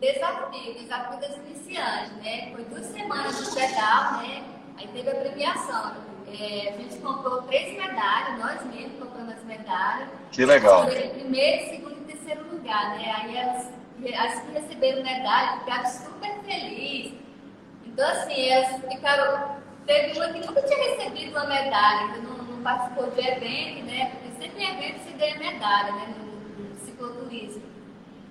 desafio, 0.01 0.75
desafio 0.75 1.21
das 1.21 1.37
iniciantes, 1.37 2.13
né? 2.23 2.53
Foi 2.53 2.65
duas 2.65 2.87
semanas 2.87 3.45
de 3.45 3.55
pedal, 3.55 4.13
né? 4.19 4.45
Aí 4.77 4.89
teve 4.89 5.11
a 5.11 5.15
premiação. 5.15 5.97
É, 6.29 6.69
a 6.69 6.77
gente 6.77 6.99
comprou 6.99 7.43
três 7.43 7.77
medalhas, 7.77 8.39
nós 8.39 8.65
mesmos 8.67 8.99
compramos 8.99 9.35
as 9.35 9.45
medalhas. 9.45 10.09
Que 10.33 10.45
legal. 10.45 10.85
Foi 10.85 11.09
primeiro, 11.09 11.71
segundo 11.71 12.01
e 12.01 12.13
terceiro 12.13 12.45
lugar, 12.51 12.97
né? 12.97 13.15
Aí 13.17 13.37
elas, 13.37 13.71
as 14.19 14.41
que 14.43 14.53
receberam 14.53 15.03
medalha 15.03 15.61
ficaram 15.61 15.87
super 15.87 16.41
felizes. 16.45 17.15
Então, 17.87 18.07
assim, 18.11 18.49
elas 18.49 18.83
ficaram. 18.93 19.64
Teve 19.87 20.19
uma 20.19 20.29
que 20.33 20.47
nunca 20.47 20.63
tinha 20.63 20.97
recebido 20.97 21.31
uma 21.33 21.47
medalha, 21.47 22.13
que 22.13 22.21
não, 22.21 22.37
não 22.39 22.63
participou 22.63 23.11
de 23.11 23.21
evento, 23.21 23.85
né? 23.85 24.11
Porque 24.13 24.43
sempre 24.43 24.65
em 24.65 24.71
evento 24.71 25.05
se 25.05 25.13
ganha 25.13 25.39
medalha, 25.39 25.93
né? 25.93 26.15
No, 26.17 26.65
no 26.65 26.87
cicloturismo. 26.87 27.63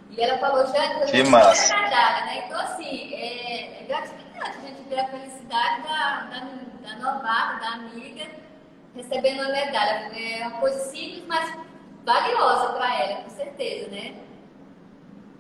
E 0.10 0.22
ela 0.22 0.38
falou, 0.39 0.66
já 0.68 1.06
que 1.06 1.24
massa. 1.24 1.76
medalha, 1.76 2.26
né? 2.26 2.43
Então, 2.45 2.60
assim, 2.60 3.14
é, 3.14 3.82
é 3.82 3.86
gratificante 3.88 4.58
a 4.58 4.62
gente 4.62 4.82
ver 4.89 4.99
a 4.99 5.08
felicidade 5.08 5.84
da, 5.84 6.22
da, 6.30 6.89
da 6.89 6.95
novata, 6.99 7.60
da 7.60 7.68
amiga, 7.74 8.26
recebendo 8.95 9.41
uma 9.41 9.51
medalha. 9.51 10.12
É 10.16 10.47
uma 10.47 10.60
coisa 10.60 10.80
simples, 10.86 11.24
mas 11.28 11.56
valiosa 12.04 12.74
para 12.74 12.99
ela, 12.99 13.22
com 13.22 13.30
certeza, 13.30 13.89
né? 13.89 14.16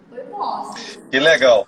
Foi 0.09 0.23
bom. 0.25 0.61
Assim. 0.61 1.09
Que 1.09 1.19
legal. 1.19 1.67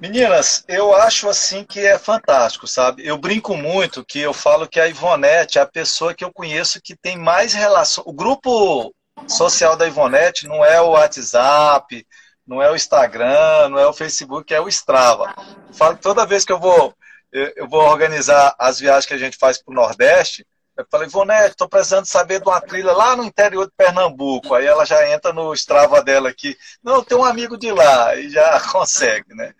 Meninas, 0.00 0.64
eu 0.68 0.94
acho 0.94 1.28
assim 1.28 1.64
que 1.64 1.80
é 1.80 1.98
fantástico, 1.98 2.68
sabe? 2.68 3.04
Eu 3.04 3.18
brinco 3.18 3.56
muito 3.56 4.04
que 4.04 4.20
eu 4.20 4.32
falo 4.32 4.68
que 4.68 4.78
a 4.78 4.86
Ivonete 4.86 5.58
é 5.58 5.60
a 5.60 5.66
pessoa 5.66 6.14
que 6.14 6.24
eu 6.24 6.32
conheço 6.32 6.80
que 6.80 6.96
tem 6.96 7.18
mais 7.18 7.52
relação. 7.52 8.04
O 8.06 8.12
grupo 8.12 8.94
social 9.26 9.76
da 9.76 9.88
Ivonete 9.88 10.46
não 10.46 10.64
é 10.64 10.80
o 10.80 10.90
WhatsApp, 10.90 12.06
não 12.46 12.62
é 12.62 12.70
o 12.70 12.76
Instagram, 12.76 13.70
não 13.70 13.78
é 13.78 13.88
o 13.88 13.92
Facebook, 13.92 14.54
é 14.54 14.60
o 14.60 14.68
Strava. 14.68 15.34
Eu 15.66 15.74
falo 15.74 15.96
toda 15.96 16.24
vez 16.24 16.44
que 16.44 16.52
eu 16.52 16.60
vou, 16.60 16.94
eu 17.32 17.68
vou 17.68 17.82
organizar 17.82 18.54
as 18.56 18.78
viagens 18.78 19.04
que 19.04 19.14
a 19.14 19.18
gente 19.18 19.36
faz 19.36 19.60
para 19.60 19.72
o 19.72 19.74
Nordeste, 19.74 20.46
eu 20.78 20.86
falei, 20.88 21.08
Ivonete, 21.08 21.50
estou 21.50 21.68
precisando 21.68 22.06
saber 22.06 22.40
de 22.40 22.48
uma 22.48 22.60
trilha 22.60 22.92
lá 22.92 23.16
no 23.16 23.24
interior 23.24 23.66
de 23.66 23.72
Pernambuco. 23.76 24.54
Aí 24.54 24.64
ela 24.64 24.86
já 24.86 25.12
entra 25.12 25.32
no 25.32 25.52
Strava 25.52 26.00
dela 26.04 26.28
aqui. 26.28 26.56
Não, 26.80 27.02
tem 27.02 27.18
um 27.18 27.24
amigo 27.24 27.58
de 27.58 27.72
lá, 27.72 28.14
e 28.14 28.30
já 28.30 28.60
consegue, 28.70 29.34
né? 29.34 29.52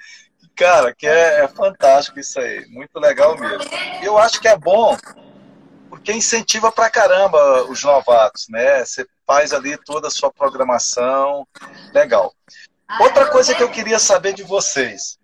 Cara, 0.59 0.93
que 0.93 1.07
é, 1.07 1.45
é 1.45 1.49
fantástico 1.49 2.19
isso 2.19 2.41
aí, 2.41 2.67
muito 2.69 2.99
legal 2.99 3.39
mesmo. 3.39 3.71
Eu 4.03 4.19
acho 4.19 4.41
que 4.41 4.49
é 4.49 4.59
bom, 4.59 4.97
porque 5.89 6.13
incentiva 6.13 6.73
pra 6.73 6.91
caramba 6.91 7.63
os 7.71 7.85
novatos, 7.85 8.49
né? 8.49 8.85
Você 8.85 9.07
faz 9.25 9.53
ali 9.53 9.79
toda 9.79 10.09
a 10.09 10.11
sua 10.11 10.33
programação, 10.33 11.47
legal. 11.95 12.35
Outra 12.99 13.27
coisa 13.27 13.55
que 13.55 13.63
eu 13.63 13.71
queria 13.71 14.01
saber 14.01 14.33
de 14.33 14.43
vocês. 14.43 15.17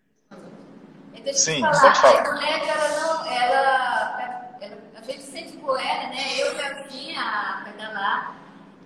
Sim, 1.33 1.63
falar, 1.63 1.81
pode 1.81 2.01
falar. 2.01 2.29
A 2.29 2.33
mulher, 2.35 2.69
ela 2.69 2.89
não, 2.91 3.27
ela, 3.27 4.57
ela, 4.61 4.79
a 4.95 5.03
gente 5.03 5.19
incentivou 5.25 5.77
ela, 5.77 6.09
né? 6.11 6.39
Eu 6.39 6.55
já 6.57 6.75
tinha 6.85 7.21
a 7.21 7.63
pedalar. 7.65 8.37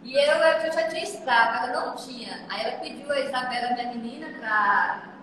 E 0.02 0.14
eu, 0.14 0.32
eu 0.32 0.72
já 0.72 0.88
tinha 0.88 1.02
estrada, 1.02 1.66
ela 1.66 1.84
não 1.84 1.96
tinha. 1.96 2.46
Aí 2.48 2.64
ela 2.64 2.78
pediu 2.78 3.10
a 3.12 3.20
Isabela, 3.20 3.74
minha 3.74 3.88
menina, 3.88 4.38
para 4.38 5.17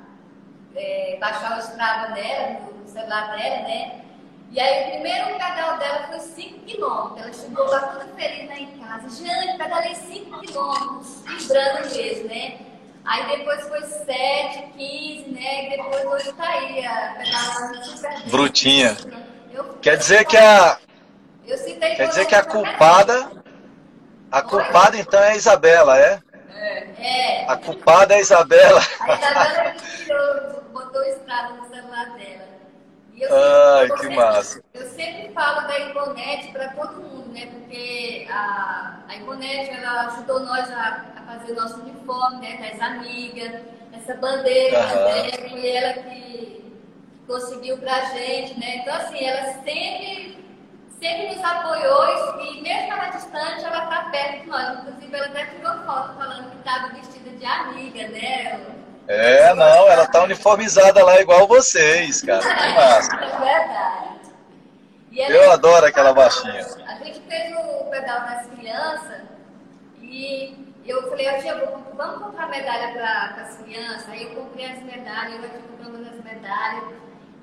é, 0.76 1.18
baixar 1.20 1.58
o 1.58 1.62
Strava 1.62 2.14
dela, 2.14 2.60
no 2.80 2.88
celular 2.88 3.36
dela, 3.36 3.68
né? 3.68 4.02
E 4.52 4.60
aí 4.60 4.88
o 4.88 4.92
primeiro 4.92 5.26
pedal 5.34 5.78
dela 5.78 6.08
foi 6.08 6.20
5 6.20 6.60
km. 6.60 7.20
Ela 7.20 7.34
chegou 7.34 7.66
lá 7.66 7.80
toda 7.80 8.06
feliz 8.16 8.48
lá 8.48 8.56
em 8.56 8.68
casa. 8.78 9.24
Jane, 9.24 9.58
pedalei 9.58 9.96
5 9.96 10.40
km, 10.40 11.02
vibrando 11.26 11.90
mesmo, 11.94 12.30
né? 12.30 12.58
Aí 13.06 13.38
depois 13.38 13.68
foi 13.68 13.82
7, 13.82 14.74
15, 14.78 15.30
né? 15.30 15.66
E 15.66 15.78
depois 15.78 16.06
hoje 16.06 16.34
tá 16.34 16.48
aí, 16.48 16.86
a 16.86 17.16
pedalando 17.18 17.86
super 17.86 18.10
bem. 18.10 18.30
Brutinha. 18.30 18.98
Eu, 19.54 19.64
Quer 19.76 19.98
dizer 19.98 20.26
que 20.26 20.38
a, 20.38 20.78
quer 21.46 22.08
dizer 22.08 22.26
que 22.26 22.36
a 22.36 22.44
culpada, 22.44 23.32
a 24.32 24.42
culpada 24.42 24.98
então 24.98 25.22
é 25.22 25.32
a 25.32 25.36
Isabela, 25.36 26.00
é? 26.00 26.20
É. 26.98 27.46
A 27.48 27.58
culpada 27.58 28.14
é 28.14 28.18
a 28.18 28.22
Isabela. 28.22 28.82
A 29.02 29.14
Isabela 29.14 29.72
que 29.72 29.98
tirou, 30.04 30.55
botou 30.76 31.02
estrada 31.04 31.54
no 31.54 31.66
celular 31.70 32.10
dela. 32.18 32.48
E 33.14 33.22
eu 33.22 33.30
Ai, 33.34 33.86
eu 33.90 33.96
que 33.96 34.02
sempre- 34.02 34.16
massa. 34.18 34.62
Eu 34.74 34.90
sempre 34.90 35.32
falo 35.34 35.68
da 35.68 35.80
Iconete 35.80 36.52
para 36.52 36.68
todo 36.74 37.02
mundo, 37.02 37.32
né? 37.32 37.46
Porque 37.46 38.28
a, 38.30 39.00
a 39.08 39.16
Iconete, 39.16 39.70
ela 39.72 40.08
ajudou 40.08 40.42
nós 40.42 40.70
a, 40.70 41.06
a 41.16 41.22
fazer 41.22 41.54
o 41.54 41.56
nosso 41.56 41.80
uniforme, 41.80 42.40
né? 42.42 42.70
Das 42.70 42.82
amigas, 42.82 43.62
essa 43.94 44.16
bandeira, 44.16 44.78
né? 44.82 45.50
Foi 45.50 45.66
ela 45.66 45.94
que 46.04 46.74
conseguiu 47.26 47.78
pra 47.78 48.02
gente, 48.14 48.60
né? 48.60 48.78
Então, 48.78 48.94
assim, 48.96 49.24
ela 49.26 49.54
sempre, 49.64 50.38
sempre 51.00 51.36
nos 51.36 51.44
apoiou 51.44 52.42
e, 52.42 52.62
mesmo 52.62 52.92
ela 52.92 53.08
distante, 53.12 53.64
ela 53.64 53.86
tá 53.86 54.10
perto 54.12 54.42
de 54.42 54.48
nós. 54.48 54.80
Inclusive, 54.80 55.16
ela 55.16 55.28
até 55.28 55.46
tirou 55.46 55.74
foto 55.86 56.18
falando 56.18 56.52
que 56.52 56.58
estava 56.58 56.90
vestida 56.94 57.30
de 57.30 57.46
amiga, 57.46 58.10
né? 58.10 58.85
É, 59.08 59.54
não, 59.54 59.88
ela 59.90 60.08
tá 60.08 60.24
uniformizada 60.24 61.04
lá 61.04 61.20
igual 61.22 61.48
vocês, 61.48 62.22
cara. 62.24 62.42
Que 62.42 62.74
massa. 62.74 63.16
É 63.16 63.20
verdade. 63.20 64.16
Ela- 65.18 65.30
Eu 65.36 65.52
adoro 65.52 65.86
aquela 65.86 66.14
baixinha. 66.14 66.66
A 66.88 66.96
gente 67.04 67.22
fez 67.22 67.56
o 67.56 67.86
pedal 67.90 68.20
das 68.22 68.48
crianças 68.48 69.22
e 70.02 70.74
eu 70.86 71.10
falei, 71.10 71.30
ó, 71.30 71.40
tia, 71.40 71.56
vamos 71.96 72.24
comprar 72.24 72.50
medalha 72.50 72.94
para 72.94 73.44
as 73.44 73.58
crianças. 73.58 74.10
Aí 74.10 74.24
eu 74.24 74.30
comprei 74.42 74.66
as 74.72 74.82
medalhas, 74.84 75.34
eu 75.36 75.46
aqui 75.46 75.58
comprando 75.70 76.08
as 76.08 76.24
medalhas. 76.24 76.84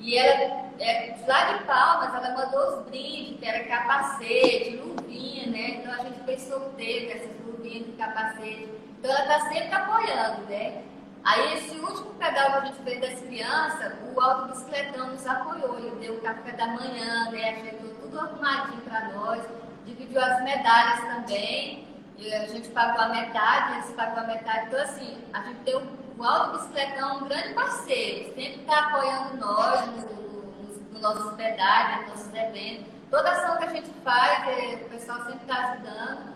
E 0.00 0.18
ela, 0.18 0.68
é, 0.80 1.14
lá 1.28 1.44
de 1.52 1.62
Palmas, 1.64 2.12
ela 2.12 2.34
mandou 2.36 2.78
os 2.80 2.84
brindes, 2.88 3.38
que 3.38 3.46
era 3.46 3.64
capacete, 3.64 4.80
luvinha, 4.82 5.46
né? 5.46 5.76
Então 5.80 5.92
a 5.94 5.98
gente 6.04 6.18
fez 6.24 6.42
sorteio 6.42 7.06
dessas 7.08 7.30
luvinhas 7.46 7.86
de 7.86 7.92
capacete. 7.92 8.68
Então 8.98 9.10
ela 9.10 9.20
está 9.36 9.48
sempre 9.48 9.72
apoiando, 9.74 10.42
né? 10.48 10.82
Aí 11.24 11.54
esse 11.54 11.76
último 11.78 12.14
pedal 12.14 12.50
que 12.50 12.56
a 12.56 12.64
gente 12.66 12.82
fez 12.82 13.00
das 13.00 13.20
crianças, 13.20 13.92
o 14.12 14.20
Alto 14.20 14.48
Bicicletão 14.48 15.08
nos 15.08 15.26
apoiou, 15.26 15.78
ele 15.78 15.96
deu 16.00 16.14
o 16.14 16.20
café 16.20 16.52
da 16.52 16.66
manhã, 16.66 17.30
né? 17.30 17.50
Ajeitou 17.50 17.94
tudo 18.00 18.20
arrumadinho 18.20 18.80
para 18.82 19.08
nós, 19.08 19.42
dividiu 19.86 20.20
as 20.20 20.42
medalhas 20.42 21.00
também, 21.00 21.86
e 22.18 22.34
a 22.34 22.46
gente 22.46 22.68
pagou 22.70 23.00
a 23.00 23.08
metade, 23.08 23.74
eles 23.74 23.90
pagou 23.90 24.18
a 24.18 24.26
metade, 24.26 24.66
então 24.66 24.80
assim, 24.80 25.18
a 25.32 25.42
gente 25.42 25.60
deu 25.60 25.80
o 26.18 26.24
Alto 26.24 26.58
Bicicletão 26.58 27.10
é 27.10 27.12
um 27.14 27.24
grande 27.26 27.54
parceiro, 27.54 28.34
sempre 28.34 28.60
está 28.60 28.78
apoiando 28.78 29.38
nós 29.38 29.86
no, 29.86 29.96
no, 29.96 30.92
no 30.92 31.00
nossos 31.00 31.34
pedais, 31.34 31.96
nos 31.96 32.08
nossos 32.08 32.34
eventos. 32.34 32.86
Toda 33.10 33.30
ação 33.30 33.56
que 33.56 33.64
a 33.64 33.70
gente 33.70 33.90
faz, 34.04 34.48
eh, 34.48 34.82
o 34.86 34.88
pessoal 34.88 35.18
sempre 35.24 35.40
está 35.40 35.72
ajudando. 35.72 36.31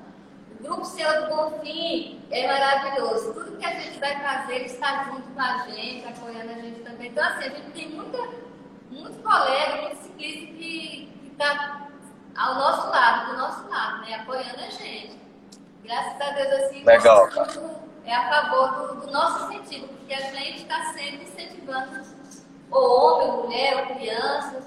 Grupo 0.60 0.84
Seu 0.84 1.22
do 1.22 1.34
Bonfim 1.34 2.20
é 2.30 2.46
maravilhoso. 2.46 3.34
Tudo 3.34 3.56
que 3.58 3.64
a 3.64 3.80
gente 3.80 3.98
vai 3.98 4.18
fazer, 4.20 4.54
ele 4.54 4.64
está 4.66 5.04
junto 5.04 5.22
com 5.22 5.40
a 5.40 5.58
gente, 5.68 6.06
apoiando 6.06 6.50
a 6.50 6.54
gente 6.54 6.80
também. 6.80 7.10
Então, 7.10 7.24
assim, 7.24 7.44
a 7.44 7.48
gente 7.48 7.70
tem 7.72 7.88
muita, 7.90 8.18
muito 8.90 9.22
colega, 9.22 9.82
muito 9.82 10.02
ciclista 10.02 10.46
que 10.54 11.30
está 11.32 11.88
ao 12.36 12.54
nosso 12.54 12.90
lado, 12.90 13.32
do 13.32 13.38
nosso 13.38 13.68
lado, 13.68 14.02
né? 14.02 14.14
Apoiando 14.14 14.60
a 14.60 14.70
gente. 14.70 15.16
Graças 15.84 16.20
a 16.20 16.30
Deus, 16.30 16.52
assim, 16.64 16.84
Legal, 16.84 17.28
é 18.04 18.14
a 18.14 18.28
favor 18.28 18.70
do, 18.70 19.06
do 19.06 19.12
nosso 19.12 19.52
incentivo, 19.52 19.88
porque 19.88 20.14
a 20.14 20.20
gente 20.32 20.62
está 20.62 20.92
sempre 20.92 21.24
incentivando 21.24 22.04
o 22.70 22.76
homem, 22.76 23.28
ou 23.28 23.44
mulher, 23.44 23.76
ou 23.76 23.96
criança. 23.96 24.62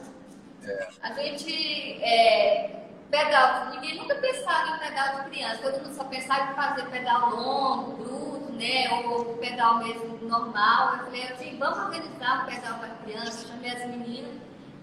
A 1.02 1.14
gente 1.14 2.02
é, 2.04 2.89
pedal, 3.10 3.70
ninguém 3.72 3.98
nunca 3.98 4.16
pensava 4.16 4.76
em 4.76 4.80
pedal 4.80 5.16
de 5.16 5.30
criança, 5.30 5.58
todo 5.58 5.84
mundo 5.84 5.96
só 5.96 6.04
pensava 6.06 6.52
em 6.52 6.56
fazer 6.56 6.84
pedal 6.90 7.30
longo, 7.30 8.04
bruto, 8.04 8.52
né? 8.54 8.90
Ou 9.06 9.38
pedal 9.38 9.80
mesmo 9.80 10.20
normal. 10.22 10.98
Eu 10.98 11.06
falei 11.06 11.24
assim, 11.24 11.58
vamos 11.58 11.80
organizar 11.80 12.44
um 12.44 12.46
pedal 12.46 12.80
para 12.80 12.90
criança, 13.04 13.48
chamei 13.48 13.72
as 13.72 13.88
meninas. 13.88 14.34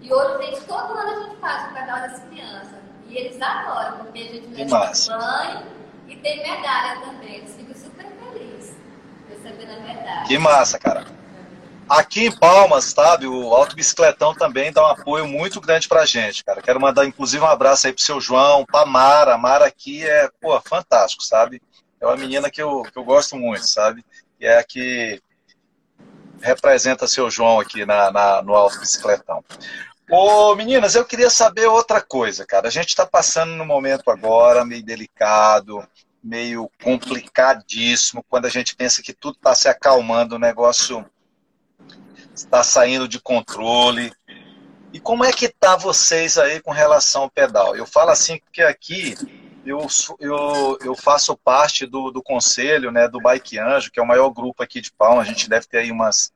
E 0.00 0.12
hoje, 0.12 0.46
gente, 0.46 0.64
todo 0.66 0.92
ano 0.92 1.10
a 1.10 1.24
gente 1.24 1.36
faz 1.40 1.70
o 1.70 1.74
pedal 1.74 2.00
das 2.00 2.22
crianças. 2.24 2.86
E 3.08 3.16
eles 3.16 3.40
adoram, 3.40 3.98
porque 3.98 4.18
a 4.18 4.22
gente 4.22 4.46
leva 4.48 4.92
banho 5.18 5.66
e 6.08 6.16
tem 6.16 6.42
medalha 6.42 7.00
também. 7.00 7.36
Eles 7.36 7.54
ficam 7.54 7.74
super 7.74 8.06
felizes 8.06 8.76
recebendo 9.28 9.70
a 9.70 9.80
medalha. 9.80 10.24
Que 10.26 10.38
massa, 10.38 10.78
cara. 10.78 11.04
Aqui 11.88 12.26
em 12.26 12.32
Palmas, 12.36 12.84
sabe, 12.86 13.28
o 13.28 13.54
Alto 13.54 13.76
Bicicletão 13.76 14.34
também 14.34 14.72
dá 14.72 14.82
um 14.82 14.90
apoio 14.90 15.26
muito 15.26 15.60
grande 15.60 15.86
pra 15.86 16.04
gente, 16.04 16.42
cara. 16.44 16.60
Quero 16.60 16.80
mandar, 16.80 17.06
inclusive, 17.06 17.42
um 17.42 17.46
abraço 17.46 17.86
aí 17.86 17.92
pro 17.92 18.02
seu 18.02 18.20
João, 18.20 18.64
pra 18.66 18.84
Mara. 18.84 19.34
A 19.34 19.38
Mara 19.38 19.66
aqui 19.66 20.04
é, 20.04 20.28
pô, 20.40 20.60
fantástico, 20.62 21.22
sabe? 21.22 21.62
É 22.00 22.06
uma 22.06 22.16
menina 22.16 22.50
que 22.50 22.60
eu, 22.60 22.82
que 22.82 22.98
eu 22.98 23.04
gosto 23.04 23.36
muito, 23.36 23.68
sabe? 23.68 24.04
E 24.40 24.46
é 24.46 24.58
a 24.58 24.64
que 24.64 25.22
representa 26.40 27.06
seu 27.06 27.30
João 27.30 27.60
aqui 27.60 27.86
na, 27.86 28.10
na- 28.10 28.42
no 28.42 28.54
Alto 28.54 28.80
Bicicletão. 28.80 29.44
Ô, 30.10 30.54
meninas, 30.56 30.94
eu 30.96 31.04
queria 31.04 31.30
saber 31.30 31.66
outra 31.66 32.00
coisa, 32.00 32.44
cara. 32.44 32.66
A 32.66 32.70
gente 32.70 32.88
está 32.88 33.06
passando 33.06 33.52
num 33.52 33.64
momento 33.66 34.10
agora 34.10 34.64
meio 34.64 34.84
delicado, 34.84 35.86
meio 36.22 36.68
complicadíssimo, 36.82 38.24
quando 38.28 38.46
a 38.46 38.50
gente 38.50 38.74
pensa 38.74 39.02
que 39.02 39.12
tudo 39.12 39.36
está 39.36 39.54
se 39.54 39.68
acalmando, 39.68 40.34
o 40.34 40.38
negócio 40.38 41.04
está 42.36 42.62
saindo 42.62 43.08
de 43.08 43.20
controle. 43.20 44.12
E 44.92 45.00
como 45.00 45.24
é 45.24 45.32
que 45.32 45.48
tá 45.48 45.76
vocês 45.76 46.38
aí 46.38 46.60
com 46.60 46.70
relação 46.70 47.22
ao 47.22 47.30
pedal? 47.30 47.76
Eu 47.76 47.86
falo 47.86 48.10
assim 48.10 48.38
porque 48.38 48.62
aqui 48.62 49.14
eu, 49.64 49.86
eu, 50.20 50.78
eu 50.82 50.94
faço 50.94 51.36
parte 51.36 51.86
do, 51.86 52.10
do 52.10 52.22
conselho 52.22 52.92
né, 52.92 53.08
do 53.08 53.20
Bike 53.20 53.58
Anjo, 53.58 53.90
que 53.90 53.98
é 53.98 54.02
o 54.02 54.06
maior 54.06 54.30
grupo 54.30 54.62
aqui 54.62 54.80
de 54.80 54.92
Palma. 54.92 55.22
A 55.22 55.24
gente 55.24 55.48
deve 55.48 55.66
ter 55.66 55.78
aí 55.78 55.90
umas 55.90 56.32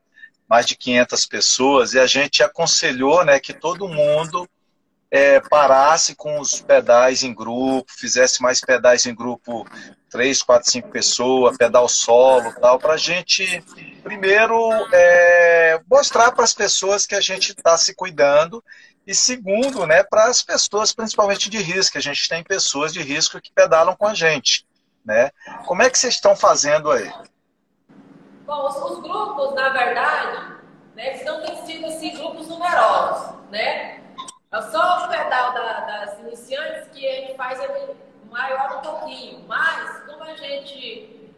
mais 0.48 0.66
de 0.66 0.76
500 0.76 1.26
pessoas, 1.26 1.94
e 1.94 1.98
a 2.00 2.06
gente 2.06 2.42
aconselhou 2.42 3.24
né, 3.24 3.38
que 3.38 3.52
todo 3.52 3.88
mundo 3.88 4.48
é, 5.10 5.40
parasse 5.40 6.14
com 6.14 6.38
os 6.38 6.60
pedais 6.60 7.24
em 7.24 7.34
grupo, 7.34 7.90
fizesse 7.90 8.40
mais 8.40 8.60
pedais 8.60 9.06
em 9.06 9.14
grupo, 9.14 9.66
três, 10.08 10.42
quatro, 10.42 10.70
cinco 10.70 10.88
pessoas, 10.88 11.56
pedal 11.56 11.88
solo 11.88 12.52
tal, 12.60 12.78
para 12.78 12.94
a 12.94 12.96
gente, 12.96 13.62
primeiro, 14.02 14.70
é, 14.92 15.80
mostrar 15.90 16.30
para 16.32 16.44
as 16.44 16.54
pessoas 16.54 17.06
que 17.06 17.14
a 17.14 17.20
gente 17.20 17.50
está 17.50 17.76
se 17.76 17.94
cuidando, 17.94 18.62
e 19.06 19.14
segundo, 19.14 19.86
né, 19.86 20.04
para 20.04 20.26
as 20.26 20.42
pessoas, 20.42 20.92
principalmente 20.92 21.50
de 21.50 21.58
risco, 21.58 21.98
a 21.98 22.00
gente 22.00 22.28
tem 22.28 22.44
pessoas 22.44 22.92
de 22.92 23.02
risco 23.02 23.40
que 23.40 23.52
pedalam 23.52 23.96
com 23.96 24.06
a 24.06 24.14
gente. 24.14 24.64
Né? 25.04 25.30
Como 25.66 25.82
é 25.82 25.90
que 25.90 25.98
vocês 25.98 26.14
estão 26.14 26.36
fazendo 26.36 26.90
aí? 26.90 27.10
Bom, 28.44 28.68
os, 28.68 28.76
os 28.76 29.02
grupos, 29.02 29.54
na 29.54 29.70
verdade, 29.70 30.54
né, 30.94 31.14
eles 31.14 31.24
não 31.24 31.40
têm 31.40 31.64
sido 31.64 31.86
assim, 31.86 32.14
grupos 32.14 32.46
numerosos, 32.46 33.34
né? 33.50 33.99
É 34.52 34.62
só 34.62 35.04
o 35.04 35.08
pedal 35.08 35.52
da, 35.52 35.80
das 35.80 36.18
iniciantes 36.18 36.88
que 36.88 37.02
gente 37.02 37.36
faz 37.36 37.60
ele 37.60 37.96
maior 38.28 38.78
um 38.78 38.80
pouquinho, 38.80 39.46
mas 39.46 40.02
como 40.06 40.24
a 40.24 40.34
gente 40.34 41.32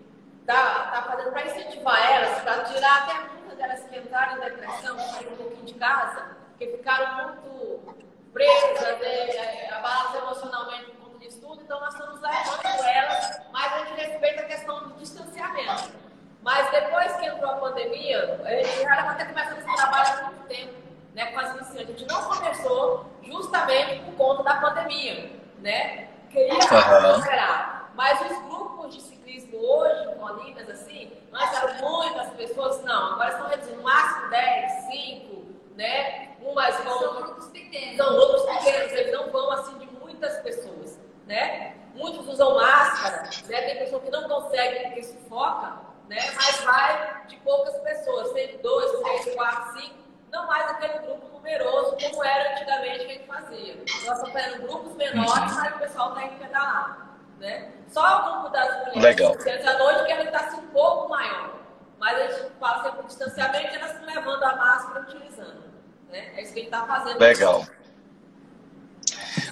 tá, 0.46 0.90
tá 0.90 1.02
fazendo 1.02 1.30
para 1.30 1.44
incentivar 1.44 2.10
elas, 2.10 2.40
para 2.40 2.64
tirar 2.64 3.02
até 3.02 3.20
muitas 3.34 3.58
delas 3.58 3.84
que 3.84 3.98
entraram 3.98 4.38
em 4.38 4.40
depressão, 4.40 4.98
sair 4.98 5.28
um 5.30 5.36
pouquinho 5.36 5.64
de 5.66 5.74
casa, 5.74 6.36
porque 6.48 6.74
ficaram 6.74 7.34
muito 7.34 7.96
presas, 8.32 8.98
né, 9.00 9.68
abaladas 9.70 10.14
emocionalmente 10.14 10.84
por 10.92 11.08
conta 11.08 11.18
de 11.18 11.26
estudo, 11.26 11.62
então 11.62 11.80
nós 11.80 11.92
estamos 11.92 12.18
levando 12.18 12.64
elas, 12.64 13.42
mas 13.52 13.72
a 13.74 13.78
gente 13.84 14.06
respeita 14.06 14.40
a 14.40 14.46
questão 14.46 14.88
do 14.88 14.94
distanciamento. 14.94 15.92
Mas 16.40 16.70
depois 16.70 17.12
que 17.16 17.26
entrou 17.26 17.50
a 17.50 17.56
pandemia, 17.56 18.40
a 18.42 18.50
gente 18.50 18.82
já 18.82 18.96
era 18.96 19.14
ter 19.16 19.26
começado 19.26 19.58
esse 19.58 19.76
trabalho 19.76 20.18
há 20.18 20.22
muito 20.22 20.48
tempo, 20.48 20.81
né, 21.14 21.26
com 21.26 21.40
as 21.40 21.56
iniciantes. 21.56 21.94
A 21.94 21.98
gente 21.98 22.06
não 22.06 22.22
começou 22.24 23.06
justamente 23.22 24.00
por 24.04 24.14
conta 24.14 24.42
da 24.42 24.56
pandemia, 24.56 25.30
né? 25.58 26.08
Queria 26.30 26.58
esperar. 26.58 27.92
Mas 27.94 28.20
os 28.22 28.38
grupos 28.48 28.94
de 28.94 29.02
ciclismo 29.02 29.58
hoje, 29.58 30.14
com 30.14 30.26
assim, 30.26 31.12
nós 31.30 31.52
eram 31.54 31.90
muitas 31.90 32.30
pessoas, 32.30 32.82
não. 32.84 33.12
Agora 33.12 33.28
estão 33.28 33.48
reduzindo 33.48 33.76
no 33.76 33.82
máximo 33.82 34.30
10, 34.30 34.72
5, 34.90 35.44
né? 35.76 36.36
Umas 36.40 36.82
vão. 36.84 36.98
São 36.98 37.22
grupos 37.22 37.48
pequenos. 37.48 37.96
São 37.96 38.14
grupos 38.14 38.42
pequenos, 38.42 38.92
eles 38.92 39.12
não 39.12 39.30
vão 39.30 39.50
assim 39.52 39.78
de 39.78 39.86
muitas 39.86 40.38
pessoas, 40.40 40.98
né? 41.26 41.76
Muitos 41.94 42.26
usam 42.26 42.54
máscara, 42.54 43.28
né? 43.48 43.62
Tem 43.62 43.78
pessoa 43.78 44.00
que 44.00 44.10
não 44.10 44.26
consegue 44.26 44.86
porque 44.86 45.02
sufoca 45.02 45.92
né? 46.12 46.18
Mas 46.34 46.60
vai 46.60 47.26
de 47.26 47.36
poucas 47.36 47.74
pessoas, 47.78 48.32
tem 48.32 48.58
dois, 48.58 48.90
três, 49.02 49.34
quatro, 49.34 49.80
cinco, 49.80 49.94
não 50.32 50.46
mais 50.46 50.70
aquele 50.70 50.98
grupo 51.00 51.28
numeroso 51.28 51.96
como 52.00 52.24
era 52.24 52.54
antigamente 52.54 53.04
que 53.04 53.04
a 53.04 53.14
gente 53.14 53.26
fazia. 53.26 53.76
Nós 53.76 53.90
estamos 53.90 54.32
fazendo 54.32 54.62
grupos 54.62 54.96
menores, 54.96 55.56
mas 55.56 55.76
o 55.76 55.78
pessoal 55.78 56.08
está 56.08 56.24
indo 56.24 56.38
pedalar. 56.38 57.18
Né? 57.38 57.70
Só 57.88 58.18
o 58.18 58.32
grupo 58.32 58.48
das 58.48 58.94
mulheres 58.94 59.02
Legal. 59.02 59.36
à 59.66 59.78
noite 59.78 60.04
que 60.06 60.12
ele 60.12 60.22
está 60.22 60.40
assim, 60.40 60.56
um 60.56 60.68
pouco 60.68 61.10
maior. 61.10 61.60
Mas 61.98 62.18
a 62.18 62.32
gente 62.32 62.50
passa 62.54 62.84
sempre 62.84 63.00
o 63.00 63.06
distanciamento 63.06 63.74
e 63.74 63.76
elas 63.76 63.90
estão 63.92 64.06
levando 64.06 64.42
a 64.42 64.56
máscara 64.56 65.00
utilizando. 65.02 65.62
Né? 66.08 66.32
É 66.34 66.42
isso 66.42 66.52
que 66.52 66.60
a 66.60 66.62
gente 66.62 66.74
está 66.74 66.86
fazendo. 66.86 67.18
Legal. 67.20 67.66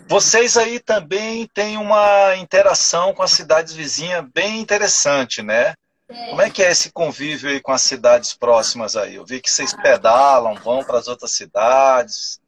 Vocês 0.09 0.57
aí 0.57 0.81
também 0.81 1.47
têm 1.47 1.76
uma 1.76 2.35
interação 2.37 3.14
com 3.14 3.22
as 3.22 3.31
cidades 3.31 3.74
vizinhas 3.74 4.24
bem 4.35 4.61
interessante, 4.61 5.43
né? 5.43 5.74
Como 6.11 6.42
é 6.42 6.50
que 6.50 6.62
é 6.62 6.70
esse 6.70 6.90
convívio 6.92 7.50
aí 7.50 7.61
com 7.61 7.70
as 7.70 7.82
cidades 7.82 8.34
próximas 8.34 8.96
aí? 8.96 9.14
Eu 9.14 9.24
vi 9.24 9.40
que 9.40 9.50
vocês 9.50 9.72
pedalam, 9.72 10.54
vão 10.56 10.82
para 10.82 10.98
as 10.98 11.06
outras 11.06 11.32
cidades. 11.32 12.40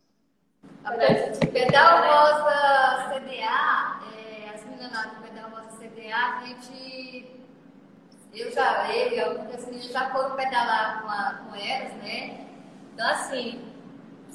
Pedal 1.52 2.02
Rosa 2.02 3.14
CDA, 3.14 4.00
é, 4.16 4.50
as 4.52 4.64
meninas 4.64 4.92
lá 4.92 5.02
do 5.02 5.22
Pedal 5.22 5.50
Rosa 5.50 5.76
CDA, 5.78 6.16
a 6.16 6.44
gente. 6.44 7.40
Eu 8.34 8.50
já, 8.50 8.92
ele, 8.92 9.20
algumas 9.20 9.64
meninas 9.66 9.86
já 9.86 10.10
foram 10.10 10.34
pedalar 10.34 11.02
com, 11.02 11.08
a, 11.08 11.34
com 11.46 11.54
elas, 11.54 11.92
né? 12.02 12.46
Então, 12.94 13.08
assim, 13.10 13.64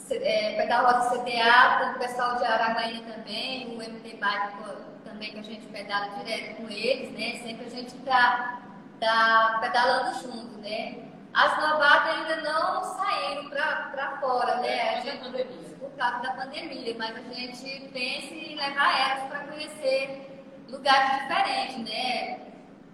é, 0.09 0.55
Pedal 0.55 0.86
Rosa 0.86 1.09
CDA, 1.09 1.93
o 1.95 1.99
pessoal 1.99 2.38
de 2.38 2.45
Araguaína 2.45 3.13
também, 3.13 3.75
o 3.75 3.78
MT 3.78 4.17
Bike 4.17 4.88
também, 5.03 5.32
que 5.32 5.39
a 5.39 5.43
gente 5.43 5.65
pedala 5.67 6.09
direto 6.17 6.61
com 6.61 6.69
eles, 6.69 7.11
né? 7.11 7.41
Sempre 7.43 7.65
a 7.65 7.69
gente 7.69 7.93
está 7.95 8.66
tá 9.00 9.58
pedalando 9.62 10.20
junto, 10.20 10.60
né? 10.60 11.08
As 11.34 11.56
novatas 11.58 12.16
ainda 12.16 12.36
não 12.38 12.84
saíram 12.84 13.50
para 13.50 14.18
fora, 14.20 14.56
né? 14.58 14.98
A 14.98 15.02
gente, 15.02 15.45
por 15.80 15.91
causa 15.91 16.20
da 16.20 16.32
pandemia, 16.34 16.95
mas 16.98 17.16
a 17.16 17.34
gente 17.34 17.89
pensa 17.89 18.34
em 18.34 18.56
levar 18.56 19.00
elas 19.00 19.24
para 19.30 19.39
conhecer 19.41 20.43
lugares 20.68 21.22
diferentes, 21.22 21.78
né? 21.78 22.39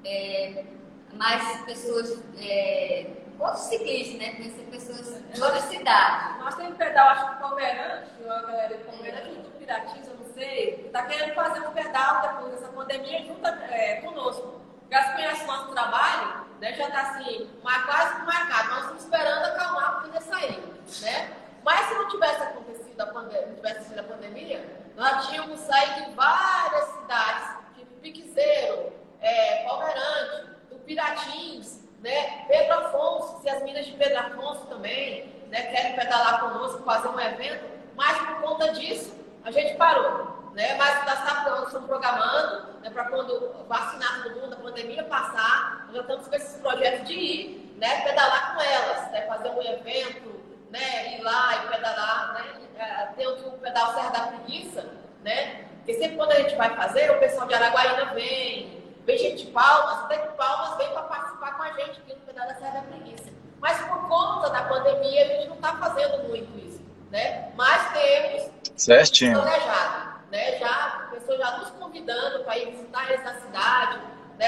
É, 0.03 0.65
mais 1.13 1.61
pessoas, 1.61 2.21
é, 2.37 3.07
outros 3.39 3.63
ciclistas, 3.63 4.19
né? 4.19 4.31
Conhecer 4.31 4.63
pessoas 4.63 5.23
de 5.33 5.41
outras 5.41 5.63
cidades. 5.63 6.39
Nós 6.39 6.55
temos 6.55 6.77
pedal, 6.77 7.09
acho 7.09 7.29
que 7.29 7.41
Palmeirante, 7.41 8.09
a 8.27 8.41
galera 8.41 8.77
de 8.77 8.83
Palmeirante, 8.83 9.35
do 9.35 9.51
Piratins, 9.57 10.07
eu 10.07 10.17
não 10.17 10.33
sei, 10.33 10.85
está 10.85 11.03
querendo 11.03 11.33
fazer 11.33 11.65
um 11.65 11.71
pedal 11.71 12.21
depois 12.21 12.51
dessa 12.55 12.67
pandemia 12.73 13.23
junto 13.25 13.47
é, 13.47 14.01
conosco. 14.01 14.62
Se 15.01 15.13
conhece 15.13 15.43
o 15.43 15.47
nosso 15.47 15.71
trabalho, 15.71 16.45
né, 16.59 16.73
já 16.73 16.87
está 16.87 17.01
assim, 17.01 17.49
quase 17.61 18.21
marcado. 18.23 18.69
Nós 18.69 18.79
estamos 18.79 19.03
esperando 19.03 19.45
acalmar 19.45 19.91
para 19.91 20.01
poder 20.01 20.21
sair. 20.21 20.59
Né? 21.01 21.33
Mas 21.63 21.87
se 21.87 21.93
não 21.95 22.07
tivesse 22.09 22.43
acontecido 22.43 23.01
a 23.01 23.07
pandemia, 23.07 23.47
não 23.47 23.55
tivesse 23.55 23.87
sido 23.87 23.99
a 23.99 24.03
pandemia, 24.03 24.83
nós 24.95 25.27
tínhamos 25.27 25.59
saído 25.61 26.05
de 26.05 26.11
várias 26.15 26.85
cidades, 26.89 27.57
tipo 27.75 27.95
Piquezeiro, 28.01 28.93
é, 29.21 29.63
Palmeirante, 29.63 30.51
do 30.69 30.75
Piratins, 30.79 31.79
né, 32.01 32.45
Pedro 32.47 32.73
Afonso, 32.79 33.41
se 33.41 33.49
as 33.49 33.63
minas 33.63 33.85
de 33.85 33.93
Pedro 33.93 34.19
Afonso 34.19 34.65
também 34.67 35.33
né, 35.47 35.63
querem 35.63 35.95
pedalar 35.95 36.41
conosco, 36.41 36.83
fazer 36.83 37.07
um 37.07 37.19
evento, 37.19 37.63
mas 37.95 38.17
por 38.17 38.41
conta 38.41 38.73
disso, 38.73 39.15
a 39.43 39.51
gente 39.51 39.75
parou 39.75 40.42
né? 40.53 40.75
Mas 40.75 41.05
nós 41.05 41.67
estamos 41.67 41.87
programando 41.87 42.79
né, 42.81 42.89
para 42.89 43.05
quando 43.05 43.65
vacinar 43.67 44.23
todo 44.23 44.39
mundo, 44.39 44.53
a 44.53 44.57
pandemia 44.57 45.03
passar, 45.03 45.85
nós 45.85 45.95
já 45.95 46.01
estamos 46.01 46.27
com 46.27 46.35
esses 46.35 46.61
projetos 46.61 47.07
de 47.07 47.13
ir, 47.13 47.75
né, 47.77 48.01
pedalar 48.01 48.55
com 48.55 48.61
elas, 48.61 49.11
né, 49.11 49.21
fazer 49.27 49.49
um 49.49 49.61
evento, 49.61 50.41
né, 50.69 51.17
ir 51.17 51.21
lá 51.21 51.55
e 51.55 51.67
pedalar, 51.69 52.33
né? 52.33 52.63
É, 52.75 53.05
tem 53.15 53.27
o 53.27 53.51
pedal 53.59 53.93
Serra 53.93 54.09
da 54.09 54.19
Preguiça, 54.27 54.83
né? 55.23 55.65
Porque 55.77 55.93
sempre 55.93 56.17
quando 56.17 56.31
a 56.31 56.41
gente 56.41 56.55
vai 56.55 56.75
fazer, 56.75 57.11
o 57.11 57.19
pessoal 57.19 57.47
de 57.47 57.53
Araguaína 57.53 58.13
vem, 58.13 58.83
vem 59.05 59.17
gente 59.17 59.45
de 59.45 59.51
Palmas, 59.51 60.05
até 60.05 60.17
de 60.17 60.29
Palmas 60.29 60.77
vem 60.77 60.89
para 60.89 61.03
participar 61.03 61.55
com 61.55 61.63
a 61.63 61.71
gente 61.73 61.99
aqui 61.99 62.13
no 62.13 62.21
pedal 62.21 62.47
da 62.47 62.55
Serra 62.55 62.79
da 62.79 62.81
Preguiça. 62.81 63.31
Mas 63.59 63.79
por 63.85 64.07
conta 64.07 64.49
da 64.49 64.63
pandemia, 64.63 65.21
a 65.21 65.27
gente 65.27 65.47
não 65.49 65.55
está 65.55 65.77
fazendo 65.77 66.27
muito 66.27 66.57
isso, 66.57 66.81
né? 67.11 67.51
Mas 67.55 67.93
temos 67.93 68.51
Certinho. 68.75 69.39
planejado 69.39 70.13
né? 70.33 70.57
Já, 70.57 71.07
pessoas 71.11 71.37
já 71.37 71.57
nos 71.59 71.69
convidando 71.69 72.43
para 72.43 72.57
ir 72.57 72.71
visitar 72.71 73.07
eles 73.07 73.23
na 73.23 73.35
cidade, 73.35 73.99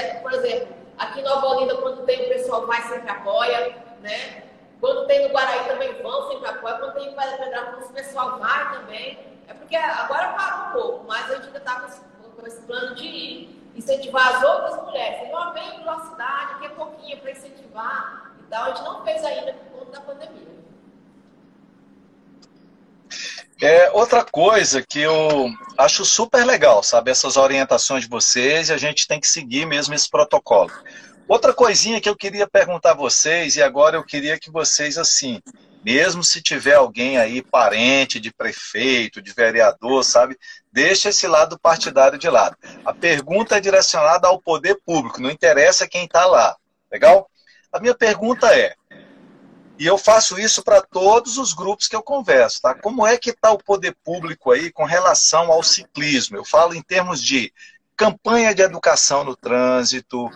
né? 0.02 0.14
Por 0.20 0.32
exemplo, 0.32 0.74
aqui 0.98 1.20
em 1.20 1.24
Nova 1.24 1.46
Olinda, 1.46 1.76
quando 1.76 2.04
tem 2.04 2.26
o 2.26 2.28
pessoal 2.28 2.66
vai, 2.66 2.82
sempre 2.82 3.10
apoia, 3.10 3.76
né? 4.00 4.42
Quando 4.80 5.06
tem 5.06 5.26
no 5.26 5.34
Guaraí 5.34 5.64
também 5.66 6.02
vão, 6.02 6.28
sempre 6.28 6.48
apoia. 6.48 6.74
Quando 6.76 6.94
tem 6.94 7.08
em 7.08 7.14
Pedra 7.14 7.38
Pedra, 7.38 7.78
o 7.78 7.92
pessoal 7.92 8.38
vai 8.38 8.72
também. 8.74 9.18
É 9.48 9.54
porque 9.54 9.76
agora 9.76 10.32
parou 10.32 10.68
um 10.68 10.72
pouco, 10.72 11.04
mas 11.06 11.30
a 11.30 11.36
gente 11.36 11.46
ainda 11.46 11.58
está 11.58 11.80
com, 11.80 12.30
com 12.30 12.46
esse, 12.46 12.60
plano 12.62 12.94
de 12.94 13.48
incentivar 13.74 14.36
as 14.36 14.42
outras 14.42 14.82
mulheres. 14.82 15.28
Uma 15.28 15.52
vem 15.52 15.78
pela 15.78 16.00
cidade, 16.04 16.58
que 16.58 16.66
é 16.66 16.68
pouquinho 16.70 17.18
para 17.18 17.30
incentivar 17.30 18.32
e 18.40 18.42
tal. 18.50 18.64
A 18.64 18.68
gente 18.68 18.82
não 18.82 19.04
fez 19.04 19.24
ainda 19.24 19.52
por 19.54 19.78
conta 19.78 19.92
da 19.92 20.00
pandemia. 20.00 20.56
É, 23.60 23.90
outra 23.90 24.22
coisa 24.22 24.82
que 24.82 25.00
eu 25.00 25.50
acho 25.78 26.04
super 26.04 26.44
legal, 26.44 26.82
sabe? 26.82 27.10
Essas 27.10 27.36
orientações 27.38 28.04
de 28.04 28.10
vocês 28.10 28.68
e 28.68 28.72
a 28.72 28.76
gente 28.76 29.06
tem 29.06 29.18
que 29.18 29.26
seguir 29.26 29.66
mesmo 29.66 29.94
esse 29.94 30.10
protocolo. 30.10 30.70
Outra 31.26 31.52
coisinha 31.54 32.00
que 32.00 32.08
eu 32.08 32.14
queria 32.14 32.46
perguntar 32.46 32.92
a 32.92 32.96
vocês, 32.96 33.56
e 33.56 33.62
agora 33.62 33.96
eu 33.96 34.04
queria 34.04 34.38
que 34.38 34.50
vocês, 34.50 34.96
assim, 34.98 35.40
mesmo 35.84 36.22
se 36.22 36.42
tiver 36.42 36.74
alguém 36.74 37.18
aí, 37.18 37.42
parente 37.42 38.20
de 38.20 38.32
prefeito, 38.32 39.22
de 39.22 39.32
vereador, 39.32 40.04
sabe? 40.04 40.38
Deixa 40.70 41.08
esse 41.08 41.26
lado 41.26 41.58
partidário 41.58 42.18
de 42.18 42.28
lado. 42.28 42.56
A 42.84 42.92
pergunta 42.92 43.56
é 43.56 43.60
direcionada 43.60 44.28
ao 44.28 44.40
poder 44.40 44.78
público, 44.84 45.20
não 45.20 45.30
interessa 45.30 45.88
quem 45.88 46.04
está 46.04 46.26
lá. 46.26 46.54
Legal? 46.92 47.28
A 47.72 47.80
minha 47.80 47.94
pergunta 47.94 48.54
é: 48.54 48.74
E 49.78 49.86
eu 49.86 49.98
faço 49.98 50.38
isso 50.38 50.62
para 50.62 50.80
todos 50.80 51.36
os 51.36 51.52
grupos 51.52 51.86
que 51.86 51.94
eu 51.94 52.02
converso, 52.02 52.62
tá? 52.62 52.74
Como 52.74 53.06
é 53.06 53.18
que 53.18 53.30
está 53.30 53.50
o 53.50 53.62
poder 53.62 53.94
público 54.02 54.50
aí 54.50 54.72
com 54.72 54.84
relação 54.84 55.52
ao 55.52 55.62
ciclismo? 55.62 56.36
Eu 56.36 56.44
falo 56.44 56.74
em 56.74 56.82
termos 56.82 57.22
de 57.22 57.52
campanha 57.94 58.54
de 58.54 58.62
educação 58.62 59.24
no 59.24 59.34
trânsito, 59.34 60.30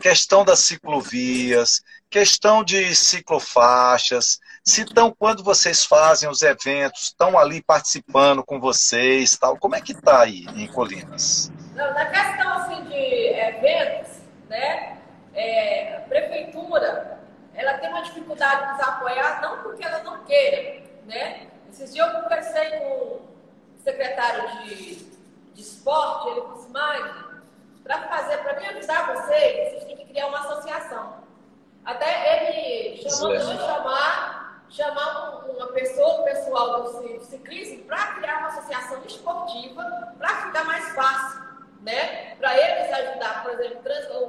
questão 0.00 0.44
das 0.44 0.60
ciclovias, 0.60 1.82
questão 2.10 2.62
de 2.62 2.94
ciclofaixas, 2.94 4.38
se 4.62 4.82
estão, 4.82 5.14
quando 5.16 5.42
vocês 5.42 5.84
fazem 5.84 6.28
os 6.28 6.42
eventos, 6.42 7.04
estão 7.04 7.38
ali 7.38 7.62
participando 7.62 8.44
com 8.44 8.60
vocês, 8.60 9.36
tal, 9.36 9.56
como 9.56 9.76
é 9.76 9.80
que 9.80 9.92
está 9.92 10.22
aí 10.22 10.44
em 10.56 10.66
Colinas? 10.66 11.50
Não, 11.74 11.94
na 11.94 12.06
questão 12.06 12.52
assim 12.52 12.84
de 12.84 12.94
eventos, 12.94 14.12
né, 14.48 14.98
é, 15.34 16.00
prefeitura, 16.08 17.20
ela 17.56 17.78
tem 17.78 17.88
uma 17.88 18.02
dificuldade 18.02 18.66
de 18.66 18.72
nos 18.72 18.80
apoiar, 18.88 19.40
não 19.42 19.62
porque 19.62 19.84
ela 19.84 20.02
não 20.02 20.24
queira, 20.24 20.82
né, 21.04 21.48
esses 21.70 21.92
dias 21.92 22.06
eu 22.14 22.22
conversei 22.22 22.70
com 22.78 22.86
o 22.86 23.22
secretário 23.82 24.64
de, 24.64 24.94
de 25.54 25.60
esporte, 25.60 26.28
ele 26.28 26.54
disse, 26.54 26.70
mais 26.70 27.26
para 27.86 28.02
fazer, 28.08 28.38
para 28.38 28.58
me 28.58 28.66
ajudar 28.66 29.14
vocês, 29.14 29.70
vocês 29.70 29.84
têm 29.84 29.96
que 29.96 30.06
criar 30.06 30.26
uma 30.26 30.40
associação. 30.40 31.24
Até 31.84 32.48
ele 32.48 33.08
chamou, 33.08 33.38
chamar, 33.38 34.64
chamar 34.68 35.46
uma 35.46 35.68
pessoa, 35.68 36.20
o 36.20 36.24
pessoal 36.24 36.82
do 36.82 37.24
ciclismo, 37.24 37.84
para 37.84 38.14
criar 38.14 38.38
uma 38.38 38.48
associação 38.48 39.02
esportiva, 39.06 40.14
para 40.18 40.46
ficar 40.46 40.64
mais 40.64 40.88
fácil, 40.96 41.42
né? 41.82 42.34
Para 42.40 42.58
eles 42.58 42.92
ajudar, 42.92 43.44
por 43.44 43.52
exemplo, 43.52 43.80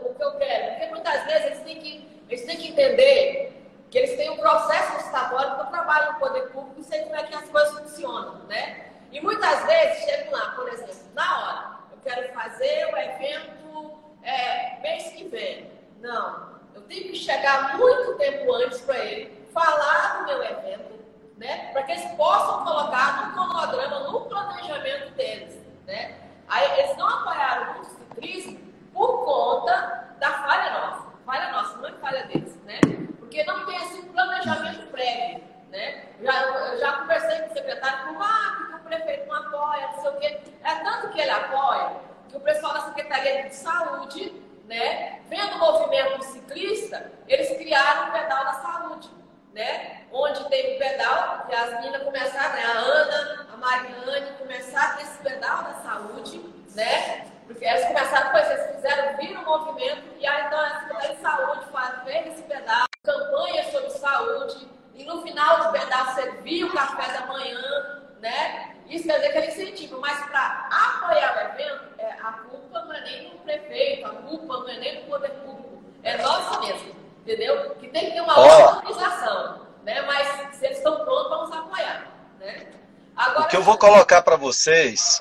o 0.06 0.14
que 0.14 0.24
eu 0.24 0.32
quero. 0.34 0.72
Porque 0.72 0.88
muitas 0.88 1.24
vezes 1.26 1.46
eles 1.46 1.60
têm 1.62 1.82
que, 1.82 2.24
eles 2.30 2.37
têm 2.48 2.58
que 2.58 2.70
entender 2.70 3.54
que 3.92 3.98
eles 3.98 4.18
têm 4.18 4.30
um 4.32 4.38
processo 4.38 4.98
licitatório 4.98 5.56
para 5.56 5.66
trabalho 5.66 6.14
no 6.14 6.20
poder 6.20 6.50
público 6.50 6.80
e 6.80 6.84
sei 6.84 7.04
como 7.04 7.16
é 7.16 7.24
que 7.24 7.36
as 7.36 7.50
coisas 7.50 7.80
funcionam, 7.80 8.40
né? 8.48 8.88
E 9.12 9.22
muitas 9.22 9.64
vezes 9.66 10.04
chegam 10.04 10.34
lá, 10.34 10.52
por 10.56 10.68
exemplo, 10.68 10.96
na 11.14 11.40
hora, 11.40 11.78
eu 11.92 11.98
quero 12.04 12.34
fazer 12.34 12.92
o 12.92 12.98
evento 12.98 14.00
é, 14.24 14.80
mês 14.82 15.10
que 15.14 15.26
vem. 15.26 15.72
Não, 16.02 16.58
eu 16.78 16.84
tenho 16.84 17.10
que 17.10 17.16
chegar 17.16 17.76
muito 17.76 18.16
tempo 18.18 18.54
antes 18.54 18.80
para 18.82 19.00
ele, 19.00 19.50
falar 19.52 20.20
do 20.20 20.26
meu 20.26 20.44
evento, 20.44 21.04
né? 21.36 21.72
Para 21.72 21.82
que 21.82 21.92
eles 21.94 22.06
possam 22.12 22.64
colocar 22.64 23.26
no 23.26 23.34
cronograma, 23.34 24.00
no 24.02 24.22
planejamento 24.22 25.12
deles, 25.16 25.60
né? 25.88 26.16
Aí 26.48 26.80
eles 26.80 26.96
não 26.98 27.10
apoiaram 27.10 27.82
o 27.82 27.84
ciclismo 27.84 28.60
por 28.94 29.26
conta 29.26 30.14
da 30.20 30.32
falha 30.44 30.80
nossa. 30.80 31.08
Falha 31.26 31.52
nossa, 31.52 31.78
não 31.78 31.90
é 31.90 31.94
falha 31.94 32.28
deles, 32.28 32.56
né? 32.64 32.80
Porque 33.18 33.44
não 33.44 33.66
tem 33.66 33.76
esse 33.78 34.04
planejamento 34.04 34.88
prévio, 34.92 35.44
né? 35.72 36.06
Já, 36.22 36.42
eu 36.44 36.80
já 36.80 36.92
conversei 37.00 37.40
com 37.40 37.50
o 37.50 37.54
secretário, 37.54 38.14
com 38.14 38.22
ah, 38.22 38.56
porque 38.60 38.76
o 38.76 38.80
prefeito 38.82 39.28
não 39.28 39.36
apoia, 39.36 39.88
não 39.88 40.02
sei 40.02 40.12
o 40.12 40.18
quê. 40.18 40.40
É 40.64 40.76
tanto 40.76 41.10
que 41.10 41.20
ele 41.20 41.32
apoia 41.32 41.92
que 42.30 42.38
o 42.38 42.40
pessoal 42.40 42.74
da 42.74 42.82
Secretaria 42.82 43.50
de 43.50 43.56
Saúde 43.56 44.48
né? 44.68 45.22
Vendo 45.30 45.56
o 45.56 45.60
movimento 45.60 46.24
ciclista, 46.26 47.12
eles 47.28 47.58
criaram 47.58 48.10
o 48.10 48.12
pedal 48.12 48.46
da 48.46 48.54
saúde, 48.54 49.10
né? 49.54 50.04
Onde 50.12 50.48
tem 50.50 50.76
o 50.76 50.80
pedal, 50.80 51.46
que 51.48 51.56
as 51.56 51.72
meninas 51.72 52.04
começaram, 52.04 52.54
né? 52.54 52.64
a 52.64 52.78
Ana, 52.78 53.48
a 53.54 53.58
Mariane, 53.58 54.32
começaram 54.38 55.00
esse 55.02 55.18
pedal 55.20 55.64
da 55.64 55.74
saúde, 55.76 56.40
né? 56.76 57.28
Porque 57.48 57.66
eles 57.66 57.86
começaram, 57.86 58.32
pois 58.32 58.52
eles 58.52 58.76
fizeram 58.76 59.18
vir 59.18 59.38
o 59.38 59.46
movimento, 59.46 60.04
e 60.20 60.28
aí 60.28 60.46
então 60.46 60.60
a 60.60 60.80
Secretaria 60.82 61.16
de 61.16 61.22
Saúde 61.22 61.66
fez 62.04 62.28
esse 62.28 62.44
pedal, 62.44 62.86
campanha 63.04 63.72
sobre 63.72 63.90
saúde, 63.92 64.68
e 64.94 65.04
no 65.06 65.22
final 65.22 65.64
do 65.64 65.72
pedal 65.72 66.14
servia 66.14 66.66
o 66.66 66.74
café 66.74 67.14
da 67.14 67.26
manhã, 67.28 68.04
né? 68.20 68.76
Isso 68.90 69.06
quer 69.06 69.18
dizer 69.18 69.32
que 69.32 69.38
ele 69.38 69.48
incentiva, 69.48 69.98
mas 70.00 70.18
para 70.28 70.68
apoiar 70.72 71.36
o 71.36 71.62
evento, 71.62 71.84
é, 71.98 72.12
a 72.24 72.32
culpa 72.50 72.80
não 72.86 72.94
é 72.94 73.02
nem 73.02 73.30
do 73.30 73.38
prefeito, 73.40 74.06
a 74.06 74.10
culpa 74.10 74.58
não 74.58 74.70
é 74.70 74.78
nem 74.78 75.02
do 75.02 75.08
poder 75.08 75.30
público, 75.30 75.84
é 76.04 76.18
nossa 76.18 76.60
mesmo, 76.62 76.96
entendeu? 77.22 77.76
Que 77.76 77.88
tem 77.90 78.06
que 78.06 78.12
ter 78.12 78.22
uma 78.22 78.40
oh. 78.40 78.78
organização, 78.78 79.68
né? 79.84 80.02
Mas 80.04 80.56
se 80.56 80.66
eles 80.66 80.78
estão 80.78 81.04
prontos, 81.04 81.30
vamos 81.30 81.52
apoiar, 81.52 82.08
né? 82.40 82.68
Agora, 83.16 83.46
o 83.46 83.48
que 83.48 83.58
eu 83.58 83.64
vou 83.64 83.78
colocar 83.78 84.22
para 84.22 84.37
vocês, 84.48 85.20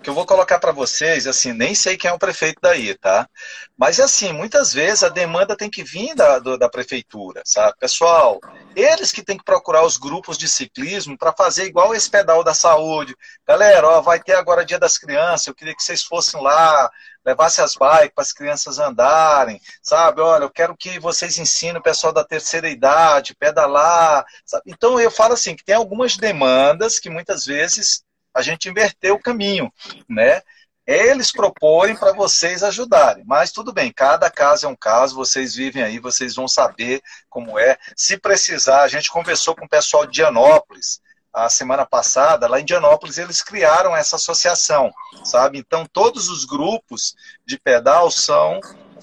que 0.00 0.08
eu 0.08 0.14
vou 0.14 0.24
colocar 0.24 0.60
para 0.60 0.70
vocês, 0.70 1.26
assim, 1.26 1.52
nem 1.52 1.74
sei 1.74 1.96
quem 1.96 2.08
é 2.08 2.14
o 2.14 2.18
prefeito 2.18 2.60
daí, 2.62 2.94
tá? 2.96 3.28
Mas 3.76 3.98
assim, 3.98 4.32
muitas 4.32 4.72
vezes 4.72 5.02
a 5.02 5.08
demanda 5.08 5.56
tem 5.56 5.68
que 5.68 5.82
vir 5.82 6.14
da, 6.14 6.38
do, 6.38 6.56
da 6.56 6.68
prefeitura, 6.68 7.42
sabe? 7.44 7.76
Pessoal, 7.78 8.40
eles 8.76 9.10
que 9.10 9.24
têm 9.24 9.36
que 9.36 9.44
procurar 9.44 9.84
os 9.84 9.96
grupos 9.96 10.38
de 10.38 10.48
ciclismo 10.48 11.18
para 11.18 11.32
fazer 11.32 11.64
igual 11.64 11.94
esse 11.94 12.08
pedal 12.08 12.44
da 12.44 12.54
saúde. 12.54 13.16
Galera, 13.46 13.88
ó, 13.88 14.00
vai 14.00 14.20
ter 14.20 14.34
agora 14.34 14.64
Dia 14.64 14.78
das 14.78 14.96
Crianças, 14.96 15.48
eu 15.48 15.54
queria 15.54 15.74
que 15.74 15.82
vocês 15.82 16.02
fossem 16.02 16.40
lá, 16.40 16.88
levassem 17.24 17.64
as 17.64 17.74
bikes 17.74 18.14
para 18.14 18.22
as 18.22 18.32
crianças 18.32 18.78
andarem, 18.78 19.60
sabe? 19.82 20.20
Olha, 20.20 20.44
eu 20.44 20.50
quero 20.50 20.76
que 20.76 21.00
vocês 21.00 21.38
ensinem 21.38 21.78
o 21.78 21.82
pessoal 21.82 22.12
da 22.12 22.24
terceira 22.24 22.70
idade, 22.70 23.34
pedalar, 23.34 24.24
sabe? 24.46 24.62
Então 24.66 25.00
eu 25.00 25.10
falo 25.10 25.34
assim, 25.34 25.56
que 25.56 25.64
tem 25.64 25.74
algumas 25.74 26.16
demandas 26.16 26.98
que 26.98 27.10
muitas 27.10 27.44
vezes 27.44 28.02
a 28.40 28.42
gente 28.42 28.68
inverteu 28.68 29.14
o 29.14 29.22
caminho, 29.22 29.72
né? 30.08 30.42
eles 30.86 31.30
propõem 31.30 31.94
para 31.94 32.12
vocês 32.12 32.64
ajudarem. 32.64 33.22
Mas 33.24 33.52
tudo 33.52 33.72
bem, 33.72 33.92
cada 33.92 34.28
caso 34.28 34.66
é 34.66 34.68
um 34.68 34.74
caso, 34.74 35.14
vocês 35.14 35.54
vivem 35.54 35.82
aí, 35.82 36.00
vocês 36.00 36.34
vão 36.34 36.48
saber 36.48 37.00
como 37.28 37.58
é. 37.58 37.78
Se 37.96 38.18
precisar, 38.18 38.82
a 38.82 38.88
gente 38.88 39.10
conversou 39.10 39.54
com 39.54 39.66
o 39.66 39.68
pessoal 39.68 40.04
de 40.04 40.14
Dianópolis 40.14 41.00
a 41.32 41.48
semana 41.48 41.86
passada, 41.86 42.48
lá 42.48 42.60
em 42.60 42.64
Dianópolis 42.64 43.16
eles 43.16 43.40
criaram 43.40 43.94
essa 43.96 44.16
associação, 44.16 44.92
sabe? 45.24 45.58
Então 45.58 45.86
todos 45.86 46.28
os 46.28 46.44
grupos 46.44 47.14
de 47.46 47.56
pedal 47.56 48.10
são 48.10 48.58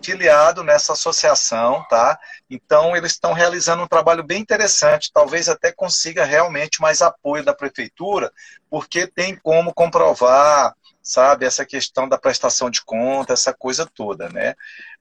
filiados 0.08 0.64
nessa 0.64 0.93
associação, 0.93 1.86
tá? 1.89 2.18
Então 2.49 2.95
eles 2.95 3.12
estão 3.12 3.34
realizando 3.34 3.84
um 3.84 3.88
trabalho 3.88 4.24
bem 4.24 4.39
interessante, 4.39 5.12
talvez 5.14 5.49
até 5.49 5.70
consiga 5.70 6.24
realmente 6.24 6.82
mais 6.82 7.01
apoio 7.01 7.43
da 7.43 7.53
prefeitura, 7.53 8.32
porque 8.70 9.05
tem 9.05 9.36
como 9.36 9.74
comprovar 9.74 10.74
sabe? 11.01 11.45
Essa 11.45 11.66
questão 11.66 12.08
da 12.08 12.18
prestação 12.18 12.70
de 12.70 12.84
conta, 12.84 13.32
essa 13.32 13.53
coisa 13.53 13.86
toda, 13.86 14.28
né? 14.28 14.55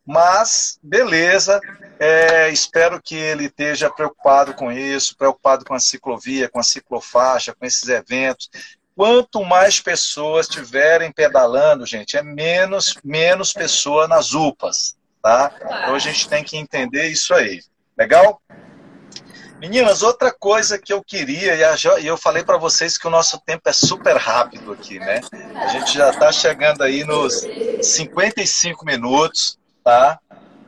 Mas, 0.06 0.78
beleza, 0.80 1.60
é, 1.98 2.48
espero 2.50 3.02
que 3.02 3.16
ele 3.16 3.46
esteja 3.46 3.90
preocupado 3.90 4.54
com 4.54 4.70
isso, 4.70 5.16
preocupado 5.16 5.64
com 5.64 5.74
a 5.74 5.80
ciclovia, 5.80 6.48
com 6.48 6.60
a 6.60 6.62
ciclofaixa, 6.62 7.52
com 7.52 7.66
esses 7.66 7.88
eventos. 7.88 8.48
Quanto 8.96 9.44
mais 9.44 9.78
pessoas 9.78 10.48
estiverem 10.48 11.12
pedalando, 11.12 11.84
gente, 11.84 12.16
é 12.16 12.22
menos, 12.22 12.94
menos 13.04 13.52
pessoa 13.52 14.08
nas 14.08 14.32
UPAs, 14.32 14.96
tá? 15.22 15.52
Então 15.54 15.94
a 15.94 15.98
gente 15.98 16.26
tem 16.26 16.42
que 16.42 16.56
entender 16.56 17.06
isso 17.06 17.34
aí. 17.34 17.60
Legal? 17.96 18.40
Meninas, 19.60 20.02
outra 20.02 20.32
coisa 20.32 20.78
que 20.78 20.92
eu 20.92 21.04
queria, 21.04 21.54
e 22.00 22.06
eu 22.06 22.16
falei 22.16 22.42
para 22.42 22.56
vocês 22.56 22.96
que 22.96 23.06
o 23.06 23.10
nosso 23.10 23.38
tempo 23.40 23.68
é 23.68 23.72
super 23.72 24.16
rápido 24.16 24.72
aqui, 24.72 24.98
né? 24.98 25.20
A 25.54 25.66
gente 25.68 25.92
já 25.92 26.08
está 26.08 26.32
chegando 26.32 26.82
aí 26.82 27.04
nos 27.04 27.46
55 27.82 28.82
minutos, 28.86 29.58
tá? 29.84 30.18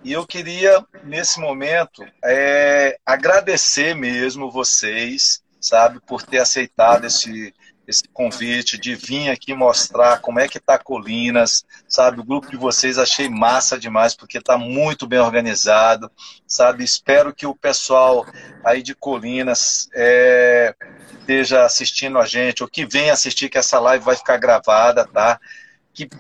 E 0.04 0.12
eu 0.12 0.26
queria, 0.26 0.84
nesse 1.02 1.40
momento, 1.40 2.04
é, 2.22 2.98
agradecer 3.06 3.94
mesmo 3.94 4.50
vocês, 4.50 5.42
sabe, 5.60 5.98
por 6.06 6.22
ter 6.22 6.38
aceitado 6.38 7.06
esse, 7.06 7.54
esse 7.88 8.06
convite 8.12 8.76
de 8.76 8.94
vir 8.94 9.30
aqui 9.30 9.54
mostrar 9.54 10.18
como 10.18 10.38
é 10.38 10.46
que 10.46 10.60
tá 10.60 10.78
Colinas, 10.78 11.64
sabe? 11.88 12.20
O 12.20 12.24
grupo 12.24 12.50
de 12.50 12.56
vocês 12.58 12.98
achei 12.98 13.30
massa 13.30 13.78
demais, 13.78 14.14
porque 14.14 14.42
tá 14.42 14.58
muito 14.58 15.06
bem 15.06 15.18
organizado, 15.18 16.12
sabe? 16.46 16.84
Espero 16.84 17.34
que 17.34 17.46
o 17.46 17.54
pessoal 17.54 18.26
aí 18.62 18.82
de 18.82 18.94
Colinas 18.94 19.88
é, 19.94 20.74
esteja 21.18 21.64
assistindo 21.64 22.18
a 22.18 22.26
gente, 22.26 22.62
ou 22.62 22.68
que 22.68 22.84
venha 22.84 23.14
assistir, 23.14 23.48
que 23.48 23.56
essa 23.56 23.80
live 23.80 24.04
vai 24.04 24.16
ficar 24.16 24.36
gravada, 24.36 25.06
tá? 25.06 25.40
Que 25.94 26.10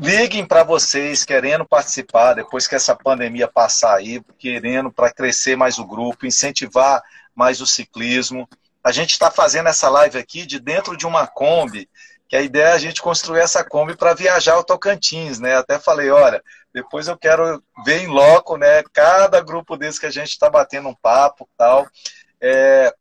liguem 0.00 0.46
para 0.46 0.64
vocês 0.64 1.24
querendo 1.24 1.66
participar 1.66 2.32
depois 2.32 2.66
que 2.66 2.74
essa 2.74 2.96
pandemia 2.96 3.46
passar 3.46 3.96
aí, 3.96 4.22
querendo 4.38 4.90
para 4.90 5.12
crescer 5.12 5.56
mais 5.56 5.78
o 5.78 5.84
grupo, 5.86 6.26
incentivar 6.26 7.02
mais 7.34 7.60
o 7.60 7.66
ciclismo. 7.66 8.48
A 8.86 8.92
gente 8.92 9.10
está 9.10 9.32
fazendo 9.32 9.68
essa 9.68 9.88
live 9.88 10.16
aqui 10.16 10.46
de 10.46 10.60
dentro 10.60 10.96
de 10.96 11.08
uma 11.08 11.26
Kombi, 11.26 11.90
que 12.28 12.36
a 12.36 12.40
ideia 12.40 12.66
é 12.66 12.72
a 12.72 12.78
gente 12.78 13.02
construir 13.02 13.40
essa 13.40 13.64
Kombi 13.64 13.96
para 13.96 14.14
viajar 14.14 14.52
ao 14.52 14.62
Tocantins, 14.62 15.40
né? 15.40 15.56
Até 15.56 15.76
falei, 15.76 16.08
olha, 16.08 16.40
depois 16.72 17.08
eu 17.08 17.18
quero 17.18 17.60
ver 17.84 18.02
em 18.02 18.06
loco, 18.06 18.56
né? 18.56 18.84
Cada 18.92 19.40
grupo 19.40 19.76
desse 19.76 19.98
que 19.98 20.06
a 20.06 20.10
gente 20.10 20.28
está 20.28 20.48
batendo 20.48 20.88
um 20.88 20.94
papo 20.94 21.48
tal. 21.58 21.84
É, 22.40 22.94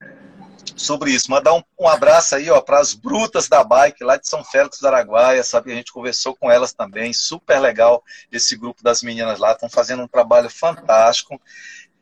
sobre 0.76 1.12
isso. 1.12 1.30
Mandar 1.30 1.54
um, 1.54 1.62
um 1.80 1.88
abraço 1.88 2.36
aí, 2.36 2.50
ó, 2.50 2.60
para 2.62 2.80
as 2.80 2.96
brutas 2.96 3.48
da 3.48 3.64
bike 3.64 4.04
lá 4.04 4.18
de 4.18 4.28
São 4.28 4.44
Félix 4.44 4.80
do 4.80 4.88
Araguaia, 4.88 5.44
sabe? 5.44 5.72
A 5.72 5.76
gente 5.76 5.94
conversou 5.94 6.36
com 6.36 6.50
elas 6.50 6.74
também, 6.74 7.14
super 7.14 7.60
legal 7.60 8.04
esse 8.32 8.56
grupo 8.56 8.82
das 8.82 9.04
meninas 9.04 9.38
lá, 9.38 9.52
estão 9.52 9.70
fazendo 9.70 10.02
um 10.02 10.08
trabalho 10.08 10.50
fantástico. 10.50 11.40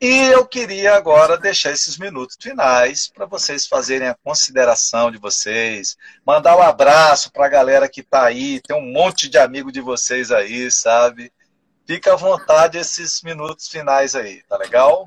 E 0.00 0.26
eu 0.26 0.44
queria 0.44 0.94
agora 0.94 1.38
deixar 1.38 1.70
esses 1.70 1.96
minutos 1.96 2.36
finais 2.40 3.08
para 3.08 3.26
vocês 3.26 3.66
fazerem 3.66 4.08
a 4.08 4.14
consideração 4.14 5.10
de 5.10 5.18
vocês, 5.18 5.96
mandar 6.26 6.56
um 6.56 6.62
abraço 6.62 7.32
para 7.32 7.46
a 7.46 7.48
galera 7.48 7.88
que 7.88 8.00
está 8.00 8.24
aí, 8.24 8.60
tem 8.60 8.76
um 8.76 8.92
monte 8.92 9.28
de 9.28 9.38
amigo 9.38 9.72
de 9.72 9.80
vocês 9.80 10.30
aí, 10.30 10.70
sabe? 10.70 11.32
Fica 11.86 12.12
à 12.12 12.16
vontade 12.16 12.76
esses 12.76 13.22
minutos 13.22 13.68
finais 13.68 14.14
aí, 14.14 14.42
tá 14.48 14.56
legal? 14.56 15.06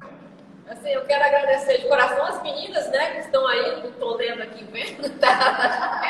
Assim, 0.70 0.90
eu 0.90 1.06
quero 1.06 1.24
agradecer 1.24 1.78
de 1.80 1.88
coração 1.88 2.26
as 2.26 2.42
meninas, 2.42 2.88
né, 2.90 3.12
que 3.12 3.20
estão 3.22 3.48
aí, 3.48 3.82
não 3.82 3.90
estou 3.90 4.18
lendo 4.18 4.44
aqui 4.44 4.64
vendo, 4.66 5.10
tá? 5.20 6.02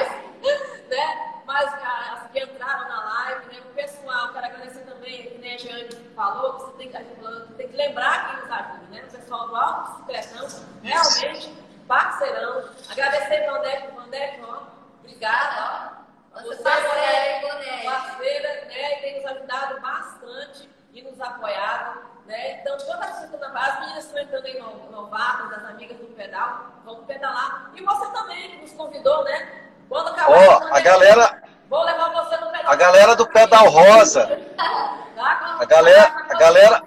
né? 0.90 1.42
Mas 1.46 1.74
as 1.74 2.32
que 2.32 2.40
entraram 2.44 2.90
na 2.90 3.04
live, 3.04 3.46
né? 3.54 3.62
O 3.70 3.74
pessoal, 3.74 4.34
quero 4.34 4.46
agradecer 4.48 4.82
também, 4.82 5.30
que 5.30 5.38
nem 5.38 5.56
a 5.56 5.58
Jane 5.58 5.90
falou, 6.16 6.54
que 6.54 6.62
você 6.62 6.78
tem 6.78 6.92
que, 6.92 7.54
tem 7.56 7.68
que 7.70 7.78
lembrar 7.78 8.28
quem 8.28 8.42
nos 8.42 8.52
ajuda, 8.52 8.88
né? 8.92 9.04
O 9.08 9.12
pessoal 9.12 9.48
do 9.48 9.56
Alto 9.56 9.98
Secretão, 9.98 10.48
realmente 10.84 11.54
parceirão. 11.88 12.70
Agradecer 12.90 13.44
para 13.46 13.56
André, 14.04 14.40
ó, 14.44 14.64
obrigada, 15.00 15.96
ó. 16.34 16.42
Você, 16.42 16.68
é 16.68 17.84
parceira, 17.84 18.66
né? 18.66 18.98
E 18.98 19.02
tem 19.02 19.16
nos 19.16 19.26
ajudado 19.26 19.82
bastante 19.82 20.70
e 20.94 21.02
nos 21.02 21.20
apoiado. 21.20 22.17
Né? 22.28 22.60
Então, 22.60 22.78
toda 22.78 23.06
a 23.06 23.18
as 23.58 23.80
meninas 23.80 24.06
estão 24.06 24.22
entrando 24.22 24.46
em 24.48 24.60
novatas, 24.92 25.54
as 25.54 25.70
amigas 25.70 25.98
do 25.98 26.06
pedal, 26.08 26.66
vamos 26.86 27.06
pedalar. 27.06 27.72
E 27.74 27.82
você 27.82 28.12
também, 28.12 28.52
que 28.52 28.58
nos 28.58 28.74
convidou, 28.74 29.24
né? 29.24 29.48
Quando 29.88 30.10
acabar, 30.10 30.62
oh, 30.62 30.76
a 30.76 30.80
galera. 30.82 31.42
Vou 31.70 31.84
levar 31.84 32.10
você 32.12 32.38
no 32.38 32.52
pedal. 32.52 32.72
A 32.72 32.76
galera 32.76 33.16
do 33.16 33.28
pedal 33.28 33.70
rosa. 33.70 34.28
Tá? 35.18 35.58
A 35.60 35.66
galera, 35.66 36.26
a 36.30 36.38
galera. 36.38 36.84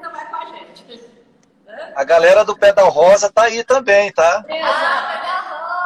A 1.96 2.04
galera 2.04 2.44
do 2.44 2.56
pedal 2.56 2.88
rosa 2.88 3.28
tá 3.28 3.42
aí 3.42 3.64
também, 3.64 4.12
tá? 4.12 4.36
Ah, 4.36 4.42
pedal 4.44 4.60
rosa. 5.50 5.80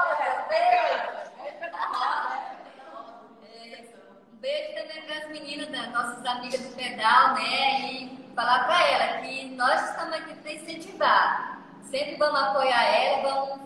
Um 4.31 4.37
beijo 4.37 4.75
também 4.75 5.03
para 5.07 5.17
as 5.17 5.29
meninas, 5.29 5.69
né? 5.71 5.91
nossas 5.95 6.23
amigas 6.27 6.61
do 6.61 6.77
pedal, 6.77 7.33
né? 7.33 7.81
E 7.81 8.24
falar 8.35 8.65
para 8.67 8.89
ela 8.89 9.23
que 9.23 9.51
nós 9.51 9.91
estamos 9.91 10.15
aqui 10.15 10.35
para 10.35 10.53
incentivar. 10.53 11.59
Sempre 11.83 12.17
vamos 12.17 12.41
apoiar 12.41 12.83
ela, 12.83 13.23
vamos, 13.23 13.61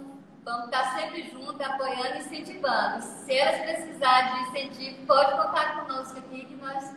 vamos 0.45 0.65
estar 0.67 0.95
sempre 0.95 1.31
juntos, 1.31 1.61
apoiando 1.61 2.17
e 2.17 2.19
incentivando. 2.19 3.03
Se 3.03 3.37
elas 3.37 3.61
precisarem 3.63 4.35
de 4.35 4.41
incentivo, 4.51 5.07
pode 5.07 5.31
contar 5.33 5.81
conosco 5.81 6.19
aqui 6.19 6.45
que 6.45 6.55
nós 6.57 6.95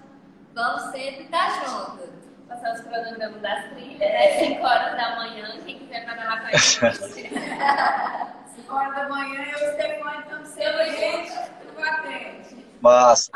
vamos 0.53 0.91
sempre 0.91 1.23
estar 1.23 1.65
juntos. 1.65 2.09
Passar 2.47 2.73
os 2.73 2.81
cronogramas 2.81 3.41
das 3.41 3.65
trilhas, 3.69 3.99
né? 3.99 4.39
5 4.39 4.61
horas 4.61 4.97
da 4.97 5.15
manhã, 5.15 5.57
quem 5.63 5.79
quiser 5.79 6.03
trabalhar 6.03 6.41
com 6.41 6.47
a 6.47 6.51
gente. 6.51 7.29
5 8.55 8.75
horas 8.75 8.95
da 8.95 9.07
manhã, 9.07 9.41
eu 9.43 9.57
e 9.57 9.69
o 9.69 9.73
Stefano 9.73 10.19
estamos 10.19 10.47
sempre 10.49 10.91
gente, 10.97 11.31
tudo 11.61 11.87
atende. 11.87 12.65
Mas, 12.81 13.31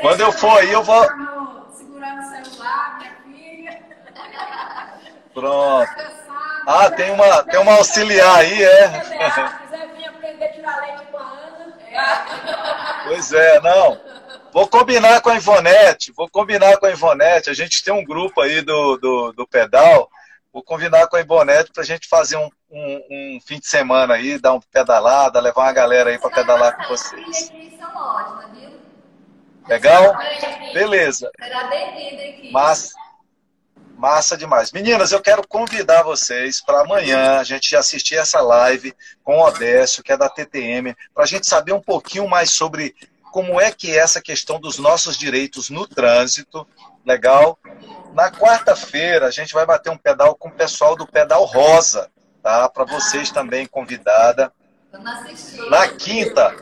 quando 0.00 0.20
eu 0.20 0.30
for 0.30 0.58
aí, 0.58 0.70
eu 0.70 0.84
vou. 0.84 1.02
Segurando 1.72 2.20
o 2.20 2.44
celular, 2.44 2.98
minha 2.98 3.19
Pronto. 5.32 5.90
Ah, 6.66 6.90
tem 6.90 7.10
uma, 7.10 7.42
tem 7.44 7.60
uma 7.60 7.74
auxiliar 7.74 8.38
aí, 8.38 8.62
é. 8.62 8.88
Pois 13.04 13.32
é, 13.32 13.60
não. 13.60 14.00
Vou 14.52 14.66
combinar 14.66 15.20
com 15.20 15.30
a 15.30 15.36
Ivonete, 15.36 16.12
vou 16.12 16.28
combinar 16.28 16.76
com 16.78 16.86
a 16.86 16.90
Ivonete. 16.90 17.50
A 17.50 17.54
gente 17.54 17.84
tem 17.84 17.94
um 17.94 18.04
grupo 18.04 18.40
aí 18.40 18.60
do, 18.62 18.96
do, 18.96 19.32
do 19.32 19.46
pedal. 19.46 20.10
Vou 20.52 20.62
combinar 20.62 21.06
com 21.06 21.16
a 21.16 21.20
Ivonete 21.20 21.70
para 21.72 21.82
a 21.82 21.86
gente 21.86 22.08
fazer 22.08 22.36
um, 22.36 22.50
um, 22.70 23.06
um, 23.10 23.40
fim 23.46 23.60
de 23.60 23.66
semana 23.66 24.14
aí, 24.14 24.38
dar 24.38 24.52
uma 24.52 24.62
pedalada, 24.72 25.40
levar 25.40 25.62
uma 25.62 25.72
galera 25.72 26.10
aí 26.10 26.18
para 26.18 26.30
pedalar 26.30 26.76
com 26.76 26.88
vocês. 26.88 27.52
Legal? 29.68 30.16
Beleza. 30.72 31.30
Será 31.40 31.64
bem-vindo 31.68 32.22
aqui. 32.22 32.50
Mas 32.52 32.92
Massa 34.00 34.34
demais. 34.34 34.72
Meninas, 34.72 35.12
eu 35.12 35.20
quero 35.20 35.46
convidar 35.46 36.02
vocês 36.02 36.58
para 36.58 36.80
amanhã 36.80 37.38
a 37.38 37.44
gente 37.44 37.76
assistir 37.76 38.14
essa 38.14 38.40
live 38.40 38.96
com 39.22 39.36
o 39.36 39.44
Odécio, 39.44 40.02
que 40.02 40.10
é 40.10 40.16
da 40.16 40.26
TTM, 40.26 40.96
para 41.14 41.24
a 41.24 41.26
gente 41.26 41.46
saber 41.46 41.74
um 41.74 41.82
pouquinho 41.82 42.26
mais 42.26 42.50
sobre 42.50 42.94
como 43.30 43.60
é 43.60 43.70
que 43.70 43.90
é 43.90 43.98
essa 43.98 44.18
questão 44.22 44.58
dos 44.58 44.78
nossos 44.78 45.18
direitos 45.18 45.68
no 45.68 45.86
trânsito. 45.86 46.66
Legal? 47.04 47.58
Na 48.14 48.30
quarta-feira, 48.30 49.26
a 49.26 49.30
gente 49.30 49.52
vai 49.52 49.66
bater 49.66 49.90
um 49.90 49.98
pedal 49.98 50.34
com 50.34 50.48
o 50.48 50.54
pessoal 50.54 50.96
do 50.96 51.06
Pedal 51.06 51.44
Rosa, 51.44 52.10
tá? 52.42 52.70
Para 52.70 52.86
vocês 52.86 53.30
também, 53.30 53.66
convidada. 53.66 54.50
Na 55.68 55.88
quinta, 55.88 56.56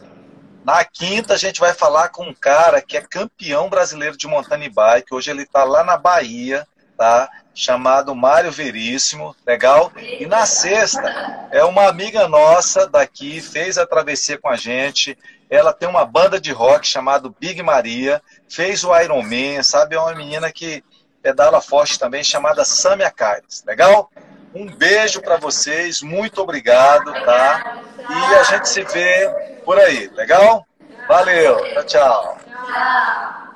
na 0.65 0.85
quinta, 0.85 1.35
a 1.35 1.39
gente 1.39 1.61
vai 1.61 1.73
falar 1.73 2.09
com 2.09 2.25
um 2.25 2.35
cara 2.35 2.83
que 2.83 2.97
é 2.97 3.01
campeão 3.01 3.71
brasileiro 3.71 4.17
de 4.17 4.27
mountain 4.27 4.69
bike. 4.69 5.15
Hoje 5.15 5.31
ele 5.31 5.43
está 5.43 5.63
lá 5.63 5.85
na 5.85 5.97
Bahia 5.97 6.67
tá? 6.99 7.31
Chamado 7.55 8.15
Mário 8.15 8.51
Veríssimo, 8.51 9.35
legal? 9.47 9.93
E 9.97 10.27
na 10.27 10.45
sexta, 10.45 11.49
é 11.51 11.65
uma 11.65 11.89
amiga 11.89 12.29
nossa 12.29 12.87
daqui, 12.87 13.41
fez 13.41 13.79
a 13.79 13.87
travessia 13.87 14.37
com 14.37 14.49
a 14.49 14.57
gente. 14.57 15.17
Ela 15.49 15.73
tem 15.73 15.89
uma 15.89 16.05
banda 16.05 16.41
de 16.41 16.53
rock 16.53 16.87
chamado 16.87 17.35
Big 17.41 17.63
Maria, 17.63 18.21
fez 18.49 18.85
o 18.85 18.95
Iron 19.01 19.23
Man, 19.23 19.63
sabe? 19.63 19.95
É 19.95 20.01
uma 20.01 20.15
menina 20.15 20.53
que 20.53 20.85
pedala 21.23 21.61
forte 21.61 21.99
também, 21.99 22.23
chamada 22.23 22.65
Samia 22.65 23.11
Caires, 23.11 23.65
legal? 23.67 24.11
Um 24.55 24.67
beijo 24.67 25.21
para 25.21 25.37
vocês, 25.37 26.03
muito 26.03 26.41
obrigado, 26.41 27.13
tá? 27.25 27.81
E 27.99 28.35
a 28.35 28.43
gente 28.45 28.69
se 28.69 28.83
vê 28.83 29.29
por 29.65 29.79
aí, 29.79 30.09
legal? 30.15 30.67
Valeu, 31.07 31.57
tchau, 31.75 31.85
tchau. 31.85 32.39
Tchau. 32.67 33.48